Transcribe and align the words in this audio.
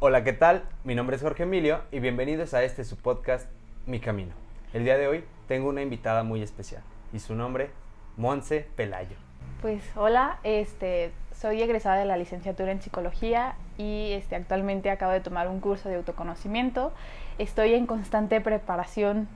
Hola, 0.00 0.22
¿qué 0.22 0.32
tal? 0.32 0.62
Mi 0.84 0.94
nombre 0.94 1.16
es 1.16 1.22
Jorge 1.22 1.42
Emilio 1.42 1.80
y 1.90 1.98
bienvenidos 1.98 2.54
a 2.54 2.62
este 2.62 2.84
su 2.84 2.96
podcast 2.96 3.50
Mi 3.84 3.98
Camino. 3.98 4.30
El 4.72 4.84
día 4.84 4.96
de 4.96 5.08
hoy 5.08 5.24
tengo 5.48 5.68
una 5.68 5.82
invitada 5.82 6.22
muy 6.22 6.40
especial 6.40 6.82
y 7.12 7.18
su 7.18 7.34
nombre, 7.34 7.70
Monse 8.16 8.68
Pelayo. 8.76 9.16
Pues 9.60 9.82
hola, 9.96 10.38
este, 10.44 11.10
soy 11.36 11.62
egresada 11.62 11.96
de 11.96 12.04
la 12.04 12.16
licenciatura 12.16 12.70
en 12.70 12.80
psicología 12.80 13.56
y 13.76 14.12
este, 14.12 14.36
actualmente 14.36 14.88
acabo 14.90 15.10
de 15.10 15.20
tomar 15.20 15.48
un 15.48 15.58
curso 15.58 15.88
de 15.88 15.96
autoconocimiento. 15.96 16.92
Estoy 17.38 17.74
en 17.74 17.86
constante 17.86 18.40
preparación 18.40 19.26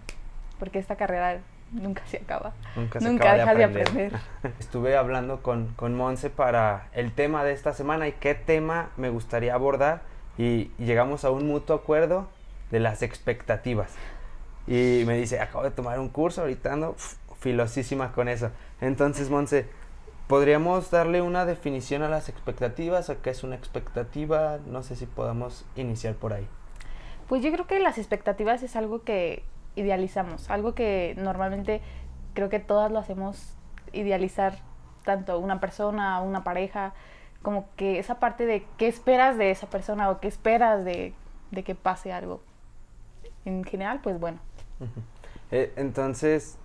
porque 0.61 0.79
esta 0.79 0.95
carrera 0.95 1.41
nunca 1.73 2.07
se 2.07 2.19
acaba. 2.19 2.53
Nunca 2.77 3.01
se 3.01 3.09
Nunca 3.09 3.33
acaba 3.33 3.55
dejas 3.55 3.57
de 3.57 3.59
de 3.59 3.83
aprender. 3.83 4.13
Estuve 4.61 4.97
hablando 4.97 5.43
con, 5.43 5.73
con 5.75 5.97
Monse 5.97 6.31
para 6.31 6.87
el 6.93 7.11
tema 7.11 7.43
de 7.43 7.51
esta 7.51 7.73
semana 7.73 8.07
y 8.07 8.13
qué 8.13 8.37
tema 8.37 8.91
me 8.97 9.09
gustaría 9.09 9.55
abordar 9.55 10.12
y, 10.39 10.71
llegamos 10.79 11.25
a 11.25 11.31
un 11.31 11.47
mutuo 11.47 11.77
acuerdo 11.77 12.29
de 12.71 12.81
las 12.81 13.03
expectativas. 13.03 13.93
Y 14.67 15.05
me 15.07 15.17
dice, 15.17 15.41
acabo 15.41 15.65
de 15.65 15.71
tomar 15.71 15.99
un 15.99 16.09
curso, 16.09 16.43
ahorita 16.43 16.73
ando 16.73 16.97
filosísima 17.39 18.13
con 18.13 18.29
eso. 18.29 18.51
Entonces, 18.81 19.29
Monse, 19.29 19.67
¿podríamos 20.29 20.91
darle 20.91 21.21
una 21.21 21.45
definición 21.45 22.03
a 22.03 22.09
las 22.09 22.29
expectativas? 22.29 23.11
¿O 23.11 23.21
qué 23.21 23.31
es 23.31 23.43
una 23.43 23.57
expectativa? 23.57 24.59
No 24.67 24.83
sé 24.83 24.97
si 24.97 25.07
podamos 25.07 25.65
iniciar 25.77 26.15
por 26.15 26.33
ahí. 26.33 26.47
Pues 27.29 27.43
yo 27.43 27.53
creo 27.53 27.67
que 27.67 27.81
las 27.81 27.99
expectativas 27.99 28.63
es 28.63 28.77
algo 28.77 29.03
que 29.03 29.43
idealizamos, 29.75 30.51
algo 30.51 30.75
que 30.75 31.15
normalmente 31.19 31.81
creo 32.35 32.49
que 32.49 32.61
todas 32.61 32.91
lo 32.91 32.99
hacemos 32.99 33.55
idealizar, 33.93 34.59
tanto 35.05 35.39
una 35.39 35.61
persona, 35.61 36.21
una 36.21 36.45
pareja, 36.45 36.95
como 37.43 37.69
que 37.77 37.99
esa 37.99 38.19
parte 38.21 38.47
de 38.47 38.65
qué 38.79 38.89
esperas 38.89 39.37
de 39.37 39.51
esa 39.51 39.69
persona 39.69 40.11
o 40.11 40.21
qué 40.21 40.29
esperas 40.29 40.85
de, 40.85 41.13
de 41.51 41.63
que 41.63 41.75
pase 41.75 42.13
algo. 42.13 42.41
En 43.45 43.65
general, 43.65 44.01
pues 44.03 44.19
bueno. 44.19 44.39
Eh, 45.51 45.73
entonces, 45.77 46.57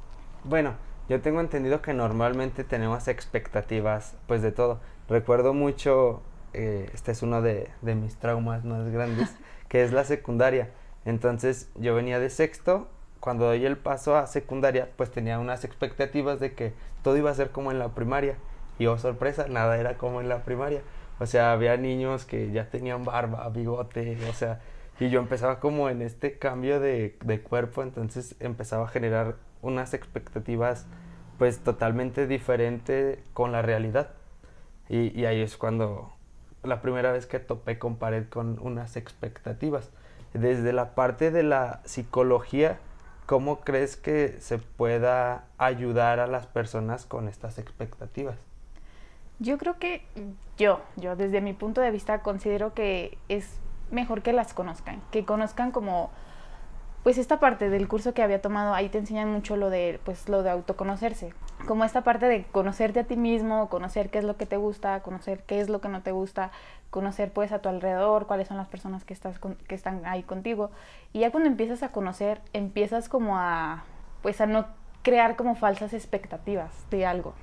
bueno, 0.44 0.76
yo 1.10 1.22
tengo 1.22 1.42
entendido 1.42 1.82
que 1.82 1.94
normalmente 1.94 2.64
tenemos 2.64 3.08
expectativas, 3.08 4.16
pues 4.28 4.42
de 4.42 4.52
todo. 4.52 4.80
Recuerdo 5.10 5.54
mucho, 5.54 6.22
eh, 6.54 6.90
este 6.94 7.12
es 7.12 7.22
uno 7.22 7.42
de, 7.42 7.70
de 7.82 7.96
mis 7.96 8.16
traumas 8.16 8.64
más 8.64 8.90
grandes, 8.90 9.36
que 9.68 9.84
es 9.84 9.92
la 9.92 10.04
secundaria. 10.04 10.70
Entonces, 11.06 11.70
yo 11.76 11.96
venía 11.96 12.20
de 12.20 12.30
sexto, 12.30 12.88
cuando 13.20 13.46
doy 13.46 13.66
el 13.66 13.78
paso 13.78 14.16
a 14.16 14.28
secundaria, 14.28 14.90
pues 14.96 15.12
tenía 15.12 15.40
unas 15.40 15.64
expectativas 15.64 16.40
de 16.40 16.54
que 16.54 16.74
todo 17.04 17.18
iba 17.18 17.32
a 17.32 17.34
ser 17.34 17.52
como 17.52 17.72
en 17.72 17.80
la 17.80 17.90
primaria. 17.90 18.36
Y 18.80 18.86
oh 18.88 18.98
sorpresa, 18.98 19.48
nada 19.48 19.78
era 19.78 19.98
como 19.98 20.22
en 20.22 20.30
la 20.30 20.44
primaria. 20.44 20.82
O 21.20 21.26
sea, 21.26 21.52
había 21.52 21.78
niños 21.78 22.26
que 22.26 22.52
ya 22.52 22.70
tenían 22.70 23.04
barba, 23.04 23.48
bigote, 23.50 24.18
o 24.30 24.34
sea, 24.34 24.60
y 25.00 25.10
yo 25.10 25.20
empezaba 25.20 25.60
como 25.60 25.90
en 25.90 26.02
este 26.02 26.38
cambio 26.38 26.80
de, 26.80 27.18
de 27.24 27.42
cuerpo, 27.42 27.84
entonces 27.84 28.36
empezaba 28.40 28.86
a 28.86 28.88
generar 28.88 29.36
unas 29.62 29.94
expectativas 29.94 30.86
pues 31.38 31.60
totalmente 31.60 32.28
diferentes 32.28 33.20
con 33.34 33.52
la 33.52 33.62
realidad. 33.62 34.10
Y, 34.90 35.20
y 35.20 35.26
ahí 35.26 35.42
es 35.42 35.58
cuando 35.58 36.14
la 36.64 36.82
primera 36.82 37.12
vez 37.12 37.26
que 37.26 37.40
topé 37.40 37.78
con 37.78 37.98
pared 37.98 38.28
con 38.30 38.60
unas 38.60 38.96
expectativas. 38.96 39.92
Desde 40.34 40.74
la 40.74 40.96
parte 40.96 41.32
de 41.32 41.44
la 41.44 41.82
psicología, 41.86 42.80
¿cómo 43.26 43.62
crees 43.62 43.98
que 43.98 44.38
se 44.40 44.58
pueda 44.58 45.46
ayudar 45.58 46.20
a 46.20 46.28
las 46.28 46.48
personas 46.48 47.06
con 47.06 47.28
estas 47.28 47.58
expectativas? 47.60 48.47
Yo 49.40 49.58
creo 49.58 49.78
que 49.78 50.04
yo, 50.58 50.82
yo 50.96 51.16
desde 51.16 51.42
mi 51.42 51.54
punto 51.54 51.82
de 51.82 51.92
vista 51.92 52.20
considero 52.20 52.74
que 52.74 53.18
es 53.30 53.60
mejor 53.92 54.22
que 54.24 54.34
las 54.34 54.54
conozcan, 54.54 55.02
que 55.12 55.26
conozcan 55.26 55.72
como 55.72 56.10
pues 57.04 57.18
esta 57.20 57.40
parte 57.40 57.70
del 57.70 57.88
curso 57.88 58.14
que 58.14 58.22
había 58.24 58.42
tomado, 58.42 58.74
ahí 58.74 58.90
te 58.90 58.98
enseñan 58.98 59.32
mucho 59.32 59.56
lo 59.56 59.70
de 59.70 60.00
pues 60.04 60.28
lo 60.28 60.44
de 60.44 60.50
autoconocerse, 60.50 61.34
como 61.68 61.86
esta 61.86 62.02
parte 62.02 62.26
de 62.26 62.44
conocerte 62.46 63.02
a 63.02 63.04
ti 63.06 63.16
mismo, 63.16 63.70
conocer 63.70 64.10
qué 64.10 64.18
es 64.18 64.26
lo 64.26 64.36
que 64.36 64.46
te 64.46 64.58
gusta, 64.58 65.00
conocer 65.02 65.44
qué 65.44 65.62
es 65.62 65.70
lo 65.70 65.80
que 65.80 65.88
no 65.88 66.02
te 66.02 66.12
gusta, 66.12 66.52
conocer 66.90 67.32
pues 67.32 67.52
a 67.52 67.60
tu 67.60 67.70
alrededor, 67.70 68.26
cuáles 68.26 68.48
son 68.48 68.58
las 68.58 68.68
personas 68.68 69.06
que 69.06 69.14
estás 69.14 69.40
con- 69.40 69.56
que 69.56 69.76
están 69.76 70.06
ahí 70.06 70.24
contigo 70.24 70.72
y 71.14 71.20
ya 71.20 71.32
cuando 71.32 71.48
empiezas 71.48 71.84
a 71.84 71.92
conocer, 71.94 72.42
empiezas 72.54 73.08
como 73.08 73.38
a 73.38 73.84
pues 74.24 74.42
a 74.42 74.48
no 74.48 74.66
crear 75.04 75.36
como 75.38 75.56
falsas 75.56 75.94
expectativas 75.94 76.72
de 76.90 77.06
algo. 77.06 77.34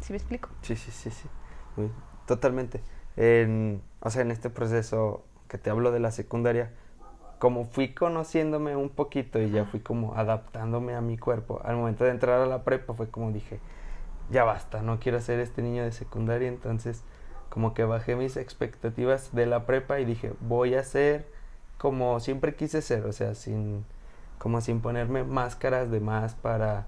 ¿Sí 0.00 0.12
me 0.12 0.16
explico? 0.18 0.48
Sí, 0.62 0.76
sí, 0.76 0.90
sí, 0.90 1.10
sí. 1.10 1.28
Muy- 1.76 1.90
totalmente. 2.26 2.80
En, 3.16 3.82
o 4.00 4.10
sea, 4.10 4.22
en 4.22 4.30
este 4.30 4.50
proceso 4.50 5.24
que 5.48 5.58
te 5.58 5.70
hablo 5.70 5.90
de 5.92 6.00
la 6.00 6.10
secundaria, 6.10 6.70
como 7.38 7.64
fui 7.64 7.94
conociéndome 7.94 8.76
un 8.76 8.90
poquito 8.90 9.40
y 9.40 9.50
ya 9.50 9.64
fui 9.66 9.80
como 9.80 10.14
adaptándome 10.16 10.94
a 10.94 11.00
mi 11.00 11.18
cuerpo, 11.18 11.60
al 11.64 11.76
momento 11.76 12.04
de 12.04 12.10
entrar 12.10 12.40
a 12.40 12.46
la 12.46 12.64
prepa 12.64 12.94
fue 12.94 13.10
como 13.10 13.32
dije, 13.32 13.60
ya 14.30 14.44
basta, 14.44 14.82
no 14.82 15.00
quiero 15.00 15.20
ser 15.20 15.40
este 15.40 15.62
niño 15.62 15.82
de 15.84 15.92
secundaria, 15.92 16.48
entonces 16.48 17.02
como 17.50 17.74
que 17.74 17.84
bajé 17.84 18.16
mis 18.16 18.36
expectativas 18.36 19.34
de 19.34 19.46
la 19.46 19.66
prepa 19.66 20.00
y 20.00 20.04
dije, 20.04 20.32
voy 20.40 20.74
a 20.74 20.84
ser 20.84 21.26
como 21.78 22.20
siempre 22.20 22.54
quise 22.56 22.82
ser, 22.82 23.06
o 23.06 23.12
sea, 23.12 23.34
sin 23.34 23.84
como 24.38 24.60
sin 24.60 24.80
ponerme 24.80 25.24
máscaras 25.24 25.90
de 25.90 26.00
más 26.00 26.34
para 26.34 26.86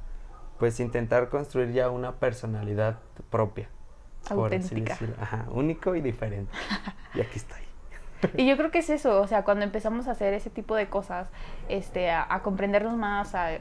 pues 0.63 0.79
intentar 0.79 1.29
construir 1.29 1.73
ya 1.73 1.91
una 1.91 2.21
personalidad 2.21 3.01
propia. 3.31 3.69
por 4.29 4.55
así 4.55 4.67
Auténtica. 4.69 4.93
decirlo. 4.93 5.17
Ajá, 5.21 5.47
único 5.51 5.97
y 5.97 6.01
diferente. 6.01 6.53
Y 7.17 7.21
aquí 7.21 7.39
estoy. 7.39 7.63
Y 8.37 8.47
yo 8.47 8.57
creo 8.57 8.71
que 8.71 8.79
es 8.79 8.89
eso, 8.89 9.21
o 9.21 9.27
sea, 9.27 9.43
cuando 9.43 9.65
empezamos 9.65 10.07
a 10.07 10.13
hacer 10.13 10.35
ese 10.35 10.51
tipo 10.51 10.77
de 10.77 10.89
cosas, 10.89 11.29
este, 11.69 12.11
a, 12.11 12.25
a 12.33 12.43
comprendernos 12.45 12.97
más, 12.97 13.35
a, 13.35 13.59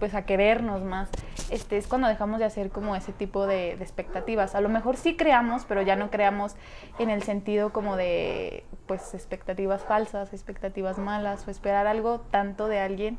pues 0.00 0.14
a 0.14 0.26
querernos 0.26 0.82
más, 0.82 1.08
este, 1.48 1.78
es 1.78 1.86
cuando 1.86 2.08
dejamos 2.08 2.40
de 2.40 2.44
hacer 2.44 2.68
como 2.68 2.94
ese 2.94 3.14
tipo 3.14 3.46
de, 3.46 3.76
de 3.78 3.82
expectativas. 3.82 4.54
A 4.54 4.60
lo 4.60 4.68
mejor 4.68 4.98
sí 4.98 5.16
creamos, 5.16 5.64
pero 5.64 5.80
ya 5.80 5.96
no 5.96 6.10
creamos 6.10 6.56
en 6.98 7.08
el 7.08 7.22
sentido 7.22 7.72
como 7.72 7.96
de, 7.96 8.66
pues, 8.86 9.14
expectativas 9.14 9.82
falsas, 9.82 10.34
expectativas 10.34 10.98
malas, 10.98 11.48
o 11.48 11.50
esperar 11.50 11.86
algo 11.86 12.20
tanto 12.20 12.68
de 12.68 12.80
alguien 12.80 13.18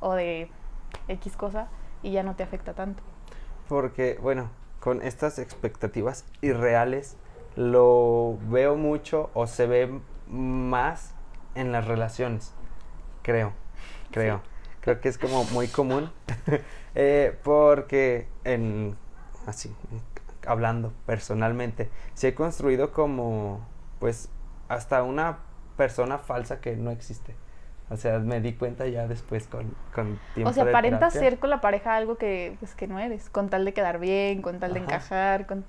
o 0.00 0.14
de 0.14 0.50
X 1.06 1.36
cosa 1.36 1.68
y 2.02 2.12
ya 2.12 2.22
no 2.22 2.36
te 2.36 2.42
afecta 2.42 2.74
tanto. 2.74 3.02
Porque, 3.68 4.18
bueno, 4.20 4.50
con 4.80 5.02
estas 5.02 5.38
expectativas 5.38 6.24
irreales 6.40 7.16
lo 7.56 8.38
veo 8.48 8.76
mucho 8.76 9.30
o 9.34 9.46
se 9.46 9.66
ve 9.66 10.00
más 10.28 11.14
en 11.54 11.72
las 11.72 11.86
relaciones. 11.86 12.52
Creo, 13.22 13.52
creo. 14.10 14.42
Creo 14.80 15.00
que 15.00 15.08
es 15.08 15.18
como 15.18 15.44
muy 15.44 15.68
común. 15.68 16.10
Eh, 16.94 17.38
porque 17.42 18.28
en, 18.44 18.98
así, 19.46 19.74
hablando 20.46 20.92
personalmente, 21.06 21.88
se 22.12 22.28
he 22.28 22.34
construido 22.34 22.92
como, 22.92 23.66
pues, 23.98 24.28
hasta 24.68 25.02
una 25.02 25.38
persona 25.78 26.18
falsa 26.18 26.60
que 26.60 26.76
no 26.76 26.90
existe. 26.90 27.34
O 27.92 27.96
sea, 27.96 28.18
me 28.18 28.40
di 28.40 28.54
cuenta 28.54 28.86
ya 28.86 29.06
después 29.06 29.46
con, 29.46 29.74
con 29.94 30.18
tiempo 30.34 30.50
O 30.50 30.52
sea, 30.52 30.64
terapia. 30.64 31.10
ser 31.10 31.38
con 31.38 31.50
la 31.50 31.60
pareja 31.60 31.96
algo 31.96 32.16
que, 32.16 32.56
pues, 32.60 32.74
que 32.74 32.86
no 32.88 32.98
eres, 32.98 33.28
con 33.30 33.50
tal 33.50 33.64
de 33.64 33.74
quedar 33.74 33.98
bien, 33.98 34.42
con 34.42 34.58
tal 34.60 34.74
de 34.74 34.80
encajar, 34.80 35.46
con... 35.46 35.64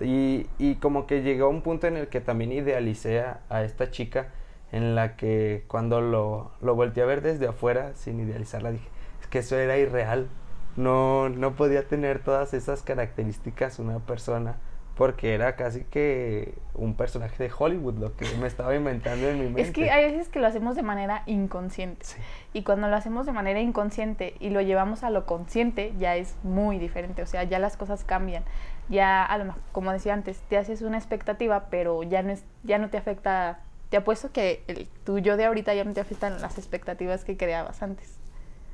Y, 0.00 0.48
y 0.58 0.76
como 0.76 1.06
que 1.06 1.22
llegó 1.22 1.48
un 1.48 1.62
punto 1.62 1.86
en 1.86 1.96
el 1.96 2.08
que 2.08 2.20
también 2.20 2.52
idealicé 2.52 3.20
a, 3.20 3.40
a 3.48 3.62
esta 3.62 3.90
chica 3.90 4.28
en 4.72 4.94
la 4.94 5.16
que 5.16 5.64
cuando 5.68 6.00
lo, 6.00 6.52
lo 6.60 6.74
volteé 6.74 7.02
a 7.02 7.06
ver 7.06 7.22
desde 7.22 7.46
afuera, 7.46 7.94
sin 7.94 8.18
idealizarla, 8.20 8.72
dije, 8.72 8.88
es 9.20 9.26
que 9.28 9.38
eso 9.40 9.56
era 9.56 9.78
irreal. 9.78 10.28
No, 10.76 11.28
no 11.28 11.54
podía 11.54 11.86
tener 11.86 12.20
todas 12.20 12.54
esas 12.54 12.82
características 12.82 13.78
una 13.78 13.98
persona 14.00 14.56
porque 14.96 15.34
era 15.34 15.56
casi 15.56 15.84
que 15.84 16.54
un 16.74 16.94
personaje 16.94 17.42
de 17.42 17.50
Hollywood 17.56 17.94
lo 17.94 18.16
que 18.16 18.26
me 18.36 18.46
estaba 18.46 18.74
inventando 18.74 19.28
en 19.28 19.38
mi 19.38 19.44
mente. 19.46 19.62
Es 19.62 19.70
que 19.70 19.90
hay 19.90 20.12
veces 20.12 20.28
que 20.28 20.38
lo 20.38 20.46
hacemos 20.46 20.76
de 20.76 20.82
manera 20.82 21.22
inconsciente. 21.26 22.04
Sí. 22.04 22.18
Y 22.52 22.62
cuando 22.62 22.88
lo 22.88 22.96
hacemos 22.96 23.24
de 23.24 23.32
manera 23.32 23.60
inconsciente 23.60 24.34
y 24.38 24.50
lo 24.50 24.60
llevamos 24.60 25.02
a 25.02 25.10
lo 25.10 25.24
consciente, 25.24 25.94
ya 25.98 26.16
es 26.16 26.36
muy 26.42 26.78
diferente. 26.78 27.22
O 27.22 27.26
sea, 27.26 27.44
ya 27.44 27.58
las 27.58 27.76
cosas 27.76 28.04
cambian. 28.04 28.44
Ya, 28.88 29.24
a 29.24 29.38
lo 29.38 29.46
mejor, 29.46 29.62
como 29.72 29.92
decía 29.92 30.12
antes, 30.12 30.40
te 30.48 30.58
haces 30.58 30.82
una 30.82 30.98
expectativa, 30.98 31.68
pero 31.70 32.02
ya 32.02 32.22
no, 32.22 32.30
es, 32.30 32.44
ya 32.62 32.78
no 32.78 32.90
te 32.90 32.98
afecta. 32.98 33.60
Te 33.88 33.96
apuesto 33.96 34.32
que 34.32 34.62
el 34.66 34.88
tuyo 35.04 35.36
de 35.36 35.46
ahorita 35.46 35.74
ya 35.74 35.84
no 35.84 35.92
te 35.92 36.00
afectan 36.00 36.40
las 36.40 36.58
expectativas 36.58 37.24
que 37.24 37.36
creabas 37.36 37.82
antes. 37.82 38.18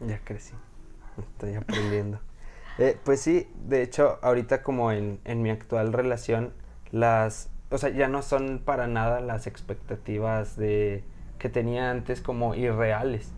Ya 0.01 0.19
crecí, 0.25 0.55
estoy 1.19 1.55
aprendiendo. 1.55 2.21
Eh, 2.79 2.99
pues 3.05 3.21
sí, 3.21 3.51
de 3.67 3.83
hecho, 3.83 4.19
ahorita 4.23 4.63
como 4.63 4.93
en, 4.93 5.21
en 5.25 5.43
mi 5.43 5.51
actual 5.51 5.93
relación, 5.93 6.53
las, 6.91 7.51
o 7.71 7.79
sea, 7.79 7.91
ya 7.91 8.09
no 8.09 8.23
son 8.23 8.61
para 8.65 8.87
nada 8.87 9.21
las 9.21 9.47
expectativas 9.47 10.57
de 10.57 11.05
que 11.39 11.49
tenía 11.49 11.91
antes 11.91 12.21
como 12.21 12.55
irreales. 12.55 13.33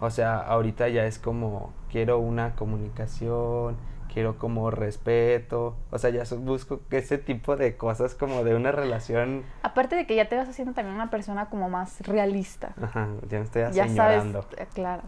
O 0.00 0.10
sea, 0.10 0.38
ahorita 0.38 0.88
ya 0.88 1.04
es 1.06 1.18
como 1.18 1.72
quiero 1.90 2.18
una 2.20 2.54
comunicación, 2.54 3.76
quiero 4.12 4.38
como 4.38 4.70
respeto, 4.70 5.76
o 5.90 5.98
sea, 5.98 6.10
ya 6.10 6.24
so- 6.24 6.38
busco 6.38 6.80
ese 6.90 7.18
tipo 7.18 7.56
de 7.56 7.76
cosas 7.76 8.14
como 8.14 8.44
de 8.44 8.54
una 8.54 8.70
relación, 8.70 9.42
Aparte 9.62 9.96
de 9.96 10.06
que 10.06 10.14
ya 10.14 10.28
te 10.28 10.36
vas 10.36 10.48
haciendo 10.48 10.72
también 10.74 10.94
una 10.94 11.10
persona 11.10 11.50
como 11.50 11.68
más 11.68 12.00
realista. 12.06 12.74
ajá, 12.80 13.08
ya 13.28 13.38
me 13.38 13.44
estoy 13.44 13.62
Ya 13.72 13.88
sabes, 13.88 14.24
eh, 14.56 14.66
claro. 14.72 15.02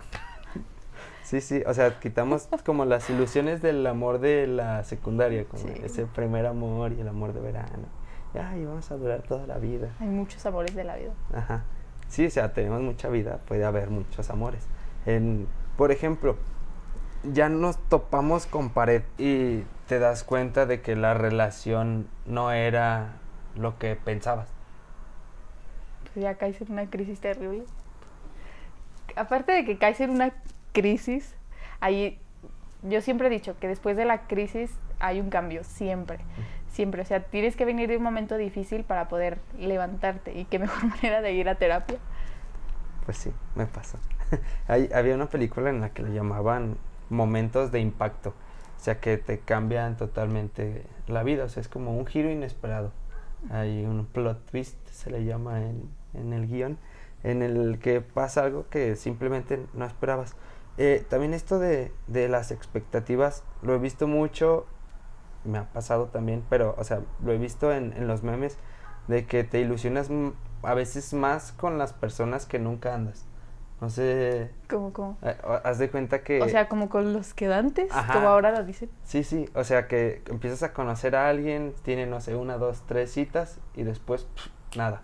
Sí, 1.31 1.41
sí, 1.41 1.63
o 1.65 1.73
sea, 1.75 2.01
quitamos 2.01 2.49
como 2.67 2.85
las 2.85 3.09
ilusiones 3.09 3.63
del 3.63 3.87
amor 3.87 4.19
de 4.19 4.49
la 4.49 4.83
secundaria, 4.83 5.45
como 5.45 5.63
Sí. 5.63 5.73
ese 5.85 6.05
primer 6.07 6.45
amor 6.45 6.91
y 6.93 7.01
el 7.01 7.07
amor 7.07 7.33
de 7.33 7.39
verano. 7.39 7.87
Y, 8.35 8.39
Ay, 8.39 8.65
vamos 8.65 8.91
a 8.91 8.97
durar 8.97 9.23
toda 9.23 9.47
la 9.47 9.59
vida. 9.59 9.91
Hay 10.01 10.09
muchos 10.09 10.45
amores 10.45 10.75
de 10.75 10.83
la 10.83 10.97
vida. 10.97 11.13
Ajá. 11.33 11.63
Sí, 12.09 12.27
o 12.27 12.31
sea, 12.31 12.53
tenemos 12.53 12.81
mucha 12.83 13.09
vida, 13.11 13.39
puede 13.47 13.65
haber 13.65 13.91
muchos 13.91 14.29
amores. 14.29 14.67
En, 15.07 15.47
por 15.77 15.93
ejemplo, 15.93 16.37
ya 17.23 17.49
nos 17.49 17.79
topamos 17.89 18.47
con 18.47 18.71
pared 18.71 19.03
y 19.17 19.63
te 19.87 20.01
das 20.01 20.25
cuenta 20.25 20.67
de 20.67 20.81
que 20.81 20.97
la 20.97 21.15
relación 21.15 22.09
no 22.27 22.51
era 22.51 23.13
lo 23.55 23.79
que 23.79 23.95
pensabas. 23.95 24.49
Pues 26.13 26.25
ya 26.25 26.35
caes 26.35 26.61
en 26.61 26.73
una 26.73 26.91
crisis 26.91 27.21
terrible. 27.21 27.63
Aparte 29.15 29.53
de 29.53 29.65
que 29.65 29.79
caes 29.79 30.01
en 30.01 30.11
una 30.11 30.33
crisis, 30.73 31.35
ahí 31.81 32.19
yo 32.83 33.01
siempre 33.01 33.29
he 33.29 33.31
dicho 33.31 33.59
que 33.59 33.69
después 33.69 33.97
de 33.97 34.05
la 34.05 34.27
crisis 34.27 34.81
hay 34.99 35.21
un 35.21 35.31
cambio, 35.31 35.65
siempre, 35.65 36.21
siempre. 36.69 37.03
O 37.03 37.05
sea, 37.05 37.21
tienes 37.25 37.57
que 37.57 37.65
venir 37.65 37.89
de 37.89 37.97
un 37.97 38.03
momento 38.03 38.37
difícil 38.37 38.85
para 38.85 39.09
poder 39.09 39.39
levantarte 39.59 40.39
y 40.39 40.45
qué 40.47 40.59
mejor 40.59 40.85
manera 40.89 41.21
de 41.23 41.33
ir 41.33 41.49
a 41.49 41.57
terapia. 41.57 41.99
Pues 43.05 43.17
sí, 43.19 43.33
me 43.55 43.67
pasó. 43.67 43.99
Hay- 44.69 44.91
había 44.95 45.15
una 45.15 45.29
película 45.29 45.71
en 45.71 45.81
la 45.81 45.91
que 45.91 46.03
le 46.03 46.13
llamaban 46.13 46.77
momentos 47.09 47.73
de 47.73 47.81
impacto. 47.81 48.31
O 48.31 48.83
sea, 48.83 49.01
que 49.01 49.19
te 49.19 49.41
cambian 49.41 49.97
totalmente 49.97 50.87
la 51.07 51.23
vida. 51.23 51.45
O 51.45 51.49
sea, 51.49 51.61
es 51.61 51.69
como 51.69 51.97
un 51.97 52.07
giro 52.07 52.31
inesperado. 52.31 52.93
Hay 53.51 53.85
un 53.85 54.07
plot 54.07 54.51
twist, 54.51 54.77
se 54.89 55.11
le 55.11 55.25
llama 55.25 55.63
en, 55.63 55.91
en 56.15 56.33
el 56.33 56.47
guion, 56.47 56.79
en 57.23 57.43
el 57.43 57.79
que 57.79 58.01
pasa 58.01 58.43
algo 58.45 58.69
que 58.69 58.97
simplemente 58.97 59.61
no 59.75 59.85
esperabas. 59.87 60.37
Eh, 60.83 61.05
también 61.11 61.35
esto 61.35 61.59
de, 61.59 61.93
de 62.07 62.27
las 62.31 62.51
expectativas, 62.51 63.45
lo 63.61 63.75
he 63.75 63.79
visto 63.79 64.09
mucho, 64.09 64.65
me 65.45 65.59
ha 65.59 65.71
pasado 65.71 66.07
también, 66.07 66.43
pero, 66.49 66.75
o 66.79 66.85
sea, 66.85 67.03
lo 67.23 67.33
he 67.33 67.37
visto 67.37 67.71
en, 67.71 67.93
en 67.93 68.09
los 68.09 68.23
memes, 68.23 68.57
de 69.07 69.27
que 69.27 69.45
te 69.45 69.61
ilusionas 69.61 70.09
a 70.63 70.73
veces 70.73 71.13
más 71.13 71.53
con 71.53 71.77
las 71.77 71.93
personas 71.93 72.47
que 72.47 72.59
nunca 72.59 72.95
andas. 72.95 73.27
No 73.83 73.91
sé, 73.91 74.53
Como, 74.71 74.91
como. 74.95 75.19
eh, 75.21 75.37
haz 75.65 75.79
de 75.79 75.91
cuenta 75.91 76.23
que... 76.23 76.41
O 76.41 76.49
sea, 76.49 76.67
como 76.71 76.89
con 76.89 77.13
los 77.13 77.35
quedantes, 77.35 77.93
Ajá. 77.93 78.15
como 78.15 78.29
ahora 78.29 78.51
lo 78.51 78.65
dicen. 78.65 78.89
Sí, 79.05 79.23
sí, 79.23 79.51
o 79.55 79.65
sea 79.65 79.87
que 79.87 80.23
empiezas 80.29 80.63
a 80.63 80.73
conocer 80.73 81.15
a 81.15 81.29
alguien, 81.29 81.75
tiene, 81.83 82.07
no 82.07 82.23
sé, 82.23 82.37
una, 82.37 82.57
dos, 82.57 82.85
tres 82.87 83.11
citas 83.13 83.59
y 83.75 83.83
después, 83.83 84.27
nada, 84.77 85.03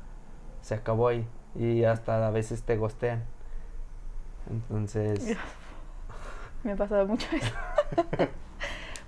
se 0.63 0.75
acabó 0.75 1.09
ahí. 1.09 1.29
Y 1.55 1.85
hasta 1.85 2.27
a 2.27 2.31
veces 2.31 2.63
te 2.63 2.79
gostean. 2.79 3.25
Entonces, 4.51 5.37
Me 6.67 6.73
ha 6.73 6.77
pasado 6.77 7.07
mucho 7.07 7.29
eso. 7.33 7.55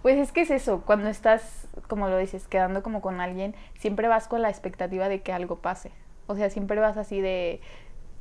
pues 0.02 0.16
es 0.16 0.30
que 0.30 0.42
es 0.42 0.50
eso, 0.52 0.82
cuando 0.86 1.08
estás, 1.08 1.66
como 1.88 2.08
lo 2.08 2.16
dices, 2.16 2.46
quedando 2.46 2.84
como 2.84 3.00
con 3.00 3.20
alguien, 3.20 3.56
siempre 3.76 4.06
vas 4.06 4.28
con 4.28 4.42
la 4.42 4.48
expectativa 4.48 5.08
de 5.08 5.22
que 5.22 5.32
algo 5.32 5.56
pase. 5.56 5.90
O 6.28 6.36
sea, 6.36 6.50
siempre 6.50 6.78
vas 6.78 6.96
así 6.96 7.20
de, 7.20 7.60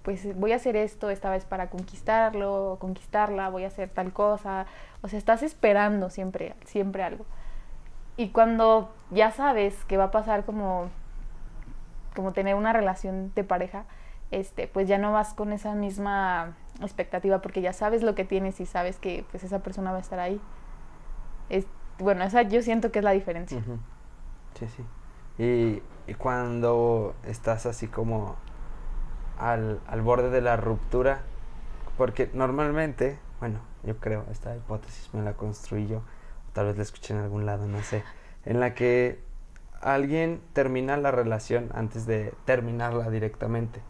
pues 0.02 0.36
voy 0.40 0.54
a 0.54 0.56
hacer 0.56 0.76
esto 0.76 1.12
esta 1.12 1.30
vez 1.30 1.46
para 1.46 1.70
conquistarlo, 1.70 2.78
conquistarla, 2.80 3.50
voy 3.50 3.64
a 3.64 3.68
hacer 3.68 3.90
tal 3.90 4.12
cosa. 4.12 4.66
O 5.04 5.08
sea, 5.08 5.20
estás 5.20 5.44
esperando 5.44 6.10
siempre, 6.10 6.56
siempre 6.66 7.04
algo. 7.04 7.28
Y 8.16 8.30
cuando 8.30 8.92
ya 9.12 9.30
sabes 9.30 9.86
que 9.86 9.98
va 9.98 10.06
a 10.06 10.12
pasar 10.12 10.46
como, 10.46 10.90
como 12.16 12.34
tener 12.34 12.56
una 12.56 12.74
relación 12.74 13.32
de 13.36 13.44
pareja, 13.44 13.86
este, 14.32 14.68
pues 14.68 14.88
ya 14.88 14.98
no 14.98 15.12
vas 15.12 15.36
con 15.36 15.54
esa 15.54 15.76
misma 15.76 16.56
expectativa 16.86 17.42
porque 17.42 17.62
ya 17.62 17.74
sabes 17.74 18.04
lo 18.04 18.16
que 18.16 18.26
tienes 18.26 18.60
y 18.60 18.66
sabes 18.66 18.98
que 18.98 19.26
pues 19.32 19.44
esa 19.44 19.60
persona 19.60 19.92
va 19.92 19.98
a 19.98 20.02
estar 20.02 20.20
ahí. 20.20 20.40
Es, 21.50 21.66
bueno, 22.00 22.24
esa 22.24 22.44
yo 22.44 22.62
siento 22.62 22.92
que 22.92 23.00
es 23.00 23.06
la 23.06 23.12
diferencia. 23.12 23.62
sí, 24.54 24.68
sí. 24.68 24.86
Y, 25.40 25.82
y 26.12 26.14
cuando 26.16 27.16
estás 27.26 27.66
así 27.66 27.88
como 27.88 28.36
al, 29.38 29.80
al 29.88 30.02
borde 30.02 30.30
de 30.30 30.42
la 30.42 30.58
ruptura, 30.58 31.22
porque 31.98 32.30
normalmente, 32.34 33.20
bueno, 33.40 33.60
yo 33.84 33.98
creo, 33.98 34.26
esta 34.32 34.56
hipótesis 34.56 35.14
me 35.14 35.22
la 35.22 35.34
construí 35.34 35.88
yo, 35.88 36.02
tal 36.54 36.68
vez 36.68 36.78
la 36.78 36.84
escuché 36.84 37.14
en 37.14 37.22
algún 37.22 37.46
lado, 37.46 37.68
no 37.68 37.82
sé, 37.84 38.04
en 38.46 38.60
la 38.60 38.74
que 38.74 39.20
alguien 39.82 40.42
termina 40.54 40.98
la 40.98 41.12
relación 41.12 41.70
antes 41.74 42.06
de 42.06 42.34
terminarla 42.46 43.10
directamente. 43.10 43.82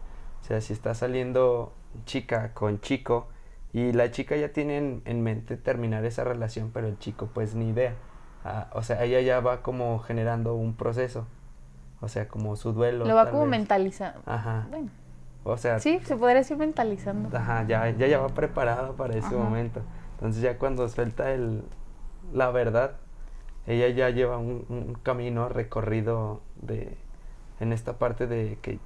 O 0.42 0.46
sea, 0.46 0.62
si 0.62 0.74
está 0.74 0.94
saliendo 0.94 1.74
chica 2.06 2.54
con 2.54 2.80
chico 2.82 3.28
y 3.74 3.92
la 3.94 4.12
chica 4.12 4.36
ya 4.36 4.50
tiene 4.54 4.78
en, 4.78 5.02
en 5.06 5.22
mente 5.22 5.58
terminar 5.58 6.06
esa 6.06 6.24
relación, 6.24 6.72
pero 6.74 6.88
el 6.88 6.98
chico 7.00 7.30
pues 7.34 7.56
ni 7.56 7.70
idea. 7.70 7.94
Ah, 8.44 8.70
o 8.74 8.82
sea, 8.82 9.04
ella 9.04 9.20
ya 9.22 9.40
va 9.40 9.62
como 9.62 10.00
generando 10.00 10.56
un 10.56 10.76
proceso. 10.76 11.28
O 12.00 12.08
sea, 12.08 12.28
como 12.28 12.56
su 12.56 12.74
duelo. 12.74 13.06
Lo 13.06 13.16
va 13.16 13.30
como 13.30 13.46
mentalizando. 13.46 14.22
Ajá. 14.26 14.68
Bueno, 14.70 14.90
O 15.44 15.58
sea, 15.58 15.80
sí, 15.80 16.00
se 16.04 16.16
podría 16.16 16.38
decir 16.38 16.56
mentalizando. 16.58 17.36
Ajá, 17.36 17.66
ya, 17.68 17.90
ya, 17.90 18.08
ya 18.08 18.20
va 18.20 18.30
preparado 18.30 18.96
para 18.96 19.16
ese 19.16 19.28
Ajá. 19.28 19.36
momento. 19.38 19.82
Entonces 20.14 20.42
ya 20.42 20.58
cuando 20.58 20.88
suelta 20.90 21.32
el, 21.32 21.64
la 22.34 22.52
verdad, 22.52 22.98
ella 23.66 23.90
ya 23.90 24.10
lleva 24.12 24.38
un, 24.38 24.66
un 24.70 24.94
camino 25.04 25.50
recorrido 25.50 26.42
de, 26.56 26.98
en 27.60 27.74
esta 27.74 27.98
parte 27.98 28.28
de 28.28 28.58
que 28.62 28.80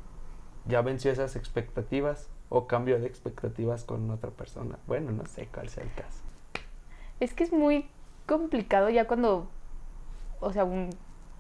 ya 0.66 0.82
venció 0.82 1.12
esas 1.12 1.36
expectativas 1.36 2.30
o 2.52 2.68
cambió 2.68 3.00
de 3.00 3.08
expectativas 3.08 3.86
con 3.86 4.12
otra 4.12 4.30
persona. 4.30 4.78
Bueno, 4.86 5.12
no 5.12 5.26
sé 5.26 5.48
cuál 5.52 5.70
sea 5.70 5.84
el 5.84 5.94
caso. 5.94 6.22
Es 7.22 7.34
que 7.34 7.44
es 7.46 7.52
muy 7.54 7.88
complicado 8.28 8.90
ya 8.90 9.08
cuando, 9.08 9.48
o 10.42 10.52
sea, 10.52 10.66
un- 10.66 10.90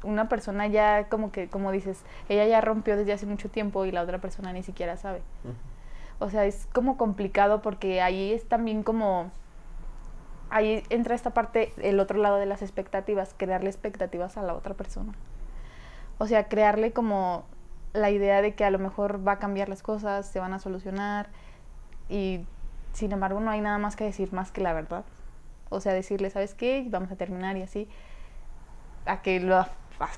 una 0.03 0.29
persona 0.29 0.67
ya 0.67 1.09
como 1.09 1.31
que, 1.31 1.49
como 1.49 1.71
dices, 1.71 2.01
ella 2.29 2.45
ya 2.45 2.61
rompió 2.61 2.95
desde 2.95 3.11
hace 3.13 3.25
mucho 3.25 3.49
tiempo 3.49 3.85
y 3.85 3.91
la 3.91 4.01
otra 4.01 4.19
persona 4.19 4.53
ni 4.53 4.63
siquiera 4.63 4.95
sabe. 4.97 5.21
O 6.19 6.29
sea, 6.29 6.45
es 6.45 6.67
como 6.73 6.97
complicado 6.97 7.61
porque 7.61 8.01
ahí 8.01 8.31
es 8.31 8.47
también 8.47 8.81
como, 8.81 9.31
ahí 10.49 10.81
entra 10.89 11.13
esta 11.13 11.31
parte, 11.31 11.73
el 11.77 11.99
otro 11.99 12.19
lado 12.19 12.37
de 12.37 12.45
las 12.45 12.61
expectativas, 12.61 13.35
crearle 13.37 13.69
expectativas 13.69 14.37
a 14.37 14.43
la 14.43 14.53
otra 14.53 14.75
persona. 14.75 15.13
O 16.19 16.27
sea, 16.27 16.47
crearle 16.47 16.93
como 16.93 17.43
la 17.93 18.09
idea 18.09 18.41
de 18.41 18.55
que 18.55 18.63
a 18.63 18.71
lo 18.71 18.79
mejor 18.79 19.25
va 19.25 19.33
a 19.33 19.39
cambiar 19.39 19.69
las 19.69 19.83
cosas, 19.83 20.25
se 20.27 20.39
van 20.39 20.53
a 20.53 20.59
solucionar 20.59 21.29
y 22.09 22.45
sin 22.93 23.11
embargo 23.11 23.39
no 23.39 23.51
hay 23.51 23.61
nada 23.61 23.77
más 23.77 23.95
que 23.95 24.03
decir 24.03 24.33
más 24.33 24.51
que 24.51 24.61
la 24.61 24.73
verdad. 24.73 25.03
O 25.69 25.79
sea, 25.79 25.93
decirle, 25.93 26.29
¿sabes 26.29 26.53
qué? 26.53 26.85
Vamos 26.89 27.11
a 27.11 27.15
terminar 27.15 27.55
y 27.57 27.61
así. 27.61 27.87
A 29.05 29.21
que, 29.21 29.39
lo, 29.39 29.57
a 29.57 29.69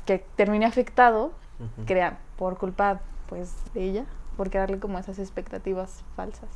que 0.05 0.25
termine 0.35 0.65
afectado, 0.65 1.31
crea, 1.85 2.17
por 2.37 2.57
culpa 2.57 3.01
pues 3.29 3.55
de 3.73 3.83
ella, 3.83 4.05
por 4.35 4.49
crearle 4.49 4.79
como 4.79 4.99
esas 4.99 5.19
expectativas 5.19 6.03
falsas. 6.15 6.49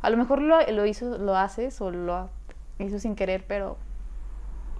A 0.00 0.10
lo 0.10 0.16
mejor 0.16 0.40
lo, 0.40 0.58
lo 0.70 0.86
hizo, 0.86 1.18
lo 1.18 1.36
haces 1.36 1.80
o 1.80 1.90
lo 1.90 2.30
hizo 2.78 2.98
sin 2.98 3.14
querer, 3.14 3.44
pero 3.46 3.76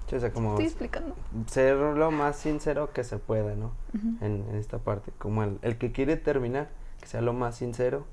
Sí, 0.09 0.17
o 0.17 0.21
sea, 0.21 0.33
como 0.33 0.51
estoy 0.53 0.67
explicando. 0.67 1.15
ser 1.47 1.77
lo 1.77 2.11
más 2.11 2.37
sincero 2.37 2.93
que 2.93 3.05
se 3.05 3.19
pueda, 3.19 3.55
¿no? 3.55 3.73
En, 4.21 4.45
en 4.49 4.55
esta 4.57 4.79
parte. 4.79 5.13
Como 5.19 5.43
el, 5.43 5.59
el 5.63 5.77
que 5.79 5.93
quiere 5.93 6.17
terminar, 6.17 6.69
que 7.01 7.07
sea 7.07 7.21
lo 7.21 7.33
más 7.33 7.57
sincero, 7.57 8.07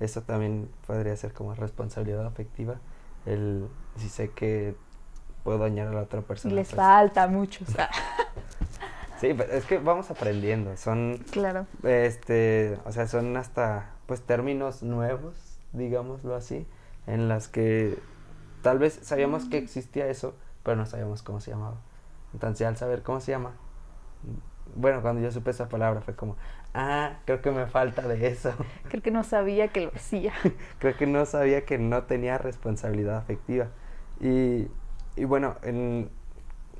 eso 0.00 0.22
también 0.22 0.68
podría 0.86 1.14
ser 1.16 1.32
como 1.32 1.54
responsabilidad 1.54 2.26
afectiva. 2.26 2.76
El 3.26 3.68
si 3.96 4.08
sé 4.08 4.30
que 4.30 4.74
puedo 5.44 5.58
dañar 5.58 5.88
a 5.88 5.92
la 5.92 6.02
otra 6.02 6.20
Y 6.20 6.22
persona. 6.22 6.54
les 6.54 6.68
pues, 6.68 6.76
falta 6.76 7.26
mucho. 7.28 7.64
o 7.68 7.70
sea, 7.70 7.90
Sí, 9.20 9.34
pero 9.36 9.52
es 9.52 9.64
que 9.66 9.78
vamos 9.78 10.10
aprendiendo. 10.10 10.76
Son, 10.76 11.18
claro. 11.30 11.66
este, 11.84 12.78
o 12.84 12.90
sea, 12.92 13.06
son 13.06 13.36
hasta, 13.36 13.90
pues, 14.06 14.22
términos 14.22 14.82
nuevos, 14.82 15.36
digámoslo 15.72 16.34
así, 16.34 16.66
en 17.06 17.28
las 17.28 17.46
que 17.48 17.98
tal 18.62 18.78
vez 18.80 18.98
sabíamos 19.02 19.44
que 19.44 19.58
existía 19.58 20.08
eso, 20.08 20.34
pero 20.62 20.76
no 20.76 20.86
sabíamos 20.86 21.22
cómo 21.22 21.40
se 21.40 21.50
llamaba. 21.50 21.76
Entonces, 22.32 22.66
al 22.66 22.76
saber 22.76 23.02
cómo 23.02 23.20
se 23.20 23.32
llama, 23.32 23.52
bueno, 24.74 25.02
cuando 25.02 25.20
yo 25.20 25.30
supe 25.30 25.50
esa 25.50 25.68
palabra 25.68 26.00
fue 26.00 26.14
como, 26.16 26.36
ah, 26.74 27.18
creo 27.24 27.42
que 27.42 27.50
me 27.50 27.66
falta 27.66 28.06
de 28.08 28.28
eso. 28.28 28.52
Creo 28.88 29.02
que 29.02 29.10
no 29.10 29.22
sabía 29.24 29.68
que 29.68 29.82
lo 29.82 29.92
hacía. 29.94 30.32
creo 30.78 30.96
que 30.96 31.06
no 31.06 31.26
sabía 31.26 31.64
que 31.64 31.78
no 31.78 32.04
tenía 32.04 32.38
responsabilidad 32.38 33.16
afectiva. 33.16 33.68
Y, 34.20 34.68
y 35.16 35.24
bueno, 35.24 35.56
en, 35.62 36.10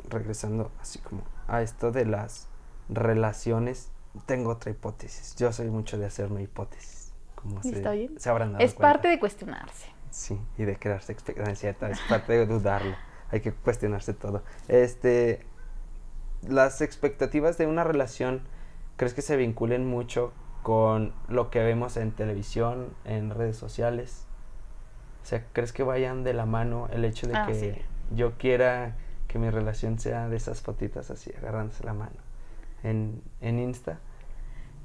regresando 0.08 0.70
así 0.80 0.98
como 1.00 1.22
a 1.48 1.62
esto 1.62 1.90
de 1.90 2.06
las 2.06 2.48
relaciones, 2.88 3.90
tengo 4.26 4.50
otra 4.50 4.70
hipótesis. 4.70 5.34
Yo 5.36 5.52
soy 5.52 5.68
mucho 5.68 5.98
de 5.98 6.06
hacerme 6.06 6.42
hipótesis. 6.42 7.12
Como 7.34 7.62
se, 7.62 7.70
está 7.70 7.90
bien. 7.92 8.18
se 8.18 8.30
habrán 8.30 8.52
dado 8.52 8.64
Es 8.64 8.74
cuenta. 8.74 8.92
parte 8.92 9.08
de 9.08 9.18
cuestionarse. 9.18 9.88
Sí, 10.10 10.38
y 10.58 10.64
de 10.64 10.76
crearse 10.78 11.16
cierto, 11.54 11.86
es 11.86 12.00
parte 12.08 12.32
de 12.34 12.46
dudarlo. 12.46 12.94
hay 13.32 13.40
que 13.40 13.52
cuestionarse 13.52 14.14
todo. 14.14 14.42
Este, 14.68 15.46
las 16.48 16.80
expectativas 16.80 17.58
de 17.58 17.66
una 17.66 17.84
relación, 17.84 18.42
¿crees 18.96 19.14
que 19.14 19.22
se 19.22 19.36
vinculen 19.36 19.86
mucho 19.86 20.32
con 20.62 21.14
lo 21.28 21.50
que 21.50 21.60
vemos 21.62 21.96
en 21.96 22.12
televisión, 22.12 22.88
en 23.04 23.30
redes 23.30 23.56
sociales? 23.56 24.26
O 25.22 25.26
sea, 25.26 25.44
¿crees 25.52 25.72
que 25.72 25.82
vayan 25.84 26.24
de 26.24 26.34
la 26.34 26.46
mano 26.46 26.88
el 26.92 27.04
hecho 27.04 27.26
de 27.28 27.34
Ah, 27.34 27.46
que 27.46 27.52
sí. 27.52 27.82
yo 28.14 28.32
quiera 28.38 28.96
que 29.28 29.38
mi 29.38 29.50
relación 29.50 29.98
sea 29.98 30.28
de 30.28 30.36
esas 30.36 30.62
fotitas 30.62 31.10
así, 31.10 31.32
agarrándose 31.38 31.84
la 31.84 31.94
mano 31.94 32.16
en, 32.82 33.22
en 33.40 33.58
Insta? 33.58 34.00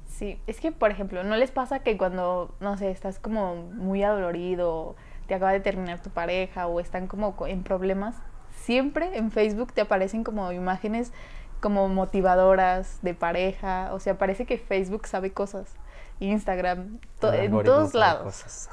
Sí, 0.06 0.40
es 0.46 0.58
que, 0.60 0.72
por 0.72 0.90
ejemplo, 0.90 1.22
¿no 1.22 1.36
les 1.36 1.50
pasa 1.50 1.80
que 1.80 1.96
cuando, 1.98 2.54
no 2.60 2.76
sé, 2.76 2.90
estás 2.90 3.18
como 3.18 3.56
muy 3.56 4.02
adolorido, 4.02 4.96
te 5.26 5.34
acaba 5.34 5.52
de 5.52 5.60
terminar 5.60 6.02
tu 6.02 6.10
pareja 6.10 6.66
o 6.66 6.80
están 6.80 7.06
como 7.06 7.36
co- 7.36 7.46
en 7.46 7.62
problemas, 7.62 8.16
siempre 8.62 9.16
en 9.16 9.30
Facebook 9.30 9.72
te 9.72 9.80
aparecen 9.80 10.24
como 10.24 10.52
imágenes 10.52 11.12
como 11.60 11.88
motivadoras 11.88 12.98
de 13.02 13.14
pareja, 13.14 13.90
o 13.92 13.98
sea, 14.00 14.16
parece 14.16 14.46
que 14.46 14.58
Facebook 14.58 15.06
sabe 15.08 15.32
cosas, 15.32 15.74
Instagram, 16.20 16.98
to- 17.20 17.32
en 17.32 17.50
todos 17.64 17.94
lados. 17.94 18.22
cosas. 18.24 18.70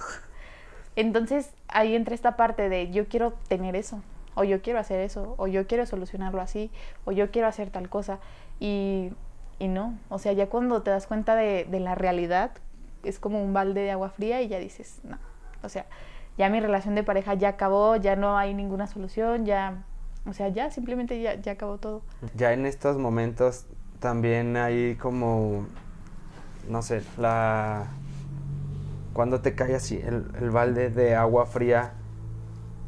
Entonces 0.96 1.52
ahí 1.68 1.96
entra 1.96 2.16
esta 2.16 2.36
parte 2.38 2.70
de 2.70 2.92
yo 2.92 3.08
quiero 3.08 3.34
tener 3.48 3.76
eso, 3.76 4.02
o 4.36 4.44
yo 4.44 4.62
quiero 4.62 4.80
hacer 4.80 5.00
eso, 5.00 5.34
o 5.38 5.48
yo 5.48 5.68
quiero 5.68 5.86
solucionarlo 5.86 6.42
así, 6.42 6.72
o 7.06 7.12
yo 7.12 7.32
quiero 7.32 7.48
hacer 7.48 7.70
tal 7.70 7.90
cosa. 7.90 8.20
Y, 8.60 9.12
y 9.60 9.68
no, 9.68 9.98
o 10.10 10.20
sea, 10.20 10.34
ya 10.34 10.48
cuando 10.48 10.82
te 10.84 10.92
das 10.92 11.08
cuenta 11.08 11.36
de, 11.36 11.66
de 11.66 11.80
la 11.80 11.96
realidad, 11.96 12.52
es 13.04 13.20
como 13.20 13.44
un 13.44 13.54
balde 13.54 13.82
de 13.82 13.92
agua 13.92 14.10
fría 14.10 14.42
y 14.42 14.48
ya 14.48 14.60
dices, 14.60 15.00
no, 15.04 15.18
o 15.64 15.70
sea, 15.70 15.86
ya 16.38 16.50
mi 16.50 16.60
relación 16.60 16.96
de 16.96 17.04
pareja 17.04 17.34
ya 17.34 17.50
acabó, 17.50 17.96
ya 17.96 18.16
no 18.16 18.38
hay 18.38 18.54
ninguna 18.54 18.88
solución, 18.88 19.46
ya, 19.46 19.84
o 20.26 20.34
sea, 20.34 20.50
ya 20.50 20.72
simplemente 20.72 21.22
ya, 21.22 21.36
ya 21.36 21.54
acabó 21.54 21.78
todo. 21.78 22.02
Ya 22.36 22.54
en 22.54 22.66
estos 22.66 22.98
momentos 22.98 23.66
también 24.00 24.58
hay 24.58 24.96
como, 24.96 25.66
no 26.70 26.82
sé, 26.82 27.02
la... 27.18 27.88
Cuando 29.14 29.40
te 29.40 29.56
cae 29.56 29.76
así 29.76 29.96
el, 29.96 30.26
el 30.42 30.50
balde 30.50 30.90
de 30.90 31.16
agua 31.16 31.46
fría 31.46 31.94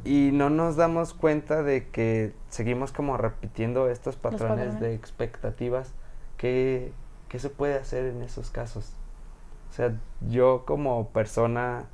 y 0.07 0.31
no 0.31 0.49
nos 0.49 0.77
damos 0.77 1.13
cuenta 1.13 1.63
de 1.63 1.89
que 1.89 2.33
seguimos 2.49 2.93
como 2.93 3.17
repitiendo 3.17 3.89
estos 3.89 4.15
patrones, 4.15 4.65
de 4.65 4.71
patrones. 4.71 4.99
expectativas, 4.99 5.93
¿qué, 6.37 6.93
¿qué 7.27 7.39
se 7.39 7.49
puede 7.49 7.75
hacer 7.75 8.05
en 8.05 8.21
esos 8.21 8.49
casos? 8.49 8.93
O 9.69 9.73
sea, 9.73 9.93
yo 10.29 10.63
como 10.65 11.09
persona, 11.09 11.87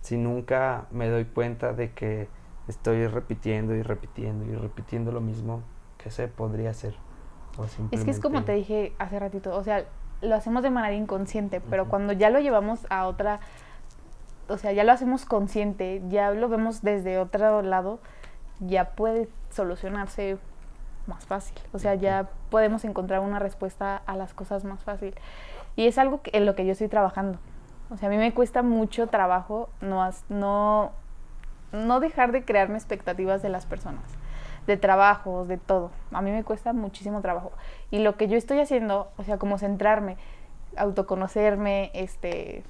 si 0.00 0.16
nunca 0.16 0.86
me 0.90 1.08
doy 1.08 1.24
cuenta 1.24 1.72
de 1.72 1.92
que 1.92 2.28
estoy 2.68 3.06
repitiendo 3.06 3.74
y 3.74 3.82
repitiendo 3.82 4.44
y 4.44 4.54
repitiendo 4.54 5.12
lo 5.12 5.20
mismo, 5.20 5.62
¿qué 5.98 6.10
se 6.10 6.28
podría 6.28 6.70
hacer? 6.70 6.94
O 7.58 7.64
Es 7.64 7.70
que 7.76 7.82
es 8.10 8.20
como 8.20 8.38
simplemente- 8.38 8.46
te 8.52 8.52
dije 8.52 8.92
hace 8.98 9.18
ratito, 9.18 9.56
o 9.56 9.62
sea, 9.64 9.84
lo 10.20 10.34
hacemos 10.34 10.62
de 10.62 10.70
manera 10.70 10.94
inconsciente, 10.94 11.60
pero 11.60 11.88
cuando 11.88 12.12
ya 12.12 12.30
lo 12.30 12.40
llevamos 12.40 12.86
a 12.90 13.06
otra, 13.06 13.40
o 14.48 14.56
sea, 14.58 14.72
ya 14.72 14.84
lo 14.84 14.92
hacemos 14.92 15.24
consciente, 15.24 16.02
ya 16.08 16.30
lo 16.32 16.48
vemos 16.48 16.82
desde 16.82 17.18
otro 17.18 17.62
lado, 17.62 17.98
ya 18.60 18.90
puede 18.90 19.28
solucionarse 19.50 20.38
más 21.06 21.24
fácil. 21.26 21.56
O 21.72 21.78
sea, 21.78 21.94
ya 21.94 22.28
podemos 22.50 22.84
encontrar 22.84 23.20
una 23.20 23.38
respuesta 23.38 23.96
a 24.06 24.16
las 24.16 24.34
cosas 24.34 24.64
más 24.64 24.82
fácil. 24.82 25.14
Y 25.76 25.86
es 25.86 25.98
algo 25.98 26.22
que- 26.22 26.30
en 26.34 26.46
lo 26.46 26.54
que 26.54 26.64
yo 26.66 26.72
estoy 26.72 26.88
trabajando. 26.88 27.38
O 27.90 27.96
sea, 27.96 28.08
a 28.08 28.10
mí 28.10 28.16
me 28.16 28.34
cuesta 28.34 28.62
mucho 28.62 29.06
trabajo 29.06 29.68
no, 29.80 30.08
no, 30.28 30.92
no 31.72 32.00
dejar 32.00 32.32
de 32.32 32.44
crearme 32.44 32.76
expectativas 32.76 33.42
de 33.42 33.48
las 33.48 33.64
personas, 33.66 34.02
de 34.66 34.76
trabajos, 34.76 35.46
de 35.48 35.56
todo. 35.56 35.90
A 36.12 36.20
mí 36.22 36.30
me 36.32 36.42
cuesta 36.44 36.72
muchísimo 36.72 37.20
trabajo. 37.20 37.52
Y 37.90 38.00
lo 38.00 38.16
que 38.16 38.26
yo 38.28 38.36
estoy 38.36 38.58
haciendo, 38.60 39.08
o 39.16 39.22
sea, 39.22 39.38
como 39.38 39.56
centrarme, 39.58 40.16
autoconocerme, 40.76 41.90
este, 41.94 42.64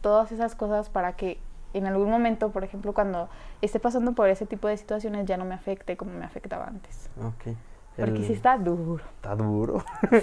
todas 0.00 0.30
esas 0.32 0.54
cosas 0.54 0.90
para 0.90 1.14
que 1.14 1.38
en 1.74 1.86
algún 1.86 2.10
momento, 2.10 2.50
por 2.50 2.64
ejemplo, 2.64 2.92
cuando 2.92 3.28
esté 3.62 3.80
pasando 3.80 4.12
por 4.12 4.28
ese 4.28 4.46
tipo 4.46 4.68
de 4.68 4.76
situaciones, 4.76 5.24
ya 5.26 5.36
no 5.38 5.44
me 5.44 5.54
afecte 5.54 5.96
como 5.96 6.12
me 6.12 6.24
afectaba 6.24 6.66
antes. 6.66 7.08
Ok. 7.18 7.56
Porque 7.96 8.24
sí 8.24 8.32
está 8.32 8.56
duro. 8.58 9.02
Está 9.16 9.34
duro. 9.34 9.84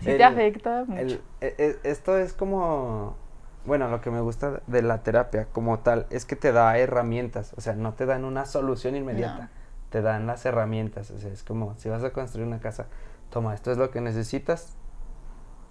Sí 0.00 0.10
El- 0.10 0.16
te 0.18 0.24
afecta 0.24 0.84
mucho. 0.86 1.00
el- 1.00 1.22
e- 1.40 1.54
e- 1.56 1.78
esto 1.90 2.18
es 2.18 2.34
como, 2.34 3.16
bueno, 3.66 3.88
lo 3.88 4.00
que 4.00 4.10
me 4.10 4.20
gusta 4.20 4.60
de 4.66 4.82
la 4.82 5.02
terapia 5.02 5.46
como 5.52 5.78
tal 5.80 6.06
es 6.10 6.24
que 6.24 6.36
te 6.36 6.52
da 6.52 6.76
herramientas, 6.78 7.52
o 7.56 7.60
sea, 7.60 7.74
no 7.74 7.94
te 7.94 8.06
dan 8.06 8.24
una 8.24 8.44
solución 8.46 8.94
inmediata, 8.96 9.44
No. 9.44 9.48
te 9.90 10.02
dan 10.02 10.26
las 10.26 10.44
herramientas, 10.44 11.10
o 11.10 11.18
sea, 11.18 11.30
es 11.32 11.42
como 11.42 11.74
si 11.76 11.88
vas 11.88 12.04
a 12.04 12.12
construir 12.12 12.46
una 12.46 12.60
casa, 12.60 12.86
toma, 13.30 13.54
esto 13.54 13.72
es 13.72 13.78
lo 13.78 13.90
que 13.90 14.00
necesitas, 14.00 14.74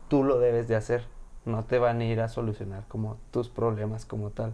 tú 0.08 0.24
lo 0.24 0.40
debes 0.40 0.68
de 0.68 0.76
hacer, 0.76 1.06
no 1.46 1.66
te 1.66 1.78
van 1.80 2.00
a 2.02 2.06
ir 2.06 2.22
a 2.22 2.30
solucionar 2.30 2.84
como 2.88 3.18
tus 3.32 3.50
problemas 3.50 4.06
como 4.06 4.30
tal, 4.32 4.54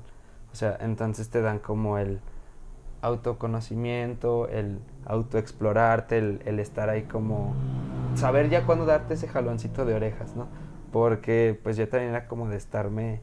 o 0.52 0.56
sea, 0.56 0.78
entonces 0.82 1.30
te 1.30 1.42
dan 1.42 1.60
como 1.60 1.98
el 1.98 2.20
autoconocimiento, 3.02 4.48
el 4.50 4.80
autoexplorarte, 5.06 6.18
el, 6.18 6.42
el 6.46 6.60
estar 6.60 6.90
ahí 6.90 7.04
como 7.04 7.54
saber 8.16 8.50
ya 8.50 8.66
cuándo 8.66 8.86
darte 8.86 9.14
ese 9.14 9.28
jaloncito 9.28 9.86
de 9.86 9.94
orejas, 9.94 10.36
¿no? 10.36 10.48
Porque 10.92 11.58
pues 11.64 11.78
yo 11.78 11.88
también 11.88 12.10
era 12.12 12.28
como 12.28 12.48
de 12.50 12.58
estarme, 12.58 13.22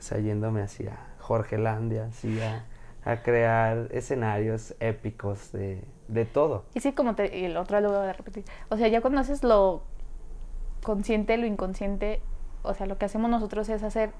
o 0.00 0.02
sea, 0.02 0.18
yéndome 0.18 0.62
hacia 0.62 0.98
Jorgelandia, 1.18 2.06
así 2.06 2.40
a, 2.40 2.64
a 3.04 3.22
crear 3.22 3.88
escenarios 3.90 4.74
épicos 4.80 5.52
de, 5.52 5.84
de 6.08 6.24
todo. 6.24 6.64
Y 6.72 6.80
sí, 6.80 6.92
como 6.92 7.14
te, 7.14 7.38
y 7.38 7.44
el 7.44 7.58
otro 7.58 7.78
lo 7.82 7.90
voy 7.90 8.08
a 8.08 8.12
repetir. 8.14 8.44
O 8.70 8.78
sea, 8.78 8.88
ya 8.88 9.02
cuando 9.02 9.20
haces 9.20 9.44
lo 9.44 9.82
consciente, 10.82 11.36
lo 11.36 11.44
inconsciente, 11.44 12.22
o 12.62 12.72
sea, 12.72 12.86
lo 12.86 12.96
que 12.96 13.04
hacemos 13.04 13.30
nosotros 13.30 13.68
es 13.68 13.82
hacer 13.82 14.12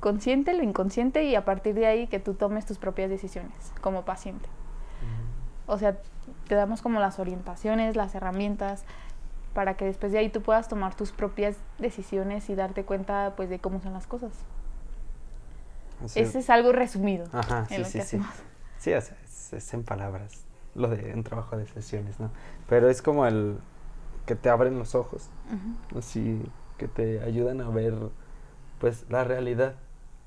consciente 0.00 0.52
lo 0.52 0.62
inconsciente 0.62 1.24
y 1.24 1.34
a 1.36 1.46
partir 1.46 1.74
de 1.74 1.86
ahí 1.86 2.06
que 2.06 2.20
tú 2.20 2.34
tomes 2.34 2.66
tus 2.66 2.76
propias 2.76 3.08
decisiones 3.08 3.72
como 3.80 4.04
paciente. 4.04 4.46
O 5.66 5.78
sea, 5.78 5.96
te 6.46 6.54
damos 6.54 6.82
como 6.82 7.00
las 7.00 7.18
orientaciones, 7.18 7.96
las 7.96 8.14
herramientas 8.14 8.84
para 9.54 9.78
que 9.78 9.86
después 9.86 10.12
de 10.12 10.18
ahí 10.18 10.28
tú 10.28 10.42
puedas 10.42 10.68
tomar 10.68 10.94
tus 10.94 11.12
propias 11.12 11.56
decisiones 11.78 12.50
y 12.50 12.54
darte 12.54 12.84
cuenta 12.84 13.32
pues 13.34 13.48
de 13.48 13.60
cómo 13.60 13.80
son 13.80 13.94
las 13.94 14.06
cosas. 14.06 14.32
Ese 16.14 16.38
es 16.38 16.50
algo 16.50 16.72
resumido 16.72 17.26
Ajá, 17.32 17.66
sí, 17.68 17.84
sí, 17.84 18.00
sí. 18.00 18.20
Sí, 18.78 18.92
o 18.92 19.00
sea, 19.00 19.16
es, 19.24 19.52
es 19.52 19.74
en 19.74 19.84
palabras, 19.84 20.44
lo 20.74 20.88
de 20.88 21.14
un 21.14 21.24
trabajo 21.24 21.56
de 21.56 21.66
sesiones, 21.66 22.20
¿no? 22.20 22.30
Pero 22.68 22.88
es 22.88 23.00
como 23.00 23.26
el 23.26 23.58
que 24.26 24.34
te 24.34 24.50
abren 24.50 24.78
los 24.78 24.94
ojos, 24.94 25.30
Ujú. 25.48 25.98
así 25.98 26.42
que 26.78 26.88
te 26.88 27.20
ayudan 27.22 27.60
a 27.60 27.68
ver 27.70 27.94
pues 28.78 29.06
la 29.08 29.24
realidad, 29.24 29.74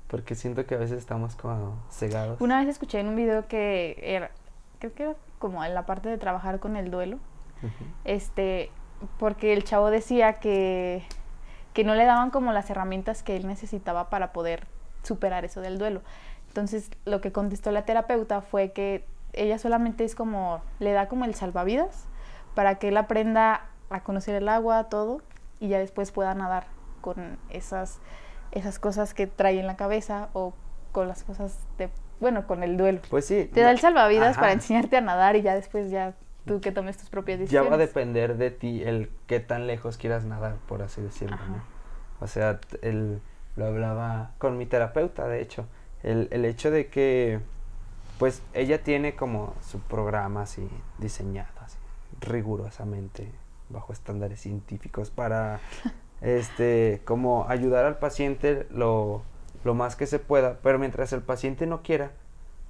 porque 0.08 0.34
siento 0.34 0.66
que 0.66 0.74
a 0.74 0.78
veces 0.78 0.98
estamos 0.98 1.36
como 1.36 1.76
cegados. 1.90 2.40
Una 2.40 2.58
vez 2.60 2.68
escuché 2.68 2.98
en 2.98 3.08
un 3.08 3.16
video 3.16 3.46
que 3.46 3.98
era, 4.02 4.30
creo 4.78 4.94
que 4.94 5.02
era 5.04 5.14
como 5.38 5.64
en 5.64 5.74
la 5.74 5.86
parte 5.86 6.08
de 6.08 6.18
trabajar 6.18 6.58
con 6.58 6.76
el 6.76 6.90
duelo, 6.90 7.18
este, 8.04 8.70
porque 9.18 9.52
el 9.52 9.64
chavo 9.64 9.90
decía 9.90 10.34
que, 10.34 11.04
que 11.74 11.84
no 11.84 11.94
le 11.94 12.04
daban 12.04 12.30
como 12.30 12.52
las 12.52 12.70
herramientas 12.70 13.22
que 13.22 13.36
él 13.36 13.46
necesitaba 13.46 14.10
para 14.10 14.32
poder 14.32 14.66
superar 15.02 15.44
eso 15.44 15.60
del 15.60 15.78
duelo. 15.78 16.02
Entonces, 16.48 16.90
lo 17.04 17.20
que 17.20 17.32
contestó 17.32 17.70
la 17.70 17.82
terapeuta 17.84 18.40
fue 18.40 18.72
que 18.72 19.04
ella 19.32 19.58
solamente 19.58 20.04
es 20.04 20.14
como, 20.14 20.62
le 20.78 20.92
da 20.92 21.08
como 21.08 21.24
el 21.24 21.34
salvavidas 21.34 22.06
para 22.54 22.76
que 22.76 22.88
él 22.88 22.96
aprenda 22.96 23.66
a 23.90 24.02
conocer 24.02 24.34
el 24.34 24.48
agua, 24.48 24.84
todo, 24.84 25.22
y 25.60 25.68
ya 25.68 25.78
después 25.78 26.10
pueda 26.12 26.34
nadar 26.34 26.66
con 27.00 27.38
esas, 27.50 28.00
esas 28.52 28.78
cosas 28.78 29.14
que 29.14 29.26
trae 29.26 29.60
en 29.60 29.66
la 29.66 29.76
cabeza 29.76 30.28
o 30.32 30.54
con 30.92 31.06
las 31.08 31.22
cosas 31.24 31.58
de, 31.76 31.90
bueno, 32.20 32.46
con 32.46 32.62
el 32.62 32.76
duelo. 32.76 33.00
Pues 33.10 33.26
sí. 33.26 33.48
Te 33.52 33.60
da 33.60 33.70
el 33.70 33.78
salvavidas 33.78 34.32
Ajá. 34.32 34.40
para 34.40 34.52
enseñarte 34.52 34.96
a 34.96 35.00
nadar 35.00 35.36
y 35.36 35.42
ya 35.42 35.54
después 35.54 35.90
ya 35.90 36.14
tú 36.44 36.60
que 36.60 36.72
tomes 36.72 36.96
tus 36.96 37.10
propias 37.10 37.38
Ya 37.38 37.42
decisiones. 37.42 37.70
va 37.70 37.74
a 37.76 37.78
depender 37.78 38.36
de 38.36 38.50
ti 38.50 38.82
el 38.82 39.10
qué 39.26 39.38
tan 39.38 39.66
lejos 39.66 39.98
quieras 39.98 40.24
nadar, 40.24 40.56
por 40.66 40.82
así 40.82 41.00
decirlo. 41.02 41.36
¿no? 41.36 41.62
O 42.20 42.26
sea, 42.26 42.58
el, 42.82 43.20
lo 43.58 43.66
hablaba 43.66 44.30
con 44.38 44.56
mi 44.56 44.66
terapeuta, 44.66 45.26
de 45.26 45.42
hecho, 45.42 45.66
el, 46.02 46.28
el 46.30 46.44
hecho 46.44 46.70
de 46.70 46.86
que, 46.86 47.40
pues, 48.18 48.42
ella 48.54 48.82
tiene 48.82 49.16
como 49.16 49.54
su 49.60 49.80
programa 49.80 50.42
así 50.42 50.68
diseñado, 50.98 51.50
así, 51.60 51.76
rigurosamente, 52.20 53.30
bajo 53.68 53.92
estándares 53.92 54.40
científicos 54.40 55.10
para, 55.10 55.60
este, 56.20 57.02
como 57.04 57.46
ayudar 57.48 57.84
al 57.84 57.98
paciente 57.98 58.66
lo, 58.70 59.22
lo 59.64 59.74
más 59.74 59.96
que 59.96 60.06
se 60.06 60.20
pueda, 60.20 60.58
pero 60.62 60.78
mientras 60.78 61.12
el 61.12 61.22
paciente 61.22 61.66
no 61.66 61.82
quiera, 61.82 62.12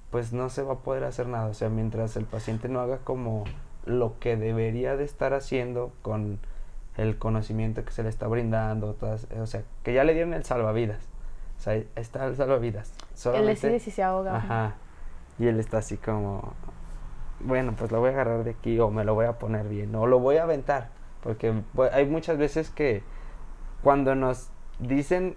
pues 0.09 0.33
no 0.33 0.49
se 0.49 0.63
va 0.63 0.73
a 0.73 0.79
poder 0.79 1.03
hacer 1.03 1.27
nada. 1.27 1.45
O 1.45 1.53
sea, 1.53 1.69
mientras 1.69 2.15
el 2.15 2.25
paciente 2.25 2.67
no 2.67 2.79
haga 2.79 2.97
como 2.97 3.43
lo 3.85 4.19
que 4.19 4.37
debería 4.37 4.97
de 4.97 5.03
estar 5.03 5.33
haciendo 5.33 5.91
con 6.01 6.39
el 7.01 7.17
conocimiento 7.17 7.83
que 7.85 7.91
se 7.91 8.03
le 8.03 8.09
está 8.09 8.27
brindando, 8.27 8.93
todas, 8.93 9.27
o 9.39 9.47
sea, 9.47 9.63
que 9.83 9.93
ya 9.93 10.03
le 10.03 10.13
dieron 10.13 10.33
el 10.33 10.43
salvavidas. 10.43 11.07
O 11.57 11.61
sea, 11.61 11.81
está 11.95 12.25
el 12.25 12.35
salvavidas. 12.35 12.93
Él 13.33 13.45
decide 13.47 13.79
si 13.79 13.91
se 13.91 14.03
ahoga. 14.03 14.35
Ajá. 14.35 14.75
Y 15.37 15.47
él 15.47 15.59
está 15.59 15.79
así 15.79 15.97
como 15.97 16.53
bueno, 17.41 17.73
pues 17.77 17.91
lo 17.91 17.99
voy 17.99 18.09
a 18.09 18.13
agarrar 18.13 18.43
de 18.43 18.51
aquí 18.51 18.79
o 18.79 18.89
me 18.89 19.03
lo 19.03 19.15
voy 19.15 19.25
a 19.25 19.33
poner 19.33 19.67
bien 19.67 19.95
o 19.95 20.07
lo 20.07 20.19
voy 20.19 20.37
a 20.37 20.43
aventar. 20.43 20.89
Porque 21.21 21.53
pues, 21.73 21.93
hay 21.93 22.05
muchas 22.05 22.37
veces 22.37 22.69
que 22.69 23.03
cuando 23.83 24.15
nos 24.15 24.49
dicen 24.79 25.35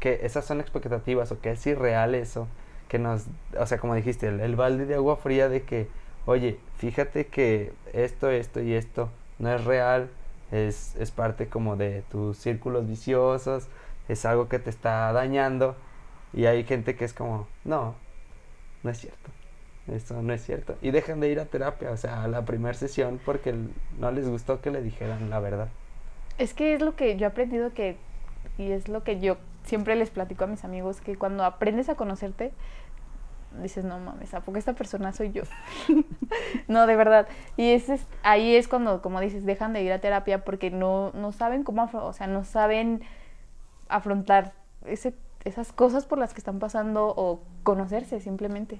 que 0.00 0.20
esas 0.22 0.44
son 0.44 0.60
expectativas 0.60 1.32
o 1.32 1.40
que 1.40 1.52
es 1.52 1.66
irreal 1.66 2.14
eso, 2.14 2.48
que 2.88 2.98
nos, 2.98 3.26
o 3.58 3.66
sea, 3.66 3.78
como 3.78 3.94
dijiste, 3.94 4.28
el, 4.28 4.56
balde 4.56 4.86
de 4.86 4.94
agua 4.94 5.16
fría 5.16 5.48
de 5.48 5.62
que, 5.62 5.88
oye, 6.26 6.58
fíjate 6.76 7.26
que 7.26 7.72
esto, 7.92 8.30
esto 8.30 8.60
y 8.60 8.74
esto 8.74 9.10
no 9.38 9.50
es 9.52 9.64
real, 9.64 10.10
es, 10.52 10.94
es 10.96 11.10
parte 11.10 11.48
como 11.48 11.76
de 11.76 12.02
tus 12.10 12.38
círculos 12.38 12.86
viciosos, 12.86 13.68
es 14.08 14.24
algo 14.24 14.48
que 14.48 14.58
te 14.58 14.70
está 14.70 15.12
dañando 15.12 15.76
y 16.32 16.46
hay 16.46 16.64
gente 16.64 16.96
que 16.96 17.04
es 17.04 17.14
como, 17.14 17.46
no, 17.64 17.94
no 18.82 18.90
es 18.90 18.98
cierto. 18.98 19.30
Eso 19.86 20.22
no 20.22 20.32
es 20.32 20.42
cierto. 20.42 20.76
Y 20.80 20.90
dejan 20.90 21.20
de 21.20 21.28
ir 21.28 21.40
a 21.40 21.44
terapia, 21.44 21.90
o 21.90 21.96
sea, 21.96 22.24
a 22.24 22.28
la 22.28 22.44
primera 22.44 22.74
sesión 22.74 23.20
porque 23.24 23.54
no 23.98 24.10
les 24.10 24.28
gustó 24.28 24.60
que 24.60 24.70
le 24.70 24.82
dijeran 24.82 25.28
la 25.30 25.40
verdad. 25.40 25.68
Es 26.38 26.54
que 26.54 26.74
es 26.74 26.80
lo 26.80 26.96
que 26.96 27.16
yo 27.16 27.26
he 27.26 27.28
aprendido 27.28 27.72
que, 27.74 27.96
y 28.56 28.72
es 28.72 28.88
lo 28.88 29.04
que 29.04 29.20
yo 29.20 29.36
siempre 29.64 29.94
les 29.96 30.10
platico 30.10 30.44
a 30.44 30.46
mis 30.46 30.64
amigos, 30.64 31.00
que 31.00 31.16
cuando 31.16 31.44
aprendes 31.44 31.88
a 31.88 31.94
conocerte, 31.94 32.52
dices, 33.62 33.84
no 33.84 33.98
mames, 33.98 34.34
¿a 34.34 34.40
poco 34.40 34.58
esta 34.58 34.74
persona 34.74 35.12
soy 35.12 35.32
yo? 35.32 35.42
no, 36.68 36.86
de 36.86 36.96
verdad. 36.96 37.28
Y 37.56 37.70
es, 37.70 37.90
ahí 38.22 38.54
es 38.54 38.68
cuando, 38.68 39.02
como 39.02 39.20
dices, 39.20 39.44
dejan 39.44 39.72
de 39.72 39.82
ir 39.82 39.92
a 39.92 40.00
terapia 40.00 40.44
porque 40.44 40.70
no, 40.70 41.10
no 41.12 41.32
saben 41.32 41.64
cómo, 41.64 41.88
o 41.92 42.12
sea, 42.12 42.26
no 42.26 42.44
saben 42.44 43.02
afrontar 43.88 44.52
ese, 44.84 45.14
esas 45.44 45.72
cosas 45.72 46.06
por 46.06 46.18
las 46.18 46.34
que 46.34 46.38
están 46.38 46.58
pasando 46.58 47.12
o 47.16 47.42
conocerse 47.62 48.20
simplemente. 48.20 48.78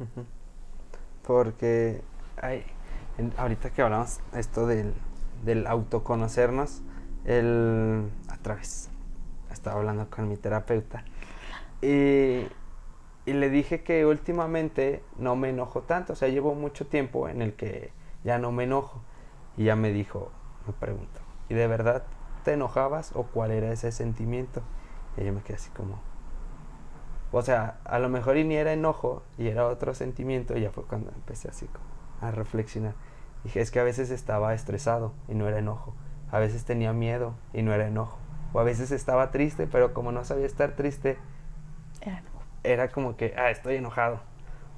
Porque 1.27 2.03
hay, 2.41 2.65
ahorita 3.37 3.71
que 3.71 3.83
hablamos 3.83 4.21
esto 4.35 4.67
del, 4.67 4.95
del 5.45 5.67
autoconocernos, 5.67 6.83
el, 7.25 8.11
a 8.29 8.37
través, 8.39 8.91
estaba 9.51 9.79
hablando 9.79 10.11
con 10.11 10.29
mi 10.29 10.37
terapeuta 10.37 11.05
y, 11.85 12.47
y 13.27 13.33
le 13.33 13.49
dije 13.49 13.83
que 13.83 14.05
últimamente 14.05 15.03
no 15.17 15.37
me 15.37 15.51
enojo 15.51 15.83
tanto, 15.83 16.13
o 16.13 16.17
sea, 16.17 16.29
llevo 16.29 16.55
mucho 16.55 16.87
tiempo 16.87 17.29
en 17.29 17.41
el 17.41 17.55
que 17.55 17.91
ya 18.23 18.39
no 18.39 18.53
me 18.53 18.65
enojo. 18.65 19.01
Y 19.57 19.65
ya 19.65 19.77
me 19.77 19.93
dijo, 19.93 20.31
me 20.67 20.73
pregunto, 20.73 21.21
¿y 21.49 21.55
de 21.55 21.67
verdad 21.67 22.05
te 22.45 22.53
enojabas 22.53 23.13
o 23.15 23.23
cuál 23.25 23.53
era 23.53 23.73
ese 23.73 23.93
sentimiento? 23.93 24.63
Y 25.17 25.25
yo 25.25 25.33
me 25.33 25.43
quedé 25.43 25.57
así 25.57 25.71
como, 25.71 26.01
o 27.31 27.43
sea, 27.43 27.79
a 27.85 27.99
lo 27.99 28.09
mejor 28.09 28.37
y 28.37 28.45
ni 28.45 28.57
era 28.57 28.73
enojo 28.73 29.23
y 29.39 29.49
era 29.49 29.67
otro 29.67 29.95
sentimiento 29.95 30.57
y 30.57 30.63
ya 30.63 30.71
fue 30.71 30.85
cuando 30.85 31.11
empecé 31.11 31.49
así 31.49 31.67
como 31.67 31.87
a 32.21 32.31
reflexionar. 32.31 32.95
Dije, 33.45 33.61
es 33.61 33.71
que 33.71 33.81
a 33.81 33.85
veces 33.85 34.11
estaba 34.11 34.55
estresado 34.55 35.13
y 35.29 35.35
no 35.35 35.49
era 35.49 35.59
enojo. 35.59 35.95
A 36.31 36.39
veces 36.39 36.65
tenía 36.65 36.93
miedo 36.93 37.35
y 37.53 37.63
no 37.63 37.73
era 37.73 37.87
enojo. 37.87 38.19
O 38.53 38.61
a 38.61 38.65
veces 38.65 38.91
estaba 38.91 39.31
triste, 39.31 39.67
pero 39.67 39.95
como 39.95 40.13
no 40.13 40.25
sabía 40.25 40.47
estar 40.47 40.73
triste, 40.77 41.19
era, 42.65 42.89
como 42.89 43.17
que, 43.17 43.35
ah, 43.37 43.51
estoy 43.51 43.77
enojado. 43.77 44.21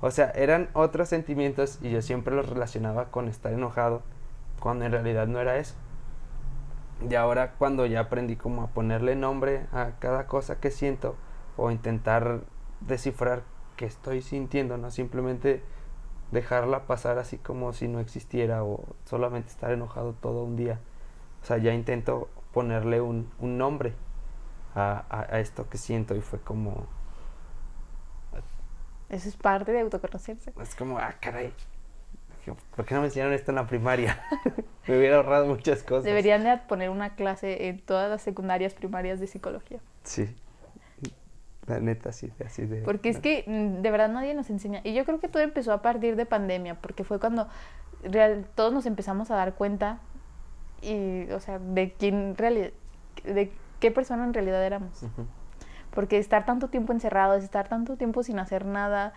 O 0.01 0.11
sea, 0.11 0.31
eran 0.33 0.69
otros 0.75 1.09
sentimientos 1.09 1.79
y 1.83 1.91
yo 1.91 2.03
siempre 2.03 2.35
los 2.35 2.49
relacionaba 2.49 3.07
con 3.07 3.29
estar 3.29 3.53
enojado, 3.53 4.03
cuando 4.61 4.85
en 4.85 4.93
realidad 4.93 5.27
no 5.27 5.41
era 5.41 5.57
eso. 5.57 5.75
Y 7.09 7.15
ahora 7.15 7.53
cuando 7.53 7.87
ya 7.87 8.01
aprendí 8.01 8.37
como 8.37 8.63
a 8.63 8.69
ponerle 8.69 9.17
nombre 9.17 9.67
a 9.73 9.93
cada 9.99 10.27
cosa 10.27 10.61
que 10.61 10.71
siento, 10.71 11.17
o 11.57 11.71
intentar 11.71 12.41
descifrar 12.81 13.43
qué 13.77 13.87
estoy 13.87 14.23
sintiendo, 14.23 14.77
no 14.77 14.91
simplemente 14.91 15.63
dejarla 16.31 16.87
pasar 16.87 17.19
así 17.19 17.39
como 17.39 17.73
si 17.73 17.89
no 17.89 18.01
existiera 18.01 18.65
o 18.65 18.85
solamente 19.05 19.49
estar 19.49 19.71
enojado 19.71 20.13
todo 20.15 20.45
un 20.45 20.57
día. 20.57 20.81
O 21.43 21.47
sea, 21.47 21.59
ya 21.59 21.73
intento 21.73 22.29
ponerle 22.53 23.01
un, 23.01 23.31
un 23.39 23.59
nombre 23.59 23.95
a, 24.75 25.05
a, 25.11 25.41
esto 25.41 25.69
que 25.69 25.79
siento 25.79 26.15
y 26.15 26.21
fue 26.21 26.41
como... 26.41 26.87
Eso 29.09 29.29
es 29.29 29.37
parte 29.37 29.73
de 29.73 29.81
autoconocerse. 29.81 30.53
Es 30.61 30.75
como, 30.75 30.99
ah, 30.99 31.15
caray. 31.21 31.53
¿Por 32.77 32.85
qué 32.85 32.95
no 32.95 33.01
me 33.01 33.07
enseñaron 33.07 33.33
esto 33.33 33.51
en 33.51 33.57
la 33.57 33.67
primaria? 33.67 34.21
me 34.87 34.99
hubiera 34.99 35.17
ahorrado 35.17 35.47
muchas 35.47 35.83
cosas. 35.83 36.05
Deberían 36.05 36.45
de 36.45 36.57
poner 36.69 36.91
una 36.91 37.15
clase 37.17 37.69
en 37.69 37.81
todas 37.81 38.09
las 38.09 38.23
secundarias 38.23 38.75
primarias 38.75 39.19
de 39.19 39.27
psicología. 39.27 39.81
Sí. 40.05 40.35
La 41.67 41.81
neta, 41.81 42.13
sí, 42.13 42.33
así 42.45 42.65
de... 42.65 42.83
Porque 42.83 43.09
es 43.09 43.19
que 43.19 43.43
mm, 43.45 43.83
de 43.83 43.91
verdad 43.91 44.09
nadie 44.09 44.35
nos 44.35 44.51
enseña. 44.51 44.81
Y 44.85 44.95
yo 44.95 45.05
creo 45.05 45.19
que 45.19 45.27
todo 45.27 45.43
empezó 45.43 45.73
a 45.73 45.83
partir 45.83 46.15
de 46.15 46.25
pandemia, 46.25 46.77
porque 46.77 47.03
fue 47.03 47.19
cuando 47.19 47.49
real, 48.05 48.47
todos 48.55 48.73
nos 48.73 48.87
empezamos 48.87 49.33
a 49.33 49.35
dar 49.37 49.55
cuenta 49.55 49.99
y, 50.81 51.29
o 51.31 51.41
sea, 51.41 51.59
de 51.59 51.93
quién 51.93 52.37
de 52.37 53.53
qué 53.81 53.91
persona 53.91 54.25
en 54.25 54.33
realidad 54.33 54.65
éramos. 54.65 55.03
Porque 55.97 56.19
estar 56.19 56.45
tanto 56.45 56.69
tiempo 56.69 56.93
encerrados, 56.93 57.43
estar 57.43 57.69
tanto 57.69 57.97
tiempo 57.97 58.23
sin 58.23 58.39
hacer 58.39 58.67
nada, 58.67 59.15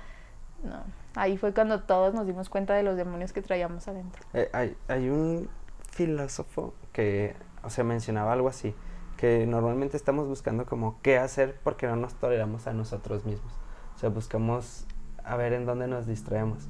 no. 0.63 0.81
Ahí 1.15 1.37
fue 1.37 1.53
cuando 1.53 1.81
todos 1.81 2.13
nos 2.13 2.25
dimos 2.25 2.49
cuenta 2.49 2.73
de 2.73 2.83
los 2.83 2.95
demonios 2.95 3.33
que 3.33 3.41
traíamos 3.41 3.87
adentro. 3.87 4.23
Eh, 4.33 4.49
hay, 4.87 5.09
un 5.09 5.49
filósofo 5.91 6.73
que, 6.93 7.35
o 7.63 7.69
sea, 7.69 7.83
mencionaba 7.83 8.33
algo 8.33 8.47
así 8.47 8.73
que 9.17 9.45
normalmente 9.45 9.97
estamos 9.97 10.29
buscando 10.29 10.65
como 10.65 10.97
qué 11.01 11.17
hacer 11.17 11.59
porque 11.61 11.87
no 11.87 11.97
nos 11.97 12.13
toleramos 12.15 12.67
a 12.67 12.73
nosotros 12.73 13.25
mismos. 13.25 13.51
O 13.95 13.99
sea, 13.99 14.07
buscamos 14.07 14.85
a 15.25 15.35
ver 15.35 15.51
en 15.51 15.65
dónde 15.65 15.87
nos 15.89 16.07
distraemos. 16.07 16.69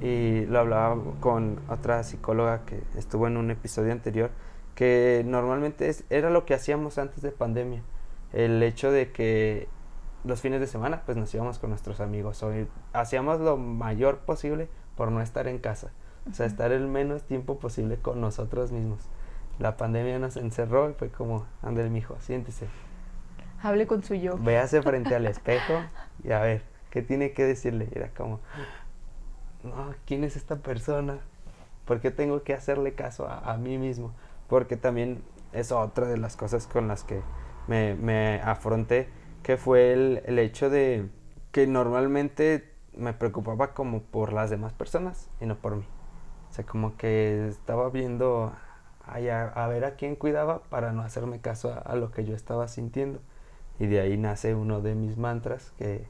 Y 0.00 0.46
lo 0.46 0.60
hablaba 0.60 0.96
con 1.20 1.60
otra 1.68 2.02
psicóloga 2.02 2.64
que 2.64 2.82
estuvo 2.96 3.26
en 3.26 3.36
un 3.36 3.50
episodio 3.50 3.92
anterior, 3.92 4.30
que 4.74 5.22
normalmente 5.26 5.90
es, 5.90 6.04
era 6.08 6.30
lo 6.30 6.46
que 6.46 6.54
hacíamos 6.54 6.96
antes 6.96 7.20
de 7.20 7.30
pandemia. 7.30 7.82
El 8.32 8.62
hecho 8.62 8.90
de 8.90 9.12
que 9.12 9.68
los 10.24 10.40
fines 10.40 10.60
de 10.60 10.66
semana 10.66 11.02
pues 11.04 11.16
nos 11.16 11.34
íbamos 11.34 11.58
con 11.58 11.70
nuestros 11.70 12.00
amigos 12.00 12.42
o 12.42 12.52
hacíamos 12.92 13.40
lo 13.40 13.56
mayor 13.56 14.18
posible 14.18 14.68
por 14.96 15.10
no 15.10 15.20
estar 15.20 15.48
en 15.48 15.58
casa. 15.58 15.90
O 16.30 16.34
sea, 16.34 16.46
estar 16.46 16.72
el 16.72 16.86
menos 16.86 17.24
tiempo 17.24 17.58
posible 17.58 17.96
con 17.96 18.20
nosotros 18.20 18.70
mismos 18.70 19.08
la 19.58 19.76
pandemia 19.76 20.18
nos 20.18 20.36
encerró 20.36 20.90
y 20.90 20.94
fue 20.94 21.08
como, 21.10 21.46
mi 21.62 21.82
mijo, 21.90 22.16
siéntese. 22.20 22.66
Hable 23.62 23.86
con 23.86 24.02
su 24.02 24.14
yo. 24.14 24.36
Véase 24.38 24.82
frente 24.82 25.14
al 25.14 25.26
espejo 25.28 25.74
y 26.24 26.32
a 26.32 26.40
ver, 26.40 26.62
¿qué 26.90 27.02
tiene 27.02 27.32
que 27.32 27.44
decirle? 27.44 27.88
era 27.92 28.08
como, 28.08 28.40
no, 29.62 29.94
¿quién 30.06 30.24
es 30.24 30.36
esta 30.36 30.56
persona? 30.56 31.18
¿Por 31.84 32.00
qué 32.00 32.10
tengo 32.10 32.42
que 32.42 32.54
hacerle 32.54 32.94
caso 32.94 33.28
a, 33.28 33.56
mí 33.56 33.78
mismo? 33.78 34.12
Porque 34.48 34.76
también 34.76 35.22
es 35.52 35.72
otra 35.72 36.06
de 36.06 36.16
las 36.16 36.36
cosas 36.36 36.66
con 36.66 36.88
las 36.88 37.04
que 37.04 37.20
me, 37.66 38.40
afronté, 38.44 39.08
que 39.42 39.56
fue 39.56 39.92
el, 39.92 40.22
el 40.26 40.38
hecho 40.38 40.70
de 40.70 41.08
que 41.52 41.66
normalmente 41.66 42.72
me 42.96 43.12
preocupaba 43.12 43.74
como 43.74 44.02
por 44.02 44.32
las 44.32 44.50
demás 44.50 44.72
personas 44.72 45.30
y 45.40 45.46
no 45.46 45.56
por 45.56 45.76
mí. 45.76 45.84
O 46.50 46.54
sea, 46.54 46.66
como 46.66 46.96
que 46.96 47.48
estaba 47.48 47.88
viendo 47.90 48.52
a, 49.06 49.66
ver 49.68 49.84
a 49.84 49.96
quién 49.96 50.16
cuidaba 50.16 50.62
para 50.64 50.92
no 50.92 51.02
hacerme 51.02 51.40
caso 51.40 51.80
a, 51.84 51.94
lo 51.96 52.10
que 52.10 52.24
yo 52.24 52.34
estaba 52.34 52.68
sintiendo. 52.68 53.20
Y 53.78 53.86
de 53.86 54.00
ahí 54.00 54.16
nace 54.16 54.54
uno 54.54 54.80
de 54.80 54.94
mis 54.94 55.16
mantras 55.16 55.72
que, 55.78 56.06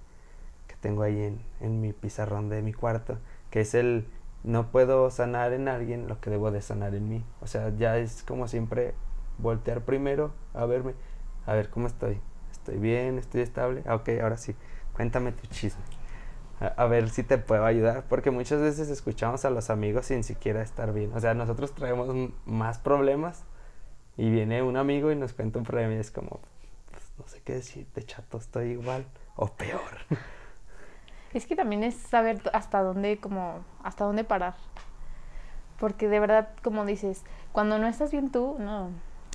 que 0.66 0.76
tengo 0.80 1.02
ahí 1.02 1.22
en, 1.22 1.40
en, 1.60 1.80
mi 1.80 1.92
pizarrón 1.92 2.48
de 2.48 2.62
mi 2.62 2.72
cuarto, 2.72 3.18
que 3.50 3.60
es 3.60 3.74
el 3.74 4.06
no 4.42 4.72
puedo 4.72 5.08
sanar 5.10 5.52
en 5.52 5.68
alguien 5.68 6.08
lo 6.08 6.20
que 6.20 6.30
debo 6.30 6.50
de 6.50 6.60
sanar 6.60 6.94
en 6.94 7.08
mí. 7.08 7.24
O 7.40 7.46
sea, 7.46 7.72
ya 7.76 7.98
es 7.98 8.24
como 8.24 8.48
siempre 8.48 8.94
voltear 9.38 9.82
primero 9.82 10.32
a 10.54 10.66
verme, 10.66 10.94
a 11.46 11.54
ver 11.54 11.70
cómo 11.70 11.86
estoy. 11.86 12.20
¿Estoy 12.50 12.78
bien? 12.78 13.18
¿Estoy 13.18 13.42
estable? 13.42 13.82
Ah, 13.86 13.96
ok, 13.96 14.08
ahora 14.22 14.36
sí, 14.36 14.54
cuéntame 14.94 15.32
tu 15.32 15.46
chisme 15.48 15.82
a, 16.76 16.86
ver 16.86 17.10
si 17.10 17.22
te 17.22 17.38
puedo 17.38 17.64
ayudar, 17.64 18.04
porque 18.08 18.30
muchas 18.30 18.60
veces 18.60 18.88
escuchamos 18.88 19.44
a 19.44 19.50
los 19.50 19.70
amigos 19.70 20.06
sin 20.06 20.22
siquiera 20.22 20.62
estar 20.62 20.92
bien. 20.92 21.12
O 21.14 21.20
sea, 21.20 21.34
nosotros 21.34 21.74
traemos 21.74 22.08
más 22.46 22.78
problemas 22.78 23.44
y 24.16 24.30
viene 24.30 24.62
un 24.62 24.76
amigo 24.76 25.10
y 25.10 25.16
nos 25.16 25.32
cuenta 25.32 25.58
un 25.58 25.64
problema 25.64 25.94
y 25.94 25.98
es 25.98 26.10
como, 26.10 26.40
pues, 26.90 27.12
no 27.18 27.26
sé 27.26 27.40
qué 27.44 27.54
decirte, 27.54 28.02
chato, 28.04 28.38
estoy 28.38 28.70
igual 28.70 29.06
o 29.36 29.48
peor. 29.48 29.80
Es 31.32 31.46
que 31.46 31.56
también 31.56 31.82
es 31.82 31.94
saber 31.94 32.42
hasta 32.52 32.82
dónde, 32.82 33.16
como, 33.16 33.64
hasta 33.82 34.04
dónde 34.04 34.22
parar. 34.22 34.54
Porque 35.80 36.06
de 36.06 36.20
verdad, 36.20 36.50
como 36.62 36.84
dices, 36.84 37.24
cuando 37.52 37.78
no 37.78 37.86
estás 37.86 38.12
bien 38.12 38.30
tú, 38.30 38.56
no, 38.58 38.90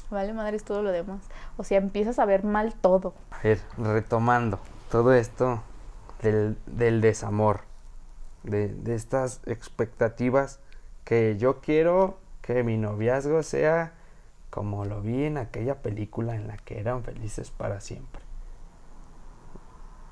vale 0.09 0.33
madre 0.33 0.59
todo 0.59 0.81
lo 0.83 0.91
demás. 0.91 1.21
O 1.57 1.63
sea, 1.63 1.77
empiezas 1.77 2.19
a 2.19 2.25
ver 2.25 2.43
mal 2.43 2.73
todo. 2.75 3.13
A 3.31 3.41
ver, 3.41 3.59
retomando 3.77 4.59
todo 4.89 5.13
esto, 5.13 5.61
del, 6.21 6.57
del 6.65 7.01
desamor, 7.01 7.61
de, 8.43 8.69
de, 8.69 8.95
estas 8.95 9.41
expectativas 9.45 10.59
que 11.03 11.37
yo 11.37 11.59
quiero 11.61 12.17
que 12.41 12.63
mi 12.63 12.77
noviazgo 12.77 13.43
sea 13.43 13.93
como 14.49 14.85
lo 14.85 15.01
vi 15.01 15.25
en 15.25 15.37
aquella 15.37 15.81
película 15.81 16.35
en 16.35 16.47
la 16.47 16.57
que 16.57 16.79
eran 16.79 17.03
felices 17.03 17.51
para 17.51 17.81
siempre. 17.81 18.21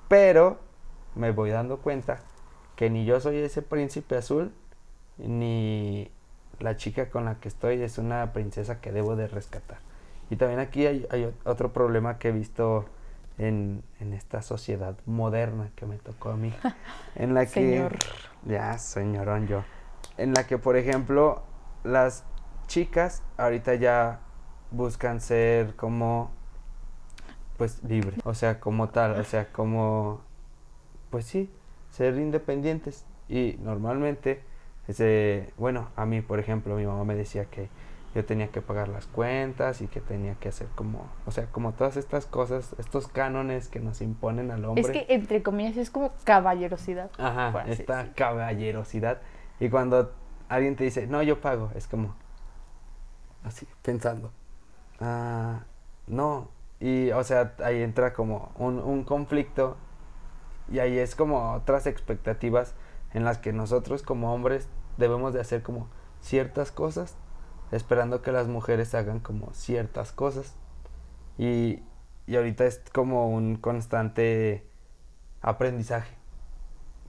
Pero 0.07 0.59
me 1.15 1.31
voy 1.31 1.49
dando 1.49 1.77
cuenta 1.77 2.19
que 2.75 2.89
ni 2.89 3.05
yo 3.05 3.19
soy 3.19 3.37
ese 3.37 3.61
príncipe 3.61 4.17
azul, 4.17 4.53
ni 5.17 6.11
la 6.59 6.75
chica 6.75 7.09
con 7.09 7.25
la 7.25 7.35
que 7.35 7.47
estoy 7.47 7.81
es 7.81 7.97
una 7.97 8.33
princesa 8.33 8.81
que 8.81 8.91
debo 8.91 9.15
de 9.15 9.27
rescatar. 9.27 9.79
Y 10.29 10.37
también 10.37 10.59
aquí 10.59 10.85
hay, 10.85 11.05
hay 11.11 11.31
otro 11.43 11.71
problema 11.71 12.17
que 12.17 12.29
he 12.29 12.31
visto 12.31 12.85
en, 13.37 13.83
en, 13.99 14.13
esta 14.13 14.41
sociedad 14.41 14.95
moderna 15.05 15.69
que 15.75 15.85
me 15.85 15.97
tocó 15.97 16.29
a 16.31 16.37
mí. 16.37 16.53
En 17.15 17.33
la 17.33 17.45
que... 17.45 17.51
Señor. 17.51 17.95
Ya, 18.45 18.77
señorón 18.77 19.47
yo. 19.47 19.63
En 20.17 20.33
la 20.33 20.47
que, 20.47 20.57
por 20.57 20.77
ejemplo, 20.77 21.43
las 21.83 22.23
chicas 22.67 23.21
ahorita 23.37 23.75
ya 23.75 24.19
buscan 24.71 25.21
ser 25.21 25.75
como 25.75 26.31
pues 27.57 27.81
libres, 27.83 28.19
o 28.25 28.33
sea, 28.33 28.59
como 28.59 28.89
tal, 28.89 29.19
o 29.19 29.23
sea, 29.23 29.51
como 29.51 30.21
pues 31.09 31.25
sí, 31.25 31.49
ser 31.89 32.17
independientes 32.17 33.05
y 33.29 33.57
normalmente 33.61 34.41
ese, 34.87 35.53
bueno, 35.57 35.89
a 35.95 36.05
mí, 36.05 36.21
por 36.21 36.39
ejemplo, 36.39 36.75
mi 36.75 36.85
mamá 36.85 37.03
me 37.03 37.15
decía 37.15 37.45
que 37.45 37.69
yo 38.15 38.23
tenía 38.23 38.47
que 38.47 38.61
pagar 38.61 38.87
las 38.87 39.07
cuentas 39.07 39.81
y 39.81 39.87
que 39.87 39.99
tenía 39.99 40.35
que 40.35 40.47
hacer 40.47 40.67
como, 40.75 41.09
o 41.25 41.31
sea, 41.31 41.47
como 41.47 41.73
todas 41.73 41.97
estas 41.97 42.25
cosas, 42.25 42.73
estos 42.77 43.09
cánones 43.09 43.67
que 43.67 43.81
nos 43.81 44.01
imponen 44.01 44.51
al 44.51 44.63
hombre. 44.63 44.81
Es 44.83 44.89
que 44.89 45.05
entre 45.13 45.43
comillas 45.43 45.75
es 45.75 45.89
como 45.89 46.13
caballerosidad. 46.23 47.11
Ajá, 47.17 47.65
esta 47.67 48.13
caballerosidad. 48.13 49.19
Y 49.59 49.69
cuando 49.69 50.13
alguien 50.47 50.77
te 50.77 50.85
dice, 50.85 51.07
no, 51.07 51.23
yo 51.23 51.41
pago, 51.41 51.71
es 51.75 51.87
como, 51.87 52.15
así, 53.43 53.67
pensando. 53.81 54.31
Ah, 55.01 55.63
no. 56.07 56.47
Y, 56.79 57.11
o 57.11 57.23
sea, 57.23 57.53
ahí 57.63 57.81
entra 57.81 58.13
como 58.13 58.51
un, 58.57 58.79
un 58.79 59.03
conflicto 59.03 59.75
y 60.71 60.79
ahí 60.79 60.97
es 60.97 61.15
como 61.15 61.53
otras 61.53 61.85
expectativas 61.85 62.75
en 63.15 63.23
las 63.23 63.37
que 63.37 63.53
nosotros 63.53 64.03
como 64.03 64.33
hombres 64.33 64.67
debemos 64.97 65.33
de 65.33 65.39
hacer 65.39 65.63
como 65.63 65.87
ciertas 66.19 66.71
cosas, 66.71 67.15
esperando 67.71 68.21
que 68.21 68.33
las 68.33 68.47
mujeres 68.47 68.93
hagan 68.93 69.19
como 69.19 69.53
ciertas 69.53 70.11
cosas. 70.11 70.53
Y, 71.37 71.79
y 72.27 72.35
ahorita 72.35 72.65
es 72.65 72.81
como 72.93 73.29
un 73.29 73.55
constante 73.55 74.67
aprendizaje, 75.41 76.13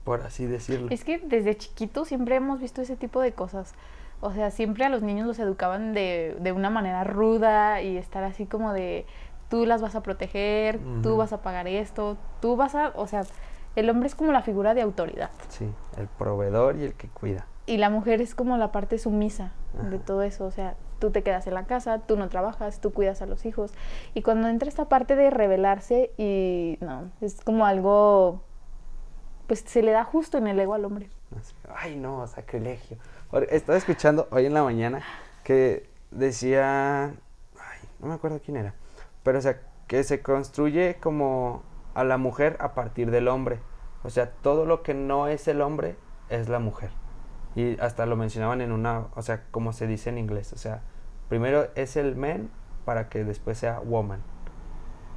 por 0.05 0.21
así 0.21 0.45
decirlo. 0.45 0.87
Es 0.91 1.03
que 1.03 1.17
desde 1.19 1.57
chiquito 1.57 2.05
siempre 2.05 2.35
hemos 2.35 2.61
visto 2.61 2.81
ese 2.81 2.95
tipo 2.95 3.19
de 3.19 3.33
cosas. 3.33 3.73
O 4.21 4.31
sea, 4.31 4.49
siempre 4.49 4.85
a 4.85 4.89
los 4.89 5.01
niños 5.01 5.27
los 5.27 5.39
educaban 5.39 5.93
de, 5.93 6.37
de 6.39 6.53
una 6.53 6.69
manera 6.69 7.03
ruda 7.03 7.81
y 7.81 7.97
estar 7.97 8.23
así 8.23 8.45
como 8.45 8.71
de 8.71 9.05
tú 9.49 9.65
las 9.65 9.81
vas 9.81 9.95
a 9.95 10.03
proteger, 10.03 10.79
tú 11.03 11.17
vas 11.17 11.33
a 11.33 11.41
pagar 11.41 11.67
esto, 11.67 12.17
tú 12.41 12.55
vas 12.55 12.75
a, 12.75 12.93
o 12.95 13.07
sea, 13.07 13.23
el 13.77 13.89
hombre 13.91 14.07
es 14.07 14.15
como 14.15 14.31
la 14.31 14.41
figura 14.41 14.73
de 14.73 14.81
autoridad. 14.81 15.29
Sí, 15.49 15.69
el 15.97 16.07
proveedor 16.07 16.77
y 16.77 16.83
el 16.83 16.93
que 16.95 17.07
cuida. 17.09 17.45
Y 17.67 17.77
la 17.77 17.89
mujer 17.89 18.21
es 18.21 18.33
como 18.33 18.57
la 18.57 18.71
parte 18.71 18.97
sumisa 18.97 19.51
de 19.89 19.99
todo 19.99 20.23
eso, 20.23 20.45
o 20.45 20.51
sea, 20.51 20.75
tú 20.99 21.11
te 21.11 21.21
quedas 21.21 21.45
en 21.45 21.53
la 21.53 21.65
casa, 21.65 21.99
tú 21.99 22.17
no 22.17 22.29
trabajas, 22.29 22.79
tú 22.81 22.91
cuidas 22.91 23.21
a 23.21 23.27
los 23.27 23.45
hijos. 23.45 23.71
Y 24.13 24.23
cuando 24.23 24.47
entra 24.47 24.67
esta 24.67 24.85
parte 24.85 25.15
de 25.15 25.29
rebelarse 25.29 26.11
y 26.17 26.77
no, 26.81 27.11
es 27.21 27.41
como 27.41 27.65
algo, 27.65 28.41
pues 29.45 29.59
se 29.59 29.83
le 29.83 29.91
da 29.91 30.03
justo 30.03 30.37
en 30.37 30.47
el 30.47 30.59
ego 30.59 30.73
al 30.73 30.85
hombre. 30.85 31.09
Ay, 31.75 31.97
no, 31.97 32.25
sacrilegio. 32.25 32.97
Estaba 33.49 33.77
escuchando 33.77 34.27
hoy 34.31 34.45
en 34.45 34.53
la 34.53 34.63
mañana 34.63 35.03
que 35.43 35.89
decía, 36.09 37.05
ay, 37.05 37.79
no 37.99 38.07
me 38.07 38.13
acuerdo 38.13 38.39
quién 38.43 38.57
era, 38.57 38.73
pero 39.23 39.37
o 39.37 39.41
sea, 39.41 39.61
que 39.87 40.03
se 40.03 40.21
construye 40.21 40.95
como 41.01 41.63
a 41.93 42.03
la 42.03 42.17
mujer 42.17 42.57
a 42.59 42.73
partir 42.73 43.11
del 43.11 43.27
hombre. 43.27 43.59
O 44.03 44.09
sea, 44.09 44.31
todo 44.31 44.65
lo 44.65 44.83
que 44.83 44.93
no 44.93 45.27
es 45.27 45.47
el 45.47 45.61
hombre 45.61 45.95
es 46.29 46.49
la 46.49 46.59
mujer. 46.59 46.91
Y 47.55 47.79
hasta 47.79 48.05
lo 48.05 48.15
mencionaban 48.15 48.61
en 48.61 48.71
una, 48.71 49.07
o 49.15 49.21
sea, 49.21 49.45
como 49.51 49.73
se 49.73 49.87
dice 49.87 50.09
en 50.09 50.17
inglés, 50.17 50.53
o 50.53 50.57
sea, 50.57 50.83
primero 51.29 51.67
es 51.75 51.97
el 51.97 52.15
man 52.15 52.49
para 52.85 53.09
que 53.09 53.23
después 53.23 53.57
sea 53.57 53.79
woman. 53.79 54.21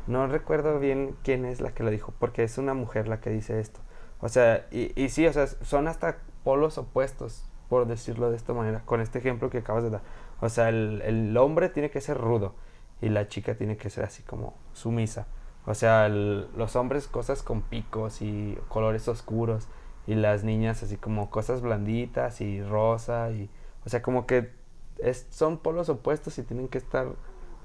No 0.06 0.26
recuerdo 0.26 0.78
bien 0.78 1.16
quién 1.22 1.44
es 1.44 1.60
la 1.60 1.72
que 1.72 1.82
lo 1.82 1.90
dijo, 1.90 2.14
porque 2.18 2.42
es 2.42 2.58
una 2.58 2.74
mujer 2.74 3.08
la 3.08 3.20
que 3.20 3.30
dice 3.30 3.60
esto. 3.60 3.80
O 4.20 4.28
sea, 4.28 4.66
y, 4.70 4.92
y 5.00 5.10
sí, 5.10 5.26
o 5.26 5.32
sea, 5.32 5.46
son 5.46 5.86
hasta 5.86 6.18
polos 6.42 6.78
opuestos, 6.78 7.48
por 7.68 7.86
decirlo 7.86 8.30
de 8.30 8.36
esta 8.36 8.52
manera, 8.52 8.82
con 8.84 9.00
este 9.00 9.18
ejemplo 9.18 9.50
que 9.50 9.58
acabas 9.58 9.84
de 9.84 9.90
dar. 9.90 10.02
O 10.40 10.48
sea, 10.48 10.68
el, 10.70 11.02
el 11.02 11.36
hombre 11.36 11.68
tiene 11.68 11.90
que 11.90 12.00
ser 12.00 12.18
rudo 12.18 12.54
y 13.00 13.08
la 13.08 13.28
chica 13.28 13.54
tiene 13.54 13.76
que 13.76 13.90
ser 13.90 14.04
así 14.04 14.22
como 14.22 14.54
sumisa. 14.72 15.26
O 15.70 15.74
sea, 15.74 16.08
los 16.08 16.74
hombres 16.74 17.06
cosas 17.06 17.44
con 17.44 17.62
picos 17.62 18.22
y 18.22 18.58
colores 18.68 19.06
oscuros 19.06 19.68
y 20.06 20.16
las 20.16 20.42
niñas 20.42 20.82
así 20.82 20.96
como 20.96 21.30
cosas 21.30 21.60
blanditas 21.60 22.40
y 22.40 22.60
rosa 22.60 23.30
y 23.30 23.48
o 23.86 23.88
sea, 23.88 24.02
como 24.02 24.26
que 24.26 24.50
es, 24.98 25.28
son 25.30 25.58
polos 25.58 25.88
opuestos 25.88 26.38
y 26.38 26.42
tienen 26.42 26.66
que 26.66 26.78
estar 26.78 27.06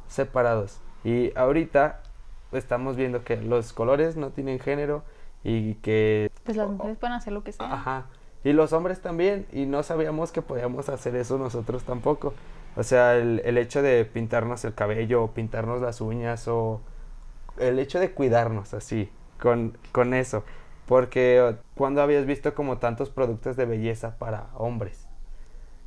separados. 0.08 0.80
Y 1.04 1.36
ahorita 1.36 2.04
estamos 2.52 2.96
viendo 2.96 3.24
que 3.24 3.38
los 3.38 3.74
colores 3.74 4.18
no 4.18 4.30
tienen 4.30 4.60
género 4.60 5.04
y 5.44 5.74
que 5.76 6.32
pues 6.44 6.58
las 6.58 6.70
mujeres 6.70 6.98
pueden 6.98 7.16
hacer 7.16 7.34
lo 7.34 7.44
que 7.44 7.54
sea. 7.54 7.74
Ajá. 7.74 8.06
Y 8.44 8.54
los 8.54 8.72
hombres 8.74 9.02
también 9.02 9.48
y 9.52 9.66
no 9.66 9.82
sabíamos 9.82 10.32
que 10.32 10.44
podíamos 10.44 10.90
hacer 10.90 11.16
eso 11.16 11.40
nosotros 11.40 11.84
tampoco. 11.84 12.36
O 12.76 12.84
sea, 12.84 13.16
el, 13.16 13.42
el 13.46 13.58
hecho 13.58 13.82
de 13.82 14.06
pintarnos 14.06 14.64
el 14.64 14.76
cabello 14.76 15.24
o 15.24 15.32
pintarnos 15.32 15.82
las 15.82 16.02
uñas 16.02 16.48
o 16.48 16.82
el 17.58 17.80
hecho 17.80 18.00
de 18.00 18.12
cuidarnos 18.12 18.74
así, 18.74 19.10
con, 19.40 19.78
con 19.92 20.14
eso. 20.14 20.44
Porque 20.86 21.56
cuando 21.76 22.02
habías 22.02 22.26
visto 22.26 22.54
como 22.54 22.78
tantos 22.78 23.10
productos 23.10 23.56
de 23.56 23.66
belleza 23.66 24.18
para 24.18 24.50
hombres, 24.56 25.08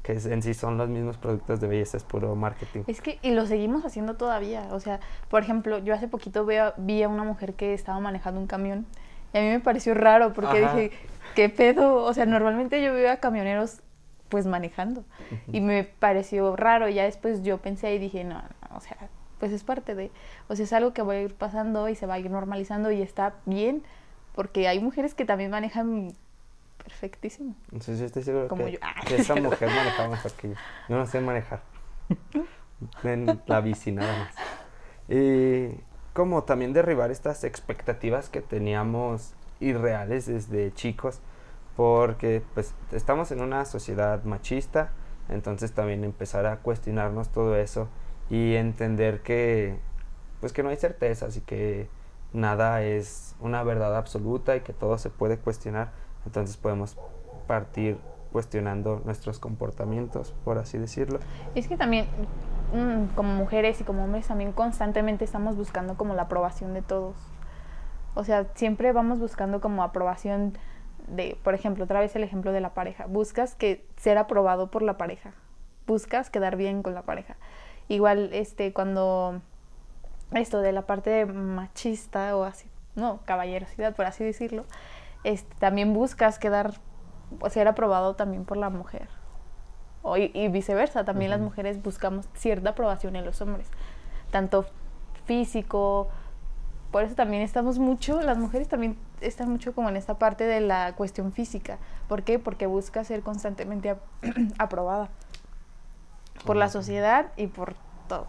que 0.03 0.13
en 0.13 0.43
sí 0.43 0.55
son 0.55 0.79
los 0.79 0.89
mismos 0.89 1.19
productos 1.19 1.61
de 1.61 1.69
belleza, 1.69 1.97
es 1.97 2.03
puro 2.03 2.35
marketing. 2.35 2.83
Es 2.87 3.01
que, 3.01 3.19
y 3.23 3.31
lo 3.31 3.47
seguimos 3.47 3.85
haciendo 3.85 4.15
todavía. 4.15 4.69
O 4.73 4.81
sea, 4.81 5.01
por 5.29 5.43
ejemplo, 5.43 5.79
yo 5.79 5.95
hace 5.95 6.09
poquito 6.09 6.45
veo, 6.45 6.73
vi 6.79 7.03
a 7.03 7.09
una 7.09 7.25
mujer 7.25 7.55
que 7.55 7.75
estaba 7.75 8.01
manejando 8.01 8.41
un 8.41 8.47
camión 8.47 8.87
y 9.33 9.39
a 9.39 9.41
mí 9.43 9.49
me 9.49 9.61
pareció 9.61 9.95
raro 9.95 10.33
porque 10.33 10.61
dije, 10.61 10.93
¿qué 11.35 11.49
pedo? 11.49 11.97
O 11.97 12.15
sea, 12.15 12.27
normalmente 12.27 12.83
yo 12.83 12.93
veo 12.95 13.13
a 13.13 13.17
camioneros 13.17 13.81
pues 14.29 14.47
manejando 14.47 15.05
y 15.53 15.61
me 15.61 15.85
pareció 15.85 16.57
raro. 16.57 16.89
Ya 16.89 17.05
después 17.05 17.43
yo 17.43 17.59
pensé 17.59 17.95
y 17.95 17.99
dije, 17.99 18.25
no, 18.25 18.43
no, 18.43 18.77
o 18.77 18.81
sea, 18.81 18.97
pues 19.39 19.53
es 19.53 19.65
parte 19.65 19.95
de, 19.95 20.11
o 20.49 20.57
sea, 20.57 20.65
es 20.65 20.73
algo 20.73 20.93
que 20.93 21.03
va 21.03 21.15
a 21.15 21.21
ir 21.21 21.35
pasando 21.35 21.89
y 21.89 21.95
se 21.95 22.07
va 22.07 22.15
a 22.15 22.19
ir 22.19 22.31
normalizando 22.31 22.91
y 22.91 23.03
está 23.03 23.35
bien, 23.47 23.83
porque 24.35 24.69
hay 24.69 24.81
mujeres 24.81 25.15
que 25.15 25.25
también 25.25 25.51
manejan 25.51 26.13
perfectísimo. 26.83 27.55
Entonces 27.67 27.99
yo 27.99 28.07
estoy 28.07 28.23
seguro 28.23 28.49
Como 28.49 28.65
que, 28.65 28.73
yo. 28.73 28.79
Ah, 28.83 29.01
que 29.07 29.17
esa 29.17 29.35
mujer 29.35 29.69
manejaba 29.69 30.09
mejor 30.09 30.33
que 30.33 30.51
yo. 30.51 30.55
Yo 30.89 30.97
no 30.97 31.07
sé 31.07 31.21
manejar. 31.21 31.61
en 33.03 33.41
la 33.47 33.61
bici 33.61 33.93
nada 33.93 34.19
más. 34.19 34.35
Y 35.09 35.81
como 36.13 36.45
también 36.45 36.73
derribar 36.73 37.11
estas 37.11 37.45
expectativas 37.45 38.29
que 38.29 38.41
teníamos 38.41 39.35
irreales 39.61 40.27
desde 40.27 40.73
chicos, 40.73 41.21
porque 41.77 42.43
pues 42.55 42.75
estamos 42.93 43.31
en 43.31 43.41
una 43.41 43.65
sociedad 43.65 44.25
machista, 44.25 44.91
entonces 45.29 45.73
también 45.73 46.05
empezar 46.05 46.47
a 46.47 46.59
cuestionarnos 46.59 47.29
todo 47.29 47.57
eso 47.57 47.89
y 48.31 48.55
entender 48.57 49.23
que 49.23 49.79
pues 50.41 50.53
que 50.53 50.63
no 50.63 50.69
hay 50.69 50.77
certezas 50.77 51.37
y 51.37 51.41
que 51.41 51.89
nada 52.33 52.83
es 52.83 53.35
una 53.41 53.63
verdad 53.63 53.97
absoluta 53.97 54.55
y 54.57 54.61
que 54.61 54.73
todo 54.73 54.99
se 54.99 55.11
puede 55.11 55.39
cuestionar 55.39 55.93
entonces 56.27 56.57
podemos 56.57 56.97
partir 57.47 57.99
cuestionando 58.33 59.01
nuestros 59.05 59.39
comportamientos 59.39 60.35
por 60.45 60.59
así 60.59 60.77
decirlo. 60.77 61.19
Es 61.55 61.67
que 61.67 61.77
también 61.77 62.07
mm, 62.75 63.15
como 63.15 63.35
mujeres 63.35 63.81
y 63.81 63.85
como 63.85 64.05
hombres 64.05 64.29
también 64.29 64.53
constantemente 64.53 65.25
estamos 65.25 65.57
buscando 65.57 65.97
como 65.97 66.15
la 66.15 66.23
aprobación 66.23 66.75
de 66.75 66.83
todos. 66.83 67.17
O 68.15 68.25
sea 68.25 68.47
siempre 68.55 68.93
vamos 68.93 69.19
buscando 69.19 69.63
como 69.63 69.83
aprobación 69.83 70.59
de 71.07 71.39
por 71.43 71.55
ejemplo 71.55 71.85
otra 71.85 72.01
vez 72.01 72.15
el 72.15 72.23
ejemplo 72.23 72.53
de 72.53 72.61
la 72.61 72.75
pareja. 72.75 73.07
Buscas 73.07 73.55
que 73.55 73.87
ser 73.97 74.19
aprobado 74.19 74.71
por 74.71 74.83
la 74.83 74.99
pareja. 74.99 75.33
Buscas 75.87 76.29
quedar 76.29 76.57
bien 76.57 76.83
con 76.83 76.93
la 76.93 77.03
pareja 77.03 77.37
Igual, 77.89 78.31
este, 78.33 78.73
cuando 78.73 79.41
esto 80.33 80.61
de 80.61 80.73
la 80.73 80.83
parte 80.83 81.25
machista 81.25 82.37
o 82.37 82.45
así, 82.45 82.69
no, 82.95 83.21
caballerosidad, 83.25 83.95
por 83.95 84.05
así 84.05 84.25
decirlo, 84.25 84.65
este, 85.25 85.55
también 85.57 85.95
buscas 85.95 86.39
quedar, 86.39 86.75
o 87.41 87.49
ser 87.49 87.67
aprobado 87.67 88.15
también 88.15 88.45
por 88.45 88.59
la 88.59 88.69
mujer. 88.69 89.09
O, 90.03 90.17
y, 90.17 90.49
viceversa, 90.49 91.05
también 91.05 91.31
las 91.31 91.41
mujeres 91.41 91.83
buscamos 91.83 92.29
cierta 92.35 92.71
aprobación 92.71 93.17
en 93.17 93.25
los 93.25 93.41
hombres, 93.41 93.69
tanto 94.31 94.67
físico, 95.25 96.09
por 96.91 97.05
eso 97.05 97.15
también 97.15 97.43
estamos 97.43 97.79
mucho, 97.79 98.21
las 98.23 98.39
mujeres 98.39 98.69
también 98.69 98.97
están 99.21 99.51
mucho 99.51 99.75
como 99.75 99.89
en 99.89 99.97
esta 99.97 100.19
parte 100.19 100.45
de 100.45 100.61
la 100.61 100.95
cuestión 100.95 101.33
física. 101.33 101.79
¿Por 102.07 102.23
qué? 102.23 102.39
Porque 102.39 102.67
busca 102.67 103.05
ser 103.05 103.23
constantemente 103.23 103.97
aprobada 104.59 105.11
por 106.45 106.57
la 106.57 106.69
sociedad 106.69 107.33
y 107.37 107.49
por 107.49 107.75
todos. 108.09 108.29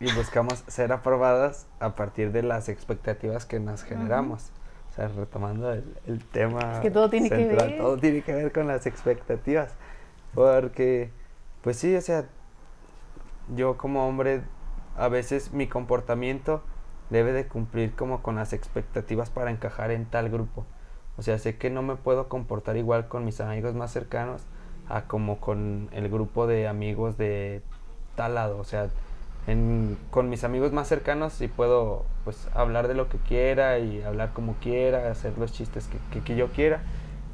Y 0.00 0.12
buscamos 0.12 0.64
ser 0.66 0.92
aprobadas 0.92 1.66
a 1.80 1.94
partir 1.94 2.32
de 2.32 2.42
las 2.42 2.68
expectativas 2.68 3.46
que 3.46 3.60
nos 3.60 3.82
generamos. 3.82 4.50
O 4.90 4.94
sea, 4.94 5.08
retomando 5.08 5.72
el, 5.72 6.24
tema. 6.32 6.74
Es 6.74 6.80
que 6.80 6.90
todo 6.90 7.10
tiene 7.10 7.28
que 7.28 7.46
ver. 7.46 7.76
Todo 7.76 7.96
tiene 7.98 8.22
que 8.22 8.32
ver 8.32 8.52
con 8.52 8.66
las 8.66 8.86
expectativas. 8.86 9.74
Porque, 10.34 11.10
pues 11.62 11.78
sí, 11.78 11.94
o 11.94 12.00
sea, 12.00 12.24
yo 13.54 13.76
como 13.76 14.06
hombre, 14.06 14.42
a 14.96 15.08
veces 15.08 15.52
mi 15.52 15.66
comportamiento 15.66 16.62
debe 17.10 17.32
de 17.32 17.46
cumplir 17.46 17.94
como 17.94 18.22
con 18.22 18.36
las 18.36 18.52
expectativas 18.52 19.30
para 19.30 19.50
encajar 19.50 19.90
en 19.90 20.06
tal 20.06 20.30
grupo. 20.30 20.64
O 21.18 21.22
sea, 21.22 21.38
sé 21.38 21.56
que 21.56 21.70
no 21.70 21.82
me 21.82 21.96
puedo 21.96 22.28
comportar 22.28 22.76
igual 22.76 23.08
con 23.08 23.24
mis 23.24 23.40
amigos 23.40 23.74
más 23.74 23.92
cercanos 23.92 24.42
a 24.88 25.02
como 25.02 25.38
con 25.38 25.88
el 25.92 26.08
grupo 26.08 26.46
de 26.46 26.68
amigos 26.68 27.16
de 27.16 27.62
tal 28.14 28.34
lado. 28.34 28.58
O 28.58 28.64
sea, 28.64 28.88
en, 29.46 29.96
con 30.10 30.28
mis 30.28 30.44
amigos 30.44 30.72
más 30.72 30.88
cercanos 30.88 31.32
sí 31.32 31.48
puedo 31.48 32.04
pues 32.24 32.48
hablar 32.54 32.88
de 32.88 32.94
lo 32.94 33.08
que 33.08 33.18
quiera 33.18 33.78
y 33.78 34.02
hablar 34.02 34.32
como 34.32 34.54
quiera, 34.54 35.10
hacer 35.10 35.38
los 35.38 35.52
chistes 35.52 35.88
que, 36.10 36.20
que, 36.20 36.36
yo 36.36 36.48
quiera. 36.48 36.80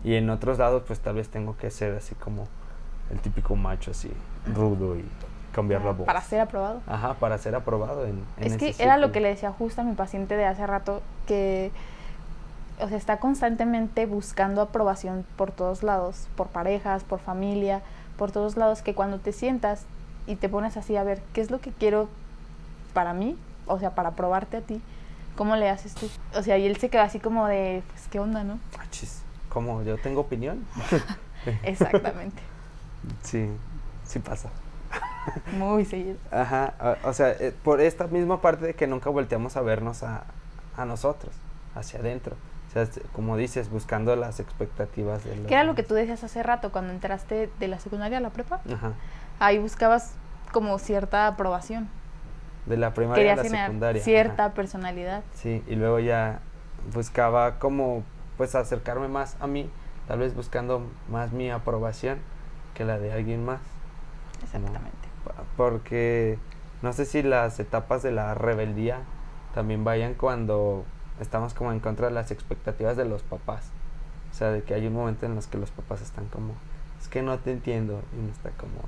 Y 0.04 0.14
en 0.14 0.28
otros 0.30 0.58
lados 0.58 0.82
pues 0.86 1.00
tal 1.00 1.14
vez 1.14 1.28
tengo 1.28 1.56
que 1.56 1.70
ser 1.70 1.94
así 1.94 2.14
como 2.14 2.48
el 3.10 3.20
típico 3.20 3.56
macho 3.56 3.92
así, 3.92 4.10
rudo 4.54 4.96
y 4.96 5.04
cambiar 5.52 5.82
la 5.82 5.92
voz. 5.92 6.06
Para 6.06 6.20
ser 6.20 6.40
aprobado. 6.40 6.80
Ajá, 6.86 7.14
para 7.14 7.38
ser 7.38 7.54
aprobado. 7.54 8.06
En, 8.06 8.24
es 8.38 8.56
que 8.56 8.74
era 8.78 8.96
lo 8.96 9.12
que 9.12 9.20
le 9.20 9.28
decía 9.28 9.52
justo 9.52 9.80
a 9.80 9.84
mi 9.84 9.94
paciente 9.94 10.36
de 10.36 10.44
hace 10.44 10.66
rato, 10.66 11.02
que 11.26 11.70
o 12.82 12.88
sea, 12.88 12.96
está 12.96 13.18
constantemente 13.18 14.06
buscando 14.06 14.60
aprobación 14.60 15.24
por 15.36 15.52
todos 15.52 15.82
lados, 15.82 16.28
por 16.36 16.48
parejas, 16.48 17.04
por 17.04 17.20
familia, 17.20 17.80
por 18.16 18.32
todos 18.32 18.56
lados, 18.56 18.82
que 18.82 18.94
cuando 18.94 19.18
te 19.18 19.32
sientas 19.32 19.86
y 20.26 20.36
te 20.36 20.48
pones 20.48 20.76
así 20.76 20.96
a 20.96 21.04
ver 21.04 21.22
qué 21.32 21.40
es 21.40 21.50
lo 21.50 21.60
que 21.60 21.70
quiero 21.70 22.08
para 22.92 23.14
mí, 23.14 23.36
o 23.66 23.78
sea, 23.78 23.94
para 23.94 24.12
probarte 24.12 24.56
a 24.56 24.60
ti, 24.60 24.82
¿cómo 25.36 25.56
le 25.56 25.68
haces 25.68 25.94
tú? 25.94 26.08
O 26.34 26.42
sea, 26.42 26.58
y 26.58 26.66
él 26.66 26.76
se 26.76 26.88
queda 26.88 27.04
así 27.04 27.20
como 27.20 27.46
de, 27.46 27.82
pues, 27.90 28.08
¿qué 28.08 28.18
onda, 28.18 28.42
no? 28.44 28.58
¿cómo? 29.48 29.82
¿Yo 29.82 29.98
tengo 29.98 30.22
opinión? 30.22 30.64
Exactamente. 31.62 32.42
sí, 33.22 33.48
sí 34.04 34.18
pasa. 34.18 34.50
Muy 35.56 35.84
seguido. 35.84 36.16
Ajá, 36.30 36.98
o 37.04 37.12
sea, 37.12 37.30
eh, 37.30 37.54
por 37.62 37.80
esta 37.80 38.06
misma 38.08 38.40
parte 38.40 38.66
de 38.66 38.74
que 38.74 38.86
nunca 38.86 39.08
volteamos 39.10 39.56
a 39.56 39.60
vernos 39.60 40.02
a, 40.02 40.24
a 40.76 40.84
nosotros, 40.84 41.32
hacia 41.74 42.00
adentro. 42.00 42.36
O 42.72 42.74
sea, 42.74 42.88
como 43.12 43.36
dices, 43.36 43.68
buscando 43.68 44.16
las 44.16 44.40
expectativas 44.40 45.24
de 45.24 45.36
los 45.36 45.46
¿Qué 45.46 45.52
era 45.52 45.64
lo 45.64 45.74
que 45.74 45.82
tú 45.82 45.92
decías 45.92 46.24
hace 46.24 46.42
rato 46.42 46.72
cuando 46.72 46.90
entraste 46.90 47.50
de 47.60 47.68
la 47.68 47.78
secundaria 47.78 48.16
a 48.16 48.20
la 48.22 48.30
prepa? 48.30 48.62
Ajá. 48.72 48.94
Ahí 49.40 49.58
buscabas 49.58 50.14
como 50.52 50.78
cierta 50.78 51.26
aprobación. 51.26 51.90
De 52.64 52.78
la 52.78 52.94
primaria 52.94 53.34
a 53.34 53.36
la 53.36 53.44
secundaria. 53.44 54.02
Cierta 54.02 54.54
personalidad. 54.54 55.22
Sí, 55.34 55.62
y 55.66 55.74
luego 55.74 55.98
ya 55.98 56.40
buscaba 56.94 57.58
como 57.58 58.04
pues 58.38 58.54
acercarme 58.54 59.08
más 59.08 59.36
a 59.40 59.46
mí, 59.46 59.68
tal 60.08 60.20
vez 60.20 60.34
buscando 60.34 60.86
más 61.10 61.32
mi 61.32 61.50
aprobación 61.50 62.20
que 62.72 62.86
la 62.86 62.98
de 62.98 63.12
alguien 63.12 63.44
más. 63.44 63.60
Exactamente. 64.42 65.08
Porque 65.58 66.38
no 66.80 66.94
sé 66.94 67.04
si 67.04 67.22
las 67.22 67.60
etapas 67.60 68.02
de 68.02 68.12
la 68.12 68.32
rebeldía 68.32 69.00
también 69.54 69.84
vayan 69.84 70.14
cuando 70.14 70.86
estamos 71.20 71.54
como 71.54 71.72
en 71.72 71.80
contra 71.80 72.08
de 72.08 72.14
las 72.14 72.30
expectativas 72.30 72.96
de 72.96 73.04
los 73.04 73.22
papás. 73.22 73.70
O 74.30 74.34
sea, 74.34 74.50
de 74.50 74.62
que 74.62 74.74
hay 74.74 74.86
un 74.86 74.94
momento 74.94 75.26
en 75.26 75.34
los 75.34 75.46
que 75.46 75.58
los 75.58 75.70
papás 75.70 76.00
están 76.00 76.26
como, 76.26 76.54
es 77.00 77.08
que 77.08 77.22
no 77.22 77.38
te 77.38 77.52
entiendo. 77.52 78.02
Y 78.14 78.20
uno 78.20 78.32
está 78.32 78.50
como, 78.50 78.80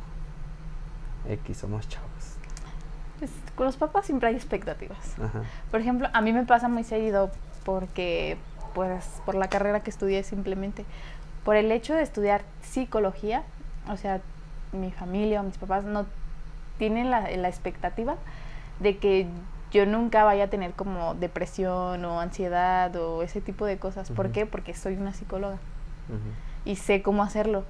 X, 1.28 1.58
somos 1.58 1.88
chavos. 1.88 2.36
Pues, 3.18 3.30
con 3.54 3.66
los 3.66 3.76
papás 3.76 4.06
siempre 4.06 4.28
hay 4.28 4.34
expectativas. 4.34 5.16
Por 5.70 5.80
ejemplo, 5.80 6.08
a 6.12 6.20
mí 6.20 6.32
me 6.32 6.44
pasa 6.44 6.68
muy 6.68 6.84
seguido 6.84 7.30
porque, 7.64 8.36
pues, 8.74 9.06
por 9.24 9.34
la 9.34 9.48
carrera 9.48 9.80
que 9.80 9.90
estudié 9.90 10.22
simplemente, 10.24 10.84
por 11.44 11.56
el 11.56 11.70
hecho 11.72 11.94
de 11.94 12.02
estudiar 12.02 12.42
psicología, 12.62 13.44
o 13.88 13.96
sea, 13.96 14.20
mi 14.72 14.90
familia 14.90 15.40
o 15.40 15.44
mis 15.44 15.58
papás 15.58 15.84
no 15.84 16.06
tienen 16.78 17.10
la, 17.10 17.30
la 17.30 17.48
expectativa 17.48 18.16
de 18.80 18.98
que 18.98 19.26
yo 19.74 19.86
nunca 19.86 20.22
vaya 20.22 20.44
a 20.44 20.46
tener 20.46 20.72
como 20.72 21.16
depresión 21.16 22.04
o 22.04 22.20
ansiedad 22.20 22.94
o 22.94 23.24
ese 23.24 23.40
tipo 23.40 23.66
de 23.66 23.76
cosas. 23.76 24.08
¿Por 24.12 24.30
qué? 24.30 24.46
Porque 24.46 24.72
soy 24.72 24.94
una 24.94 25.12
psicóloga 25.12 25.58
y 26.64 26.76
sé 26.76 27.02
cómo 27.02 27.24
hacerlo. 27.24 27.64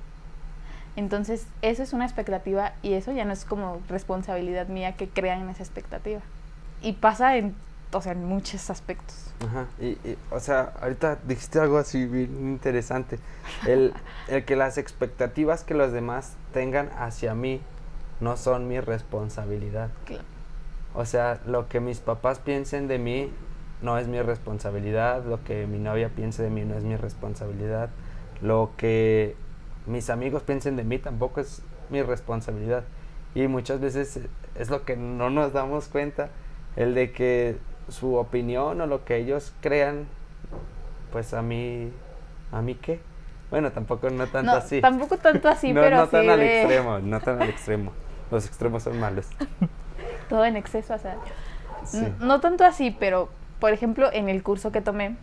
Entonces, 0.96 1.46
eso 1.62 1.82
es 1.82 1.94
una 1.94 2.04
expectativa 2.04 2.74
y 2.82 2.92
eso 2.92 3.10
ya 3.10 3.24
no 3.24 3.32
es 3.32 3.46
como 3.46 3.80
responsabilidad 3.88 4.68
mía 4.68 4.96
que 4.96 5.08
crean 5.08 5.48
esa 5.48 5.62
expectativa. 5.62 6.20
Y 6.82 6.92
pasa 6.92 7.38
en, 7.38 7.54
o 7.90 8.02
sea, 8.02 8.12
en 8.12 8.26
muchos 8.26 8.68
aspectos. 8.68 9.32
Ajá. 9.48 9.66
Y, 9.80 9.96
o 10.30 10.40
sea, 10.40 10.74
ahorita 10.82 11.20
dijiste 11.26 11.58
algo 11.58 11.78
así 11.78 12.04
bien 12.04 12.50
interesante. 12.50 13.18
El, 13.66 13.94
el 14.28 14.44
que 14.44 14.56
las 14.56 14.76
expectativas 14.76 15.64
que 15.64 15.72
los 15.72 15.90
demás 15.90 16.34
tengan 16.52 16.90
hacia 16.98 17.34
mí 17.34 17.62
no 18.20 18.36
son 18.36 18.68
mi 18.68 18.78
responsabilidad. 18.78 19.88
Claro. 20.04 20.33
O 20.94 21.04
sea, 21.04 21.40
lo 21.46 21.68
que 21.68 21.80
mis 21.80 21.98
papás 21.98 22.38
piensen 22.38 22.86
de 22.86 22.98
mí 22.98 23.30
no 23.82 23.98
es 23.98 24.06
mi 24.06 24.22
responsabilidad, 24.22 25.24
lo 25.24 25.42
que 25.42 25.66
mi 25.66 25.78
novia 25.78 26.08
piense 26.08 26.42
de 26.42 26.50
mí 26.50 26.64
no 26.64 26.74
es 26.76 26.84
mi 26.84 26.96
responsabilidad, 26.96 27.90
lo 28.40 28.70
que 28.76 29.36
mis 29.86 30.08
amigos 30.08 30.42
piensen 30.42 30.76
de 30.76 30.84
mí 30.84 30.98
tampoco 30.98 31.40
es 31.40 31.62
mi 31.90 32.02
responsabilidad. 32.02 32.84
Y 33.34 33.48
muchas 33.48 33.80
veces 33.80 34.20
es 34.54 34.70
lo 34.70 34.84
que 34.84 34.96
no 34.96 35.30
nos 35.30 35.52
damos 35.52 35.88
cuenta, 35.88 36.30
el 36.76 36.94
de 36.94 37.10
que 37.12 37.58
su 37.88 38.14
opinión 38.14 38.80
o 38.80 38.86
lo 38.86 39.04
que 39.04 39.16
ellos 39.16 39.52
crean, 39.60 40.06
pues 41.12 41.34
a 41.34 41.42
mí, 41.42 41.90
¿a 42.52 42.62
mí 42.62 42.76
qué? 42.76 43.00
Bueno, 43.50 43.72
tampoco 43.72 44.08
no 44.10 44.26
tanto 44.28 44.52
así. 44.52 44.80
Tampoco 44.80 45.18
tanto 45.18 45.48
así, 45.48 45.72
pero 45.74 45.96
no 45.96 46.08
tan 46.08 46.30
al 46.30 46.40
extremo, 46.40 46.98
no 47.00 47.20
tan 47.20 47.42
al 47.42 47.48
extremo. 47.48 47.92
Los 48.30 48.46
extremos 48.46 48.84
son 48.84 48.98
malos. 48.98 49.26
todo 50.28 50.44
en 50.44 50.56
exceso 50.56 50.94
hace 50.94 51.08
daño. 51.08 51.22
No 52.20 52.40
tanto 52.40 52.64
así, 52.64 52.90
pero 52.98 53.28
por 53.58 53.72
ejemplo, 53.72 54.10
en 54.12 54.28
el 54.28 54.42
curso 54.42 54.72
que 54.72 54.80
tomé, 54.80 55.16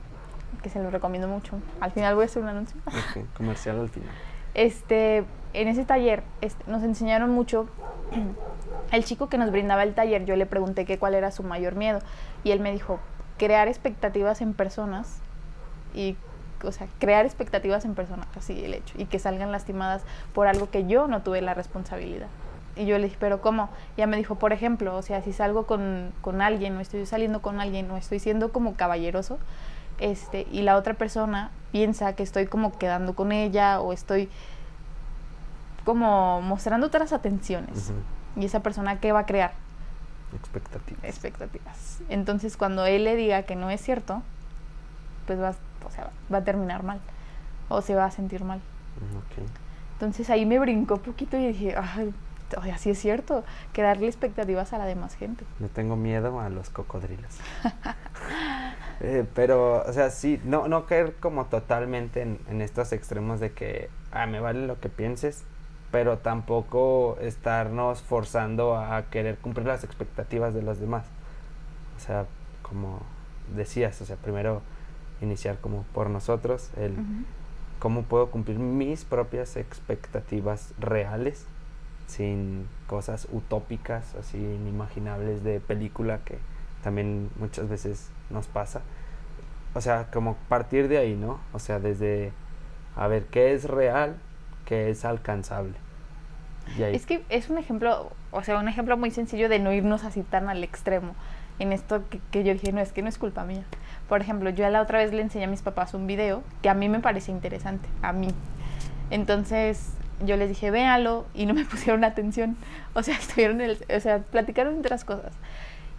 que 0.64 0.70
se 0.70 0.82
lo 0.82 0.90
recomiendo 0.90 1.28
mucho, 1.28 1.60
al 1.80 1.92
final 1.92 2.16
voy 2.16 2.24
a 2.24 2.26
hacer 2.26 2.42
un 2.42 2.50
anuncio. 2.50 2.80
comercial 3.38 3.80
al 3.80 3.90
final. 3.90 4.10
Este, 4.54 5.24
en 5.54 5.68
ese 5.68 5.86
taller 5.86 6.24
este, 6.42 6.64
nos 6.70 6.84
enseñaron 6.84 7.32
mucho. 7.32 7.68
El 8.92 9.06
chico 9.06 9.30
que 9.30 9.38
nos 9.38 9.52
brindaba 9.52 9.84
el 9.84 9.94
taller, 9.94 10.26
yo 10.26 10.36
le 10.36 10.46
pregunté 10.46 10.84
que 10.84 11.00
cuál 11.00 11.14
era 11.14 11.32
su 11.32 11.44
mayor 11.44 11.76
miedo 11.76 12.00
y 12.44 12.52
él 12.52 12.60
me 12.60 12.74
dijo 12.74 13.00
crear 13.38 13.70
expectativas 13.70 14.42
en 14.42 14.54
personas 14.54 15.22
y 15.94 16.18
o 16.64 16.72
sea, 16.74 16.88
crear 17.00 17.26
expectativas 17.26 17.86
en 17.86 17.96
personas, 17.96 18.28
así 18.36 18.66
el 18.66 18.74
hecho, 18.74 18.96
y 18.98 19.06
que 19.06 19.18
salgan 19.18 19.52
lastimadas 19.52 20.04
por 20.34 20.48
algo 20.48 20.70
que 20.70 20.86
yo 20.88 21.08
no 21.08 21.22
tuve 21.22 21.42
la 21.42 21.54
responsabilidad. 21.54 22.28
Y 22.76 22.86
yo 22.86 22.98
le 22.98 23.06
dije, 23.06 23.18
pero 23.20 23.42
¿cómo? 23.42 23.70
Ya 23.98 24.08
me 24.08 24.18
dijo, 24.18 24.36
por 24.36 24.54
ejemplo, 24.54 24.96
o 24.96 25.02
sea, 25.02 25.22
si 25.22 25.34
salgo 25.34 25.66
con, 25.66 26.12
con 26.22 26.42
alguien 26.42 26.78
o 26.78 26.80
estoy 26.80 27.06
saliendo 27.06 27.42
con 27.42 27.60
alguien 27.60 27.90
o 27.92 27.98
estoy 27.98 28.20
siendo 28.20 28.52
como 28.52 28.76
caballeroso, 28.76 29.40
este, 30.00 30.48
y 30.52 30.62
la 30.62 30.78
otra 30.78 30.94
persona 30.94 31.52
piensa 31.72 32.14
que 32.16 32.24
estoy 32.24 32.48
como 32.48 32.78
quedando 32.78 33.14
con 33.14 33.32
ella 33.32 33.82
o 33.82 33.94
estoy 33.94 34.30
como 35.86 36.42
mostrando 36.42 36.88
otras 36.88 37.14
atenciones. 37.14 37.92
Y 38.36 38.46
esa 38.46 38.62
persona, 38.62 39.00
¿qué 39.00 39.12
va 39.12 39.20
a 39.20 39.26
crear? 39.26 39.54
Expectativas. 40.36 41.04
Expectativas. 41.04 42.02
Entonces, 42.10 42.56
cuando 42.56 42.86
él 42.86 43.04
le 43.04 43.16
diga 43.16 43.44
que 43.44 43.56
no 43.56 43.70
es 43.70 43.82
cierto, 43.82 44.22
pues 45.28 45.40
va, 45.40 45.54
o 45.86 45.92
sea, 45.92 46.10
va 46.34 46.40
a 46.40 46.44
terminar 46.44 46.84
mal 46.84 47.00
o 47.70 47.82
se 47.82 47.96
va 47.96 48.06
a 48.06 48.12
sentir 48.12 48.44
mal. 48.44 48.62
Entonces 49.94 50.30
ahí 50.30 50.46
me 50.46 50.60
brincó 50.60 50.96
un 50.96 51.02
poquito 51.02 51.38
y 51.38 51.48
dije, 51.48 51.76
ay, 51.78 52.14
o 52.58 52.64
sea, 52.64 52.78
sí 52.78 52.92
es 52.92 53.00
cierto, 53.00 53.44
que 53.74 53.82
darle 53.82 54.08
expectativas 54.08 54.74
a 54.74 54.78
la 54.78 54.86
demás 54.86 55.16
gente. 55.16 55.46
No 55.60 55.68
tengo 55.68 55.96
miedo 55.96 56.40
a 56.40 56.50
los 56.50 56.70
cocodrilos. 56.70 57.38
Eh, 59.04 59.26
pero, 59.34 59.84
o 59.84 59.94
sea, 59.94 60.12
sí, 60.12 60.40
no, 60.46 60.68
no 60.68 60.86
caer 60.86 61.16
como 61.16 61.46
totalmente 61.46 62.22
en, 62.22 62.62
estos 62.62 62.92
extremos 62.92 63.40
de 63.40 63.52
que, 63.52 63.90
ah, 64.12 64.28
me 64.28 64.40
vale 64.40 64.68
lo 64.68 64.80
que 64.80 64.90
pienses, 64.90 65.44
pero 65.90 66.20
tampoco 66.20 67.18
estarnos 67.20 68.04
forzando 68.04 68.78
a 68.78 69.10
querer 69.10 69.38
cumplir 69.40 69.66
las 69.66 69.84
expectativas 69.84 70.54
de 70.54 70.62
los 70.62 70.80
demás. 70.80 71.06
O 71.98 72.00
sea, 72.00 72.28
como 72.62 73.02
decías, 73.56 74.00
o 74.02 74.06
sea, 74.06 74.18
primero 74.18 74.62
iniciar 75.20 75.58
como 75.58 75.82
por 75.94 76.12
nosotros, 76.12 76.70
el 76.78 76.94
cómo 77.80 78.04
puedo 78.04 78.30
cumplir 78.30 78.60
mis 78.60 79.04
propias 79.04 79.58
expectativas 79.58 80.76
reales 80.80 81.48
sin 82.12 82.68
cosas 82.88 83.28
utópicas, 83.32 84.16
así 84.16 84.38
inimaginables 84.38 85.44
de 85.46 85.62
película 85.62 86.20
que 86.26 86.40
también 86.84 87.30
muchas 87.38 87.70
veces 87.70 88.10
nos 88.30 88.48
pasa. 88.48 88.82
O 89.74 89.80
sea, 89.80 90.08
como 90.12 90.36
partir 90.50 90.90
de 90.90 90.98
ahí, 90.98 91.16
¿no? 91.16 91.40
O 91.54 91.60
sea, 91.60 91.80
desde 91.80 92.34
a 92.98 93.08
ver 93.08 93.24
qué 93.28 93.54
es 93.54 93.64
real, 93.64 94.18
qué 94.66 94.90
es 94.90 95.06
alcanzable. 95.06 95.76
Es 96.78 97.06
que 97.06 97.24
es 97.30 97.50
un 97.50 97.58
ejemplo, 97.58 98.12
o 98.32 98.44
sea, 98.44 98.60
un 98.60 98.68
ejemplo 98.68 98.98
muy 98.98 99.12
sencillo 99.12 99.48
de 99.48 99.60
no 99.60 99.72
irnos 99.72 100.04
así 100.04 100.22
tan 100.22 100.50
al 100.50 100.64
extremo. 100.66 101.16
En 101.60 101.72
esto 101.72 102.04
que, 102.10 102.20
que 102.32 102.44
yo 102.44 102.52
dije, 102.52 102.74
no, 102.74 102.82
es 102.82 102.92
que 102.92 103.02
no 103.02 103.10
es 103.10 103.18
culpa 103.18 103.46
mía. 103.46 103.64
Por 104.10 104.20
ejemplo, 104.20 104.50
yo 104.50 104.68
la 104.70 104.82
otra 104.82 105.00
vez 105.00 105.14
le 105.14 105.22
enseñé 105.22 105.46
a 105.46 105.48
mis 105.48 105.62
papás 105.62 105.94
un 105.94 106.08
video 106.08 106.44
que 106.62 106.70
a 106.70 106.74
mí 106.74 106.90
me 106.90 107.00
parece 107.00 107.32
interesante, 107.32 107.88
a 108.02 108.12
mí. 108.12 108.30
Entonces, 109.12 109.94
yo 110.26 110.38
les 110.38 110.50
dije, 110.50 110.72
véalo, 110.72 111.26
y 111.34 111.46
no 111.46 111.54
me 111.54 111.66
pusieron 111.72 112.04
atención. 112.04 112.58
O 112.94 113.04
sea, 113.04 113.16
estuvieron, 113.20 113.62
o 113.62 114.00
sea, 114.00 114.20
platicaron 114.20 114.80
otras 114.80 115.06
cosas. 115.06 115.34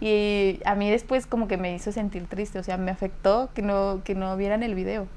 Y 0.01 0.59
a 0.65 0.75
mí 0.75 0.89
después 0.89 1.27
como 1.27 1.47
que 1.47 1.57
me 1.57 1.73
hizo 1.73 1.91
sentir 1.91 2.27
triste, 2.27 2.59
o 2.59 2.63
sea, 2.63 2.77
me 2.77 2.91
afectó 2.91 3.49
que 3.53 3.61
no, 3.61 4.01
que 4.03 4.15
no 4.15 4.35
vieran 4.35 4.63
el 4.63 4.75
video. 4.75 5.07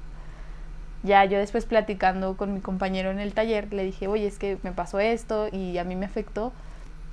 Ya 1.03 1.25
yo 1.25 1.37
después 1.37 1.65
platicando 1.65 2.37
con 2.37 2.53
mi 2.53 2.61
compañero 2.61 3.11
en 3.11 3.19
el 3.19 3.33
taller, 3.33 3.71
le 3.73 3.83
dije, 3.83 4.07
oye, 4.07 4.27
es 4.27 4.39
que 4.39 4.57
me 4.63 4.71
pasó 4.71 4.99
esto 4.99 5.47
y 5.51 5.77
a 5.77 5.83
mí 5.83 5.95
me 5.95 6.05
afectó. 6.05 6.53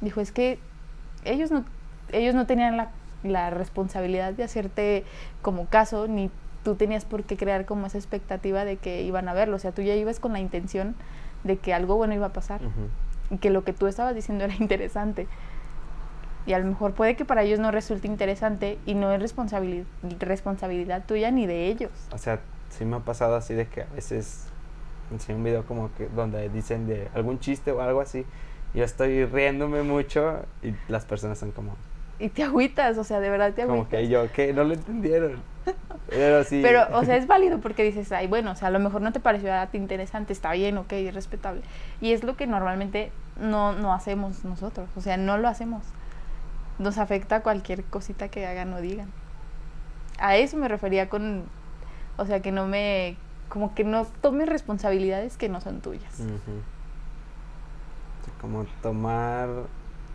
Dijo, 0.01 0.21
es 0.21 0.31
que 0.31 0.59
ellos 1.25 1.51
no, 1.51 1.65
ellos 2.13 2.35
no 2.35 2.47
tenían 2.47 2.77
la, 2.77 2.91
la 3.23 3.51
responsabilidad 3.51 4.33
de 4.35 4.45
hacerte 4.45 5.05
como 5.43 5.67
caso, 5.67 6.07
ni 6.07 6.31
tú 6.63 6.77
tenías 6.77 7.05
por 7.05 7.25
qué 7.25 7.37
crear 7.37 7.67
como 7.67 7.87
esa 7.87 7.99
expectativa 7.99 8.65
de 8.65 8.77
que 8.77 9.03
iban 9.03 9.29
a 9.29 9.35
verlo. 9.35 9.57
O 9.57 9.59
sea, 9.59 9.73
tú 9.73 9.83
ya 9.83 9.95
ibas 9.95 10.21
con 10.21 10.33
la 10.33 10.41
intención 10.41 10.95
de 11.45 11.59
que 11.59 11.73
algo 11.73 11.97
bueno 11.97 12.15
iba 12.15 12.27
a 12.27 12.33
pasar 12.33 12.61
y 13.31 13.39
que 13.39 13.51
lo 13.51 13.65
que 13.65 13.73
tú 13.73 13.87
estabas 13.87 14.15
diciendo 14.15 14.45
era 14.45 14.55
interesante. 14.59 15.27
Y 16.47 16.53
a 16.53 16.59
lo 16.59 16.67
mejor 16.67 16.93
puede 16.93 17.17
que 17.17 17.25
para 17.25 17.43
ellos 17.43 17.59
no 17.59 17.71
resulte 17.71 18.07
interesante 18.07 18.79
y 18.85 18.95
no 18.95 19.11
es 19.13 19.21
responsabilidad, 19.21 19.87
responsabilidad 20.21 21.05
tuya 21.07 21.31
ni 21.31 21.47
de 21.47 21.69
ellos. 21.69 21.91
O 22.13 22.19
sea, 22.19 22.41
sí 22.69 22.85
me 22.85 22.97
ha 22.97 23.01
pasado 23.01 23.37
así 23.37 23.55
de 23.55 23.67
que 23.67 23.83
a 23.83 23.87
veces 23.87 24.47
enseño 25.11 25.39
un 25.39 25.45
video 25.45 25.65
como 25.65 25.91
que 25.95 26.09
donde 26.09 26.49
dicen 26.51 26.87
de 26.87 27.09
algún 27.15 27.39
chiste 27.39 27.73
o 27.73 27.81
algo 27.81 28.01
así. 28.01 28.27
Yo 28.75 28.85
estoy 28.85 29.25
riéndome 29.25 29.83
mucho 29.83 30.41
y 30.63 30.75
las 30.89 31.05
personas 31.05 31.39
son 31.39 31.53
como... 31.53 31.77
Y 32.19 32.29
te 32.29 32.45
agüitas, 32.45 32.97
o 32.99 33.05
sea, 33.05 33.21
de 33.21 33.31
verdad 33.31 33.53
te 33.53 33.63
agüitas. 33.63 33.79
Como 33.79 33.89
que 33.89 34.09
yo, 34.09 34.31
¿qué? 34.33 34.53
No 34.53 34.65
lo 34.65 34.75
entendieron. 34.75 35.43
Pero 36.09 36.45
sí. 36.45 36.61
Pero, 36.63 36.87
o 36.93 37.05
sea, 37.05 37.17
es 37.17 37.27
válido 37.27 37.59
porque 37.59 37.83
dices, 37.83 38.13
ay, 38.13 38.27
bueno, 38.27 38.53
o 38.53 38.55
sea, 38.55 38.69
a 38.69 38.71
lo 38.71 38.79
mejor 38.79 39.01
no 39.03 39.13
te 39.13 39.21
pareció 39.21 39.53
a 39.53 39.67
ti 39.67 39.79
interesante, 39.79 40.33
está 40.33 40.53
bien, 40.53 40.79
ok, 40.79 40.93
es 40.93 41.15
respetable. 41.15 41.63
Y 42.01 42.13
es 42.13 42.23
lo 42.23 42.37
que 42.37 42.47
normalmente 42.47 43.11
no, 43.41 43.73
no 43.73 43.93
hacemos 43.93 44.45
nosotros, 44.45 44.89
o 44.97 45.01
sea, 45.01 45.17
no 45.17 45.39
lo 45.39 45.49
hacemos. 45.49 45.83
Nos 46.79 46.99
afecta 46.99 47.43
cualquier 47.43 47.85
cosita 47.85 48.29
que 48.29 48.47
hagan 48.47 48.73
o 48.75 48.81
digan. 48.81 49.09
A 50.19 50.37
eso 50.37 50.57
me 50.57 50.69
refería 50.69 51.09
con, 51.09 51.45
o 52.17 52.27
sea, 52.27 52.41
que 52.41 52.53
no 52.53 52.67
me, 52.67 53.17
como 53.49 53.75
que 53.75 53.85
no 53.85 54.07
tomes 54.21 54.49
responsabilidades 54.49 55.37
que 55.37 55.49
no 55.49 55.61
son 55.61 55.81
tuyas. 55.81 56.23
Como 58.41 58.67
tomar 58.83 59.49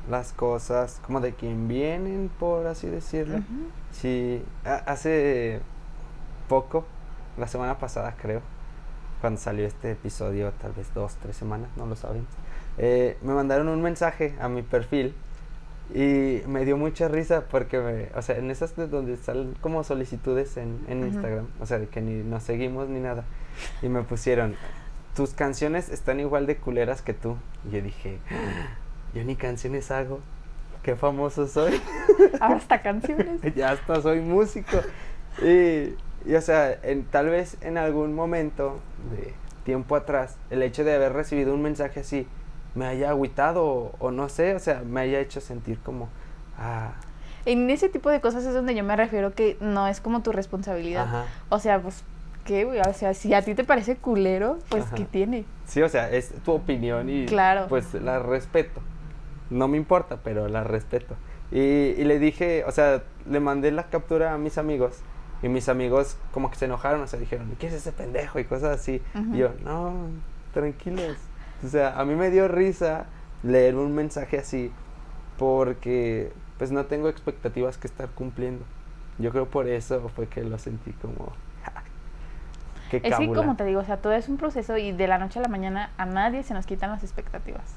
las 0.09 0.33
cosas 0.33 0.99
como 1.05 1.21
de 1.21 1.33
quien 1.33 1.67
vienen, 1.67 2.29
por 2.39 2.67
así 2.67 2.87
decirlo. 2.87 3.39
Sí, 3.91 4.43
hace 4.63 5.61
poco, 6.47 6.85
la 7.37 7.47
semana 7.47 7.77
pasada 7.77 8.15
creo, 8.19 8.41
cuando 9.21 9.39
salió 9.39 9.65
este 9.65 9.91
episodio, 9.91 10.51
tal 10.61 10.73
vez 10.73 10.93
dos, 10.93 11.15
tres 11.21 11.35
semanas, 11.35 11.69
no 11.75 11.85
lo 11.85 11.95
sabemos, 11.95 12.29
eh, 12.77 13.17
me 13.21 13.33
mandaron 13.33 13.67
un 13.67 13.81
mensaje 13.81 14.35
a 14.39 14.47
mi 14.47 14.61
perfil 14.61 15.13
y 15.93 16.41
me 16.47 16.65
dio 16.65 16.77
mucha 16.77 17.07
risa 17.07 17.45
porque, 17.49 17.79
me, 17.79 18.17
o 18.17 18.21
sea, 18.21 18.37
en 18.37 18.51
esas 18.51 18.75
de 18.75 18.87
donde 18.87 19.17
salen 19.17 19.55
como 19.61 19.83
solicitudes 19.83 20.57
en, 20.57 20.79
en 20.87 21.05
Instagram, 21.05 21.47
o 21.59 21.65
sea, 21.65 21.79
de 21.79 21.87
que 21.87 22.01
ni 22.01 22.23
nos 22.23 22.43
seguimos 22.43 22.89
ni 22.89 22.99
nada, 22.99 23.25
y 23.81 23.89
me 23.89 24.03
pusieron, 24.03 24.55
tus 25.15 25.31
canciones 25.31 25.89
están 25.89 26.19
igual 26.19 26.45
de 26.45 26.57
culeras 26.57 27.01
que 27.01 27.13
tú. 27.13 27.35
Y 27.67 27.75
yo 27.75 27.81
dije, 27.81 28.19
yo 29.13 29.23
ni 29.23 29.35
canciones 29.35 29.91
hago. 29.91 30.19
Qué 30.83 30.95
famoso 30.95 31.47
soy. 31.47 31.79
Hasta 32.39 32.81
canciones. 32.81 33.41
ya 33.55 33.71
hasta 33.71 34.01
soy 34.01 34.21
músico. 34.21 34.77
Y, 35.41 35.95
y, 36.25 36.35
o 36.35 36.41
sea, 36.41 36.77
en, 36.83 37.03
tal 37.05 37.29
vez 37.29 37.57
en 37.61 37.77
algún 37.77 38.13
momento 38.13 38.79
de 39.11 39.33
tiempo 39.63 39.95
atrás, 39.95 40.37
el 40.49 40.63
hecho 40.63 40.83
de 40.83 40.95
haber 40.95 41.13
recibido 41.13 41.53
un 41.53 41.61
mensaje 41.61 41.99
así 41.99 42.27
me 42.75 42.85
haya 42.85 43.09
agüitado 43.09 43.91
o, 43.99 44.11
no 44.11 44.29
sé, 44.29 44.55
o 44.55 44.59
sea, 44.59 44.83
me 44.85 45.01
haya 45.01 45.19
hecho 45.19 45.41
sentir 45.41 45.79
como... 45.79 46.09
Ah, 46.57 46.93
en 47.45 47.69
ese 47.69 47.89
tipo 47.89 48.09
de 48.09 48.21
cosas 48.21 48.45
es 48.45 48.53
donde 48.53 48.75
yo 48.75 48.83
me 48.83 48.95
refiero 48.95 49.33
que 49.33 49.57
no 49.59 49.87
es 49.87 50.01
como 50.01 50.21
tu 50.21 50.31
responsabilidad. 50.31 51.25
O 51.49 51.59
sea, 51.59 51.81
pues 51.81 52.03
¿qué, 52.45 52.65
O 52.65 52.93
sea, 52.93 53.13
si 53.13 53.33
a 53.33 53.41
ti 53.41 53.55
te 53.55 53.63
parece 53.63 53.95
culero, 53.95 54.59
pues 54.69 54.85
¿qué 54.95 55.05
tiene? 55.05 55.45
Sí, 55.65 55.81
o 55.81 55.89
sea, 55.89 56.09
es 56.09 56.31
tu 56.43 56.51
opinión 56.51 57.09
y 57.09 57.25
claro. 57.25 57.67
pues 57.67 57.93
la 57.93 58.19
respeto 58.19 58.81
no 59.49 59.67
me 59.67 59.77
importa, 59.77 60.19
pero 60.23 60.47
la 60.47 60.63
respeto. 60.63 61.15
Y, 61.51 61.59
y, 61.59 62.03
le 62.03 62.19
dije, 62.19 62.63
o 62.65 62.71
sea, 62.71 63.03
le 63.27 63.39
mandé 63.39 63.71
la 63.71 63.89
captura 63.89 64.33
a 64.33 64.37
mis 64.37 64.57
amigos 64.57 65.01
y 65.41 65.47
mis 65.47 65.69
amigos 65.69 66.17
como 66.31 66.49
que 66.49 66.57
se 66.57 66.65
enojaron, 66.65 67.01
o 67.01 67.07
sea, 67.07 67.19
dijeron, 67.19 67.55
¿qué 67.59 67.67
es 67.67 67.73
ese 67.73 67.91
pendejo? 67.91 68.39
Y 68.39 68.43
cosas 68.43 68.79
así. 68.79 69.01
Y 69.33 69.37
yo, 69.37 69.51
no, 69.63 69.93
tranquilos. 70.53 71.17
O 71.65 71.67
sea, 71.67 71.99
a 71.99 72.05
mí 72.05 72.15
me 72.15 72.29
dio 72.29 72.47
risa 72.47 73.05
leer 73.43 73.75
un 73.75 73.95
mensaje 73.95 74.37
así 74.37 74.71
porque 75.37 76.31
pues 76.57 76.71
no 76.71 76.85
tengo 76.85 77.07
expectativas 77.07 77.77
que 77.77 77.87
estar 77.87 78.09
cumpliendo. 78.09 78.65
Yo 79.17 79.31
creo 79.31 79.47
por 79.47 79.67
eso 79.67 80.09
fue 80.15 80.27
que 80.27 80.43
lo 80.43 80.57
sentí 80.59 80.91
como... 80.93 81.31
Qué 82.89 82.97
es 83.03 83.17
que 83.17 83.27
como 83.27 83.55
te 83.55 83.65
digo, 83.65 83.81
o 83.81 83.85
sea, 83.85 83.97
todo 83.97 84.13
es 84.13 84.29
un 84.29 84.37
proceso 84.37 84.75
y 84.75 84.91
de 84.91 85.07
la 85.07 85.19
noche 85.19 85.37
a 85.37 85.43
la 85.43 85.47
mañana 85.47 85.91
a 85.97 86.07
nadie 86.07 86.41
se 86.41 86.55
nos 86.55 86.65
quitan 86.65 86.89
las 86.89 87.03
expectativas. 87.03 87.75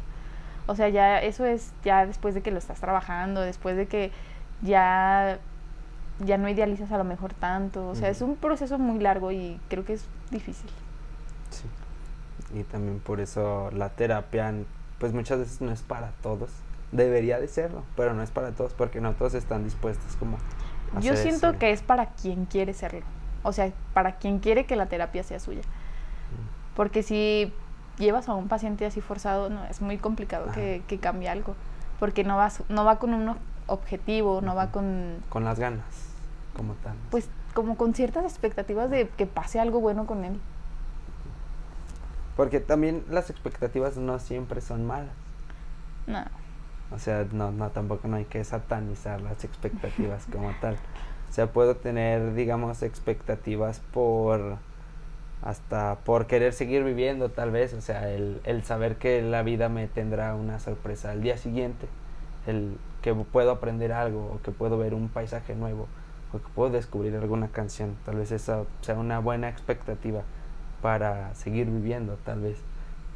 O 0.66 0.77
sea, 0.77 0.88
ya 0.88 1.20
eso 1.20 1.44
es 1.44 1.72
ya 1.85 2.07
después 2.07 2.35
de 2.35 2.42
que 2.42 2.51
lo 2.51 2.59
estás 2.59 2.81
trabajando, 2.81 3.40
después 3.40 3.77
de 3.77 3.87
que 3.87 4.12
ya 4.62 5.38
ya 6.20 6.38
no 6.38 6.48
idealizas 6.48 6.92
a 6.92 6.98
lo 6.98 7.05
mejor 7.05 7.35
tanto, 7.35 7.88
o 7.88 7.94
sea, 7.94 8.09
es 8.09 8.20
un 8.22 8.37
proceso 8.37 8.79
muy 8.79 9.01
largo 9.01 9.33
y 9.33 9.59
creo 9.68 9.85
que 9.85 9.94
es 9.94 10.05
difícil. 10.31 10.70
Sí. 11.51 11.64
Y 12.59 12.64
también 12.64 13.01
por 13.01 13.20
eso 13.20 13.70
la 13.72 13.88
terapia 13.88 14.55
pues 14.98 15.12
muchas 15.12 15.40
veces 15.40 15.61
no 15.61 15.72
es 15.72 15.83
para 15.83 16.12
todos. 16.22 16.51
Debería 16.92 17.40
de 17.40 17.48
serlo, 17.48 17.83
pero 17.96 18.14
no 18.14 18.22
es 18.22 18.31
para 18.31 18.53
todos 18.53 18.72
porque 18.75 19.01
no 19.01 19.14
todos 19.14 19.35
están 19.35 19.64
dispuestos 19.64 20.14
como 20.16 20.38
Yo 21.01 21.16
siento 21.16 21.59
que 21.59 21.72
es 21.72 21.83
para 21.83 22.11
quien 22.11 22.44
quiere 22.44 22.75
serlo. 22.75 23.01
O 23.42 23.53
sea, 23.53 23.72
para 23.94 24.16
quien 24.16 24.38
quiere 24.38 24.64
que 24.64 24.77
la 24.77 24.87
terapia 24.87 25.25
sea 25.25 25.40
suya. 25.40 25.62
Porque 26.77 27.03
si 27.03 27.53
llevas 28.02 28.28
a 28.28 28.34
un 28.34 28.48
paciente 28.48 28.84
así 28.84 29.00
forzado, 29.00 29.48
no, 29.48 29.64
es 29.64 29.80
muy 29.80 29.96
complicado 29.96 30.52
que, 30.52 30.82
que, 30.86 30.98
cambie 30.98 31.28
algo, 31.28 31.54
porque 31.98 32.24
no, 32.24 32.36
vas, 32.36 32.62
no 32.68 32.84
va 32.84 32.98
con 32.98 33.14
un 33.14 33.36
objetivo, 33.66 34.40
no 34.42 34.54
va 34.54 34.70
con... 34.70 35.22
Con 35.30 35.44
las 35.44 35.58
ganas, 35.58 35.86
como 36.54 36.74
tal. 36.74 36.94
Pues 37.10 37.28
como 37.54 37.76
con 37.76 37.94
ciertas 37.94 38.24
expectativas 38.24 38.90
de 38.90 39.08
que 39.08 39.26
pase 39.26 39.60
algo 39.60 39.80
bueno 39.80 40.06
con 40.06 40.24
él. 40.24 40.38
Porque 42.36 42.60
también 42.60 43.04
las 43.10 43.30
expectativas 43.30 43.96
no 43.96 44.18
siempre 44.18 44.60
son 44.60 44.86
malas. 44.86 45.12
No. 46.06 46.24
O 46.90 46.98
sea, 46.98 47.26
no, 47.30 47.52
no, 47.52 47.70
tampoco 47.70 48.08
no 48.08 48.16
hay 48.16 48.24
que 48.24 48.42
satanizar 48.44 49.20
las 49.20 49.44
expectativas 49.44 50.26
como 50.32 50.50
tal. 50.60 50.76
O 51.30 51.32
sea, 51.32 51.46
puedo 51.50 51.76
tener, 51.76 52.34
digamos, 52.34 52.82
expectativas 52.82 53.80
por 53.92 54.58
hasta 55.42 55.96
por 56.05 56.26
querer 56.26 56.52
seguir 56.52 56.85
viviendo 56.85 57.28
tal 57.31 57.50
vez, 57.50 57.74
o 57.74 57.81
sea, 57.81 58.09
el, 58.09 58.40
el, 58.44 58.62
saber 58.62 58.96
que 58.96 59.20
la 59.22 59.42
vida 59.42 59.68
me 59.68 59.88
tendrá 59.88 60.35
una 60.37 60.61
sorpresa 60.61 61.11
al 61.11 61.20
día 61.20 61.37
siguiente, 61.37 61.88
el 62.46 62.78
que 63.02 63.12
puedo 63.14 63.50
aprender 63.50 63.92
algo 63.92 64.33
o 64.35 64.42
que 64.42 64.52
puedo 64.52 64.78
ver 64.78 64.94
un 64.94 65.09
paisaje 65.09 65.57
nuevo 65.57 65.88
o 66.33 66.38
que 66.38 66.48
puedo 66.55 66.70
descubrir 66.70 67.16
alguna 67.16 67.48
canción, 67.48 67.96
tal 68.07 68.16
vez 68.16 68.31
esa 68.31 68.64
sea 68.83 68.94
una 68.94 69.18
buena 69.18 69.48
expectativa 69.48 70.22
para 70.81 71.35
seguir 71.35 71.66
viviendo, 71.66 72.16
tal 72.24 72.40
vez. 72.40 72.59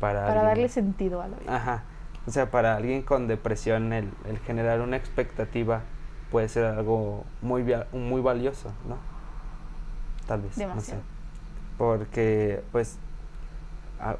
Para, 0.00 0.26
para 0.26 0.42
darle 0.42 0.68
sentido 0.68 1.22
a 1.22 1.28
la 1.28 1.36
vida. 1.38 1.56
Ajá. 1.56 1.84
O 2.26 2.30
sea, 2.30 2.50
para 2.50 2.74
alguien 2.74 3.02
con 3.02 3.28
depresión 3.28 3.92
el, 3.92 4.10
el 4.28 4.38
generar 4.40 4.80
una 4.80 4.96
expectativa 4.96 5.82
puede 6.30 6.48
ser 6.48 6.64
algo 6.64 7.24
muy, 7.40 7.64
muy 7.92 8.20
valioso, 8.20 8.72
¿no? 8.88 8.98
Tal 10.26 10.42
vez. 10.42 10.56
Demasiado. 10.56 11.00
No 11.00 11.06
sé 11.06 11.15
porque 11.78 12.62
pues 12.72 12.98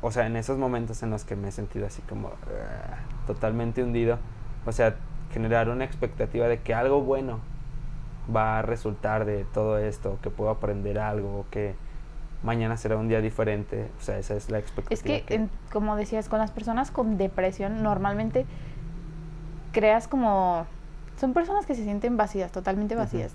o 0.01 0.11
sea 0.11 0.27
en 0.27 0.37
esos 0.37 0.59
momentos 0.59 1.03
en 1.03 1.11
los 1.11 1.25
que 1.25 1.37
me 1.37 1.49
he 1.49 1.53
sentido 1.53 1.87
así 1.87 2.03
como 2.03 2.29
ah, 2.29 2.99
totalmente 3.27 3.83
hundido 3.83 4.19
o 4.64 4.73
sea 4.73 4.97
generar 5.33 5.69
una 5.69 5.85
expectativa 5.85 6.48
de 6.48 6.61
que 6.61 6.75
algo 6.75 7.02
bueno 7.02 7.40
va 8.35 8.59
a 8.59 8.63
resultar 8.63 9.25
de 9.25 9.44
todo 9.44 9.79
esto 9.79 10.19
que 10.23 10.31
puedo 10.31 10.50
aprender 10.50 10.98
algo 10.98 11.46
que 11.50 11.75
mañana 12.42 12.77
será 12.77 12.96
un 12.96 13.09
día 13.09 13.21
diferente 13.21 13.88
o 13.98 14.02
sea 14.02 14.19
esa 14.19 14.35
es 14.35 14.50
la 14.50 14.59
expectativa 14.59 15.17
es 15.17 15.23
que, 15.23 15.48
como 15.73 15.96
decías 15.96 16.29
con 16.29 16.38
las 16.38 16.50
personas 16.50 16.90
con 16.90 17.19
depresión 17.19 17.83
normalmente 17.83 18.46
creas 19.73 20.09
como 20.09 20.67
son 21.19 21.33
personas 21.33 21.67
que 21.67 21.75
se 21.75 21.85
sienten 21.85 22.17
vacías 22.17 22.50
totalmente 22.52 22.94
vacías 22.94 23.33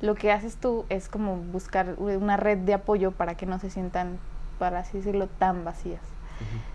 lo 0.00 0.14
que 0.14 0.32
haces 0.32 0.56
tú 0.56 0.84
es 0.88 1.08
como 1.08 1.36
buscar 1.36 1.94
una 1.98 2.36
red 2.36 2.58
de 2.58 2.74
apoyo 2.74 3.12
para 3.12 3.34
que 3.34 3.46
no 3.46 3.58
se 3.58 3.70
sientan, 3.70 4.18
para 4.58 4.80
así 4.80 4.98
decirlo, 4.98 5.26
tan 5.26 5.64
vacías. 5.64 6.02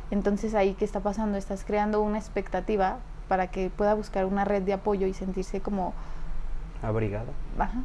Entonces 0.09 0.55
ahí, 0.55 0.73
¿qué 0.73 0.85
está 0.85 1.01
pasando? 1.01 1.37
Estás 1.37 1.63
creando 1.63 2.01
una 2.01 2.17
expectativa 2.17 2.97
para 3.27 3.47
que 3.47 3.69
pueda 3.69 3.93
buscar 3.93 4.25
una 4.25 4.43
red 4.43 4.63
de 4.63 4.73
apoyo 4.73 5.07
y 5.07 5.13
sentirse 5.13 5.61
como... 5.61 5.93
Abrigado. 6.81 7.31
Ajá. 7.57 7.83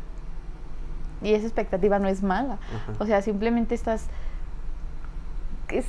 Y 1.22 1.34
esa 1.34 1.46
expectativa 1.46 1.98
no 1.98 2.08
es 2.08 2.22
mala. 2.22 2.58
O 2.98 3.06
sea, 3.06 3.22
simplemente 3.22 3.74
estás... 3.74 4.06
Es, 5.68 5.86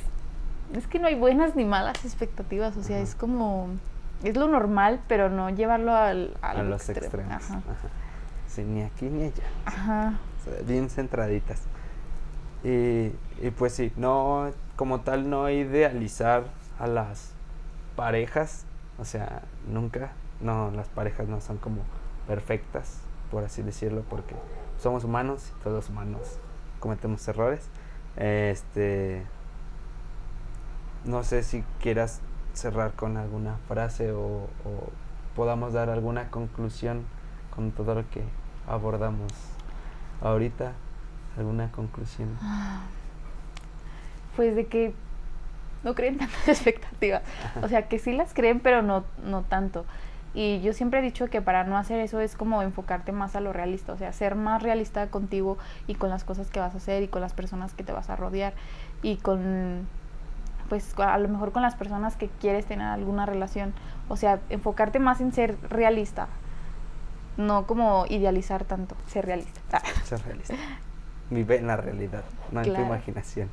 es 0.74 0.86
que 0.86 0.98
no 0.98 1.06
hay 1.06 1.14
buenas 1.14 1.56
ni 1.56 1.64
malas 1.64 2.04
expectativas, 2.04 2.76
o 2.76 2.82
sea, 2.82 2.98
es 2.98 3.14
como, 3.14 3.68
es 4.22 4.36
lo 4.36 4.48
normal, 4.48 5.00
pero 5.08 5.30
no 5.30 5.50
llevarlo 5.50 5.94
al, 5.94 6.36
a 6.42 6.62
los 6.62 6.88
extremos. 6.88 7.44
Ni 8.64 8.82
aquí 8.82 9.06
ni 9.06 9.24
allá. 9.24 9.44
Ajá. 9.66 10.18
bien 10.66 10.90
centraditas. 10.90 11.62
Y, 12.64 13.12
y 13.40 13.50
pues 13.56 13.72
sí, 13.74 13.92
no, 13.96 14.50
como 14.76 15.00
tal, 15.00 15.30
no 15.30 15.48
idealizar 15.48 16.44
a 16.78 16.86
las 16.86 17.32
parejas, 17.96 18.64
o 18.98 19.04
sea, 19.04 19.42
nunca, 19.68 20.12
no, 20.40 20.70
las 20.70 20.88
parejas 20.88 21.28
no 21.28 21.40
son 21.40 21.58
como 21.58 21.82
perfectas, 22.26 23.00
por 23.30 23.44
así 23.44 23.62
decirlo, 23.62 24.04
porque 24.08 24.34
somos 24.78 25.04
humanos 25.04 25.52
y 25.56 25.62
todos 25.64 25.88
humanos 25.88 26.38
cometemos 26.80 27.26
errores. 27.28 27.68
Este, 28.16 29.22
no 31.04 31.22
sé 31.24 31.42
si 31.42 31.64
quieras 31.80 32.20
cerrar 32.52 32.92
con 32.92 33.16
alguna 33.16 33.56
frase 33.68 34.12
o, 34.12 34.48
podamos 35.34 35.72
dar 35.72 35.88
alguna 35.88 36.30
conclusión 36.30 37.04
con 37.54 37.70
todo 37.70 37.94
lo 37.94 38.10
que 38.10 38.24
abordamos 38.68 39.32
ahorita. 40.20 40.72
¿Alguna 41.36 41.70
conclusión? 41.70 42.36
Pues 44.34 44.56
de 44.56 44.66
que 44.66 44.92
no 45.84 45.94
creen 45.94 46.18
tantas 46.18 46.48
expectativas. 46.48 47.22
O 47.62 47.68
sea, 47.68 47.88
que 47.88 47.98
sí 47.98 48.12
las 48.12 48.34
creen, 48.34 48.60
pero 48.60 48.82
no, 48.82 49.04
no 49.24 49.42
tanto. 49.42 49.84
Y 50.34 50.60
yo 50.60 50.72
siempre 50.72 51.00
he 51.00 51.02
dicho 51.02 51.28
que 51.28 51.40
para 51.40 51.64
no 51.64 51.76
hacer 51.76 52.00
eso 52.00 52.20
es 52.20 52.36
como 52.36 52.62
enfocarte 52.62 53.12
más 53.12 53.34
a 53.34 53.40
lo 53.40 53.52
realista, 53.52 53.92
o 53.92 53.98
sea, 53.98 54.12
ser 54.12 54.34
más 54.34 54.62
realista 54.62 55.08
contigo 55.08 55.58
y 55.86 55.94
con 55.94 56.10
las 56.10 56.22
cosas 56.22 56.50
que 56.50 56.60
vas 56.60 56.74
a 56.74 56.76
hacer 56.76 57.02
y 57.02 57.08
con 57.08 57.22
las 57.22 57.32
personas 57.32 57.74
que 57.74 57.82
te 57.82 57.92
vas 57.92 58.10
a 58.10 58.16
rodear 58.16 58.52
y 59.02 59.16
con, 59.16 59.88
pues 60.68 60.94
a 60.98 61.18
lo 61.18 61.28
mejor 61.28 61.52
con 61.52 61.62
las 61.62 61.76
personas 61.76 62.16
que 62.16 62.28
quieres 62.28 62.66
tener 62.66 62.86
alguna 62.86 63.26
relación. 63.26 63.72
O 64.08 64.16
sea, 64.16 64.40
enfocarte 64.50 64.98
más 64.98 65.20
en 65.20 65.32
ser 65.32 65.56
realista, 65.70 66.28
no 67.38 67.66
como 67.66 68.04
idealizar 68.10 68.64
tanto, 68.64 68.94
ser 69.06 69.24
realista. 69.24 69.80
Ser 70.04 70.22
realista. 70.22 70.54
Vive 71.30 71.56
en 71.56 71.66
la 71.66 71.76
realidad, 71.76 72.24
no 72.52 72.62
en 72.62 72.74
tu 72.74 72.80
imaginación. 72.80 73.48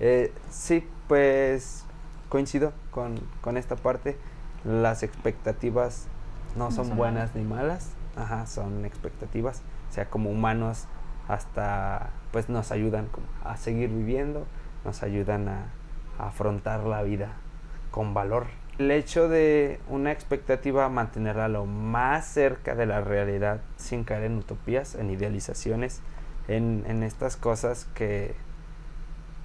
Eh, 0.00 0.32
sí, 0.50 0.84
pues 1.06 1.84
coincido 2.28 2.72
con, 2.90 3.20
con 3.40 3.56
esta 3.56 3.76
parte. 3.76 4.16
Las 4.64 5.04
expectativas 5.04 6.08
no, 6.56 6.70
son, 6.70 6.96
buenas 6.96 7.34
ni 7.34 7.44
malas, 7.44 7.90
ajá, 8.16 8.46
son 8.46 8.84
expectativas, 8.84 9.62
o 9.90 9.92
sea, 9.92 10.08
como 10.08 10.30
humanos 10.30 10.86
hasta 11.28 12.10
pues 12.32 12.48
nos 12.48 12.72
ayudan 12.72 13.08
a 13.44 13.56
seguir 13.56 13.90
viviendo, 13.90 14.46
nos 14.84 15.02
ayudan 15.02 15.48
a, 15.48 15.66
afrontar 16.18 16.84
la 16.84 17.02
vida 17.02 17.32
con 17.90 18.14
valor. 18.14 18.46
El 18.78 18.90
hecho 18.90 19.28
de 19.28 19.80
una 19.88 20.12
expectativa 20.12 20.88
mantenerla 20.88 21.48
lo 21.48 21.64
más 21.64 22.26
cerca 22.26 22.74
de 22.74 22.86
la 22.86 23.00
realidad 23.00 23.60
sin 23.76 24.04
caer 24.04 24.24
en 24.24 24.36
utopías, 24.36 24.94
en 24.94 25.10
idealizaciones, 25.10 26.02
en, 26.48 26.84
en 26.86 27.02
estas 27.02 27.36
cosas 27.36 27.86
que, 27.94 28.34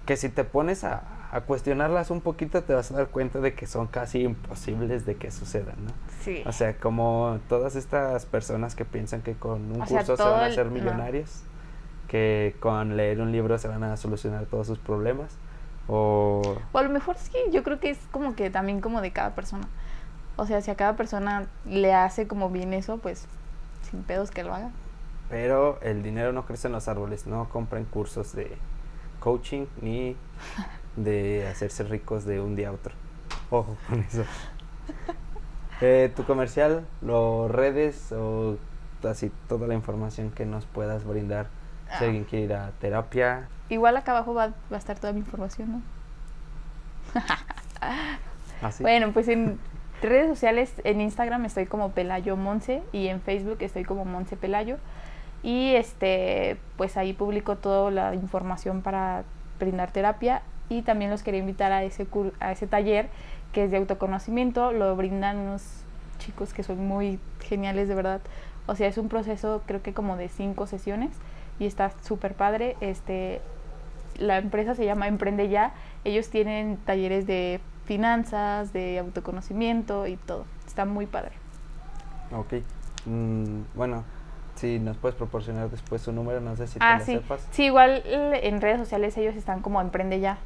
que 0.05 0.17
si 0.17 0.29
te 0.29 0.43
pones 0.43 0.83
a, 0.83 1.03
a 1.31 1.41
cuestionarlas 1.41 2.11
un 2.11 2.19
poquito 2.19 2.63
te 2.63 2.73
vas 2.73 2.91
a 2.91 2.95
dar 2.95 3.07
cuenta 3.07 3.39
de 3.39 3.53
que 3.53 3.65
son 3.65 3.87
casi 3.87 4.23
imposibles 4.23 5.05
de 5.05 5.15
que 5.15 5.31
sucedan, 5.31 5.75
¿no? 5.85 5.91
Sí. 6.23 6.43
O 6.45 6.51
sea, 6.51 6.75
como 6.75 7.39
todas 7.47 7.75
estas 7.75 8.25
personas 8.25 8.75
que 8.75 8.83
piensan 8.83 9.21
que 9.21 9.33
con 9.33 9.71
un 9.71 9.79
curso 9.79 10.17
se 10.17 10.23
van 10.23 10.41
a 10.41 10.45
hacer 10.47 10.65
millonarios, 10.69 11.43
que 12.09 12.55
con 12.59 12.97
leer 12.97 13.21
un 13.21 13.31
libro 13.31 13.57
se 13.57 13.69
van 13.69 13.83
a 13.83 13.95
solucionar 13.95 14.45
todos 14.45 14.67
sus 14.67 14.77
problemas, 14.77 15.37
o... 15.87 16.41
O 16.71 16.77
a 16.77 16.83
lo 16.83 16.89
mejor 16.89 17.17
sí, 17.17 17.37
yo 17.51 17.63
creo 17.63 17.79
que 17.79 17.89
es 17.89 17.99
como 18.11 18.35
que 18.35 18.49
también 18.49 18.81
como 18.81 19.01
de 19.01 19.11
cada 19.11 19.35
persona. 19.35 19.67
O 20.37 20.45
sea, 20.45 20.61
si 20.61 20.71
a 20.71 20.75
cada 20.75 20.95
persona 20.95 21.47
le 21.65 21.93
hace 21.93 22.27
como 22.27 22.49
bien 22.49 22.73
eso, 22.73 22.97
pues 22.97 23.27
sin 23.89 24.03
pedos 24.03 24.31
que 24.31 24.43
lo 24.43 24.53
haga. 24.53 24.71
Pero 25.29 25.79
el 25.81 26.03
dinero 26.03 26.33
no 26.33 26.45
crece 26.45 26.67
en 26.67 26.73
los 26.73 26.87
árboles, 26.87 27.27
no 27.27 27.49
compren 27.49 27.85
cursos 27.85 28.33
de 28.33 28.57
coaching 29.19 29.65
ni 29.81 30.15
de 30.95 31.47
hacerse 31.47 31.83
ricos 31.83 32.25
de 32.25 32.41
un 32.41 32.55
día 32.55 32.69
a 32.69 32.71
otro. 32.73 32.93
Ojo 33.49 33.77
con 33.87 33.99
eso. 33.99 34.23
Eh, 35.83 36.13
tu 36.15 36.25
comercial, 36.25 36.85
los 37.01 37.49
redes 37.49 38.11
o 38.11 38.55
así 39.03 39.31
toda 39.49 39.65
la 39.65 39.73
información 39.73 40.29
que 40.29 40.45
nos 40.45 40.65
puedas 40.65 41.05
brindar. 41.05 41.47
Si 41.97 42.03
ah. 42.03 42.07
alguien 42.07 42.23
quiere 42.23 42.45
ir 42.45 42.53
a 42.53 42.71
terapia. 42.79 43.47
Igual 43.69 43.97
acá 43.97 44.11
abajo 44.11 44.33
va, 44.33 44.53
a 44.71 44.75
estar 44.75 44.97
toda 44.99 45.13
mi 45.13 45.19
información, 45.19 45.71
¿no? 45.71 45.81
¿Ah, 47.81 48.17
bueno, 48.79 49.11
pues 49.11 49.27
en 49.27 49.59
redes 50.01 50.27
sociales, 50.27 50.73
en 50.83 51.01
Instagram 51.01 51.45
estoy 51.45 51.65
como 51.65 51.91
Pelayo 51.91 52.37
Monse 52.37 52.81
y 52.91 53.07
en 53.07 53.21
Facebook 53.21 53.57
estoy 53.61 53.83
como 53.83 54.05
Monse 54.05 54.37
Pelayo. 54.37 54.77
Y 55.43 55.73
este, 55.75 56.57
pues 56.77 56.97
ahí 56.97 57.13
publico 57.13 57.55
toda 57.55 57.89
la 57.91 58.13
información 58.13 58.81
para 58.81 59.23
brindar 59.59 59.91
terapia 59.91 60.43
y 60.69 60.83
también 60.83 61.09
los 61.11 61.23
quería 61.23 61.39
invitar 61.39 61.71
a 61.71 61.83
ese, 61.83 62.07
a 62.39 62.51
ese 62.51 62.67
taller 62.67 63.09
que 63.51 63.65
es 63.65 63.71
de 63.71 63.77
autoconocimiento, 63.77 64.71
lo 64.71 64.95
brindan 64.95 65.37
unos 65.37 65.63
chicos 66.19 66.53
que 66.53 66.63
son 66.63 66.87
muy 66.87 67.19
geniales 67.41 67.87
de 67.87 67.95
verdad. 67.95 68.21
O 68.67 68.75
sea, 68.75 68.87
es 68.87 68.97
un 68.97 69.09
proceso 69.09 69.63
creo 69.65 69.81
que 69.81 69.93
como 69.93 70.15
de 70.15 70.29
cinco 70.29 70.67
sesiones 70.67 71.11
y 71.61 71.67
está 71.67 71.91
súper 72.01 72.33
padre. 72.33 72.75
Este, 72.81 73.39
la 74.17 74.39
empresa 74.39 74.73
se 74.73 74.83
llama 74.83 75.07
Emprende 75.07 75.47
Ya. 75.47 75.73
Ellos 76.03 76.29
tienen 76.29 76.77
talleres 76.77 77.27
de 77.27 77.61
finanzas, 77.85 78.73
de 78.73 78.97
autoconocimiento 78.97 80.07
y 80.07 80.17
todo. 80.17 80.45
Está 80.65 80.85
muy 80.85 81.05
padre. 81.05 81.33
Ok. 82.31 82.63
Mm, 83.05 83.61
bueno, 83.75 84.03
si 84.55 84.79
nos 84.79 84.97
puedes 84.97 85.15
proporcionar 85.15 85.69
después 85.69 86.01
su 86.01 86.11
número, 86.11 86.41
no 86.41 86.55
sé 86.55 86.65
si 86.65 86.79
ah, 86.81 86.97
te 86.97 87.05
sí. 87.05 87.11
sepas. 87.13 87.47
Sí, 87.51 87.65
igual 87.65 88.01
en 88.07 88.59
redes 88.59 88.79
sociales 88.79 89.15
ellos 89.17 89.35
están 89.35 89.61
como 89.61 89.79
Emprende 89.81 90.19
Ya. 90.19 90.39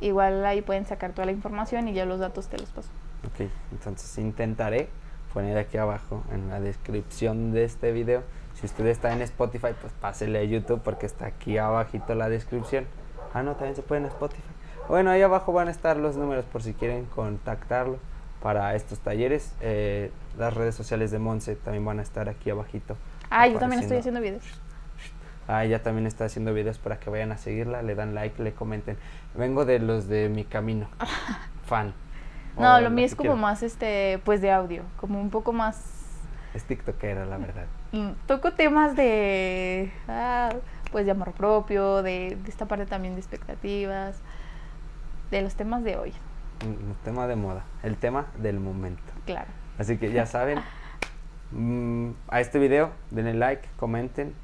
Igual 0.00 0.44
ahí 0.44 0.62
pueden 0.62 0.86
sacar 0.86 1.12
toda 1.14 1.26
la 1.26 1.32
información 1.32 1.88
y 1.88 1.94
ya 1.94 2.04
los 2.04 2.20
datos 2.20 2.46
te 2.46 2.58
los 2.58 2.70
paso. 2.70 2.90
Ok, 3.26 3.48
entonces 3.72 4.18
intentaré 4.18 4.88
poner 5.34 5.58
aquí 5.58 5.78
abajo 5.78 6.22
en 6.32 6.48
la 6.48 6.60
descripción 6.60 7.50
de 7.50 7.64
este 7.64 7.90
video. 7.90 8.22
Si 8.60 8.66
usted 8.66 8.86
está 8.86 9.12
en 9.12 9.22
Spotify, 9.22 9.68
pues 9.80 9.92
pásele 10.00 10.38
a 10.38 10.44
YouTube 10.44 10.82
porque 10.84 11.06
está 11.06 11.26
aquí 11.26 11.56
abajito 11.56 12.14
la 12.14 12.28
descripción. 12.28 12.86
Ah, 13.32 13.42
no, 13.42 13.52
también 13.52 13.74
se 13.74 13.82
puede 13.82 14.02
en 14.02 14.06
Spotify. 14.08 14.42
Bueno, 14.88 15.10
ahí 15.10 15.22
abajo 15.22 15.52
van 15.52 15.68
a 15.68 15.70
estar 15.70 15.96
los 15.96 16.16
números 16.16 16.44
por 16.44 16.62
si 16.62 16.74
quieren 16.74 17.06
contactarlo 17.06 17.98
para 18.42 18.74
estos 18.74 18.98
talleres. 18.98 19.54
Eh, 19.60 20.10
las 20.38 20.52
redes 20.52 20.74
sociales 20.74 21.10
de 21.10 21.18
Monse 21.18 21.56
también 21.56 21.84
van 21.84 22.00
a 22.00 22.02
estar 22.02 22.28
aquí 22.28 22.50
abajito. 22.50 22.96
Ah, 23.30 23.46
yo 23.46 23.58
también 23.58 23.80
estoy 23.80 23.98
haciendo 23.98 24.20
videos. 24.20 24.44
Ah, 25.48 25.64
ella 25.64 25.82
también 25.82 26.06
está 26.06 26.26
haciendo 26.26 26.52
videos 26.52 26.78
para 26.78 27.00
que 27.00 27.08
vayan 27.08 27.32
a 27.32 27.38
seguirla, 27.38 27.82
le 27.82 27.94
dan 27.94 28.14
like, 28.14 28.42
le 28.42 28.52
comenten. 28.52 28.98
Vengo 29.34 29.64
de 29.64 29.78
los 29.78 30.06
de 30.06 30.28
mi 30.28 30.44
camino. 30.44 30.88
Fan. 31.66 31.94
No, 32.58 32.80
lo 32.80 32.90
mío 32.90 33.06
es 33.06 33.14
como 33.14 33.36
más 33.36 33.62
este, 33.62 34.20
pues 34.24 34.42
de 34.42 34.52
audio, 34.52 34.82
como 34.98 35.20
un 35.20 35.30
poco 35.30 35.52
más 35.52 36.00
es 36.54 36.64
tiktokera, 36.64 37.26
la 37.26 37.38
verdad. 37.38 37.66
Mm, 37.92 38.10
toco 38.26 38.52
temas 38.52 38.94
de 38.94 39.92
ah, 40.06 40.50
pues 40.92 41.04
de 41.04 41.10
amor 41.10 41.32
propio, 41.32 42.02
de, 42.02 42.38
esta 42.46 42.66
parte 42.66 42.86
también 42.86 43.14
de 43.14 43.20
expectativas, 43.20 44.20
de 45.30 45.42
los 45.42 45.54
temas 45.54 45.82
de 45.82 45.96
hoy. 45.96 46.12
Un, 46.64 46.94
tema 47.04 47.26
de 47.26 47.36
moda, 47.36 47.64
el 47.82 47.96
tema 47.96 48.26
del 48.38 48.60
momento. 48.60 49.02
Claro. 49.24 49.48
Así 49.78 49.96
que 49.96 50.12
ya 50.12 50.26
saben, 50.26 50.60
mm, 51.52 52.10
a 52.28 52.40
este 52.40 52.58
video 52.58 52.90
denle 53.10 53.34
like, 53.34 53.68
comenten, 53.76 54.34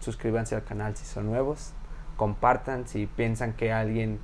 suscríbanse 0.00 0.54
al 0.54 0.64
canal 0.64 0.96
si 0.96 1.04
son 1.04 1.26
nuevos, 1.26 1.74
compartan 2.16 2.88
si 2.88 3.06
piensan 3.06 3.52
que 3.52 3.72
alguien 3.72 4.18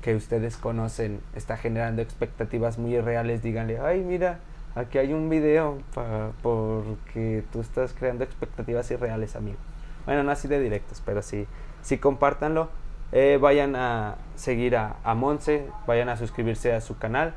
que 0.00 0.14
ustedes 0.14 0.56
conocen 0.56 1.20
está 1.34 1.56
generando 1.56 2.02
expectativas 2.02 2.78
muy 2.78 2.94
irreales, 2.94 3.42
díganle, 3.42 3.80
ay 3.80 4.02
mira, 4.02 4.40
aquí 4.74 4.98
hay 4.98 5.12
un 5.12 5.28
video 5.28 5.78
para, 5.94 6.30
porque 6.42 7.44
tú 7.52 7.60
estás 7.60 7.92
creando 7.92 8.24
expectativas 8.24 8.90
irreales, 8.90 9.36
amigo. 9.36 9.58
Bueno, 10.06 10.22
no 10.22 10.30
así 10.30 10.48
de 10.48 10.60
directos, 10.60 11.02
pero 11.04 11.22
sí, 11.22 11.46
sí 11.82 11.98
compártanlo. 11.98 12.68
Eh, 13.12 13.38
vayan 13.40 13.76
a 13.76 14.16
seguir 14.34 14.76
a, 14.76 14.96
a 15.04 15.14
Monse, 15.14 15.68
vayan 15.86 16.08
a 16.08 16.16
suscribirse 16.16 16.72
a 16.74 16.80
su 16.80 16.98
canal. 16.98 17.34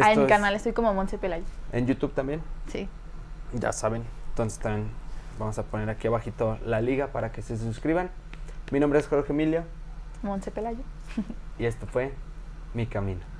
ah, 0.00 0.12
en 0.12 0.20
mi 0.20 0.26
canal 0.26 0.54
estoy 0.54 0.72
como 0.72 0.94
Monse 0.94 1.18
Pelayo. 1.18 1.44
¿En 1.72 1.86
YouTube 1.86 2.14
también? 2.14 2.40
Sí. 2.68 2.88
Ya 3.52 3.72
saben, 3.72 4.04
entonces 4.30 4.58
también 4.58 4.88
vamos 5.38 5.58
a 5.58 5.64
poner 5.64 5.90
aquí 5.90 6.06
abajito 6.06 6.58
la 6.64 6.80
liga 6.80 7.08
para 7.08 7.32
que 7.32 7.42
se 7.42 7.56
suscriban. 7.56 8.10
Mi 8.70 8.78
nombre 8.80 9.00
es 9.00 9.08
Jorge 9.08 9.32
Emilio. 9.32 9.64
Monse 10.22 10.50
Pelayo. 10.50 10.82
y 11.58 11.64
esto 11.66 11.86
fue 11.86 12.12
Mi 12.74 12.86
Camino. 12.86 13.22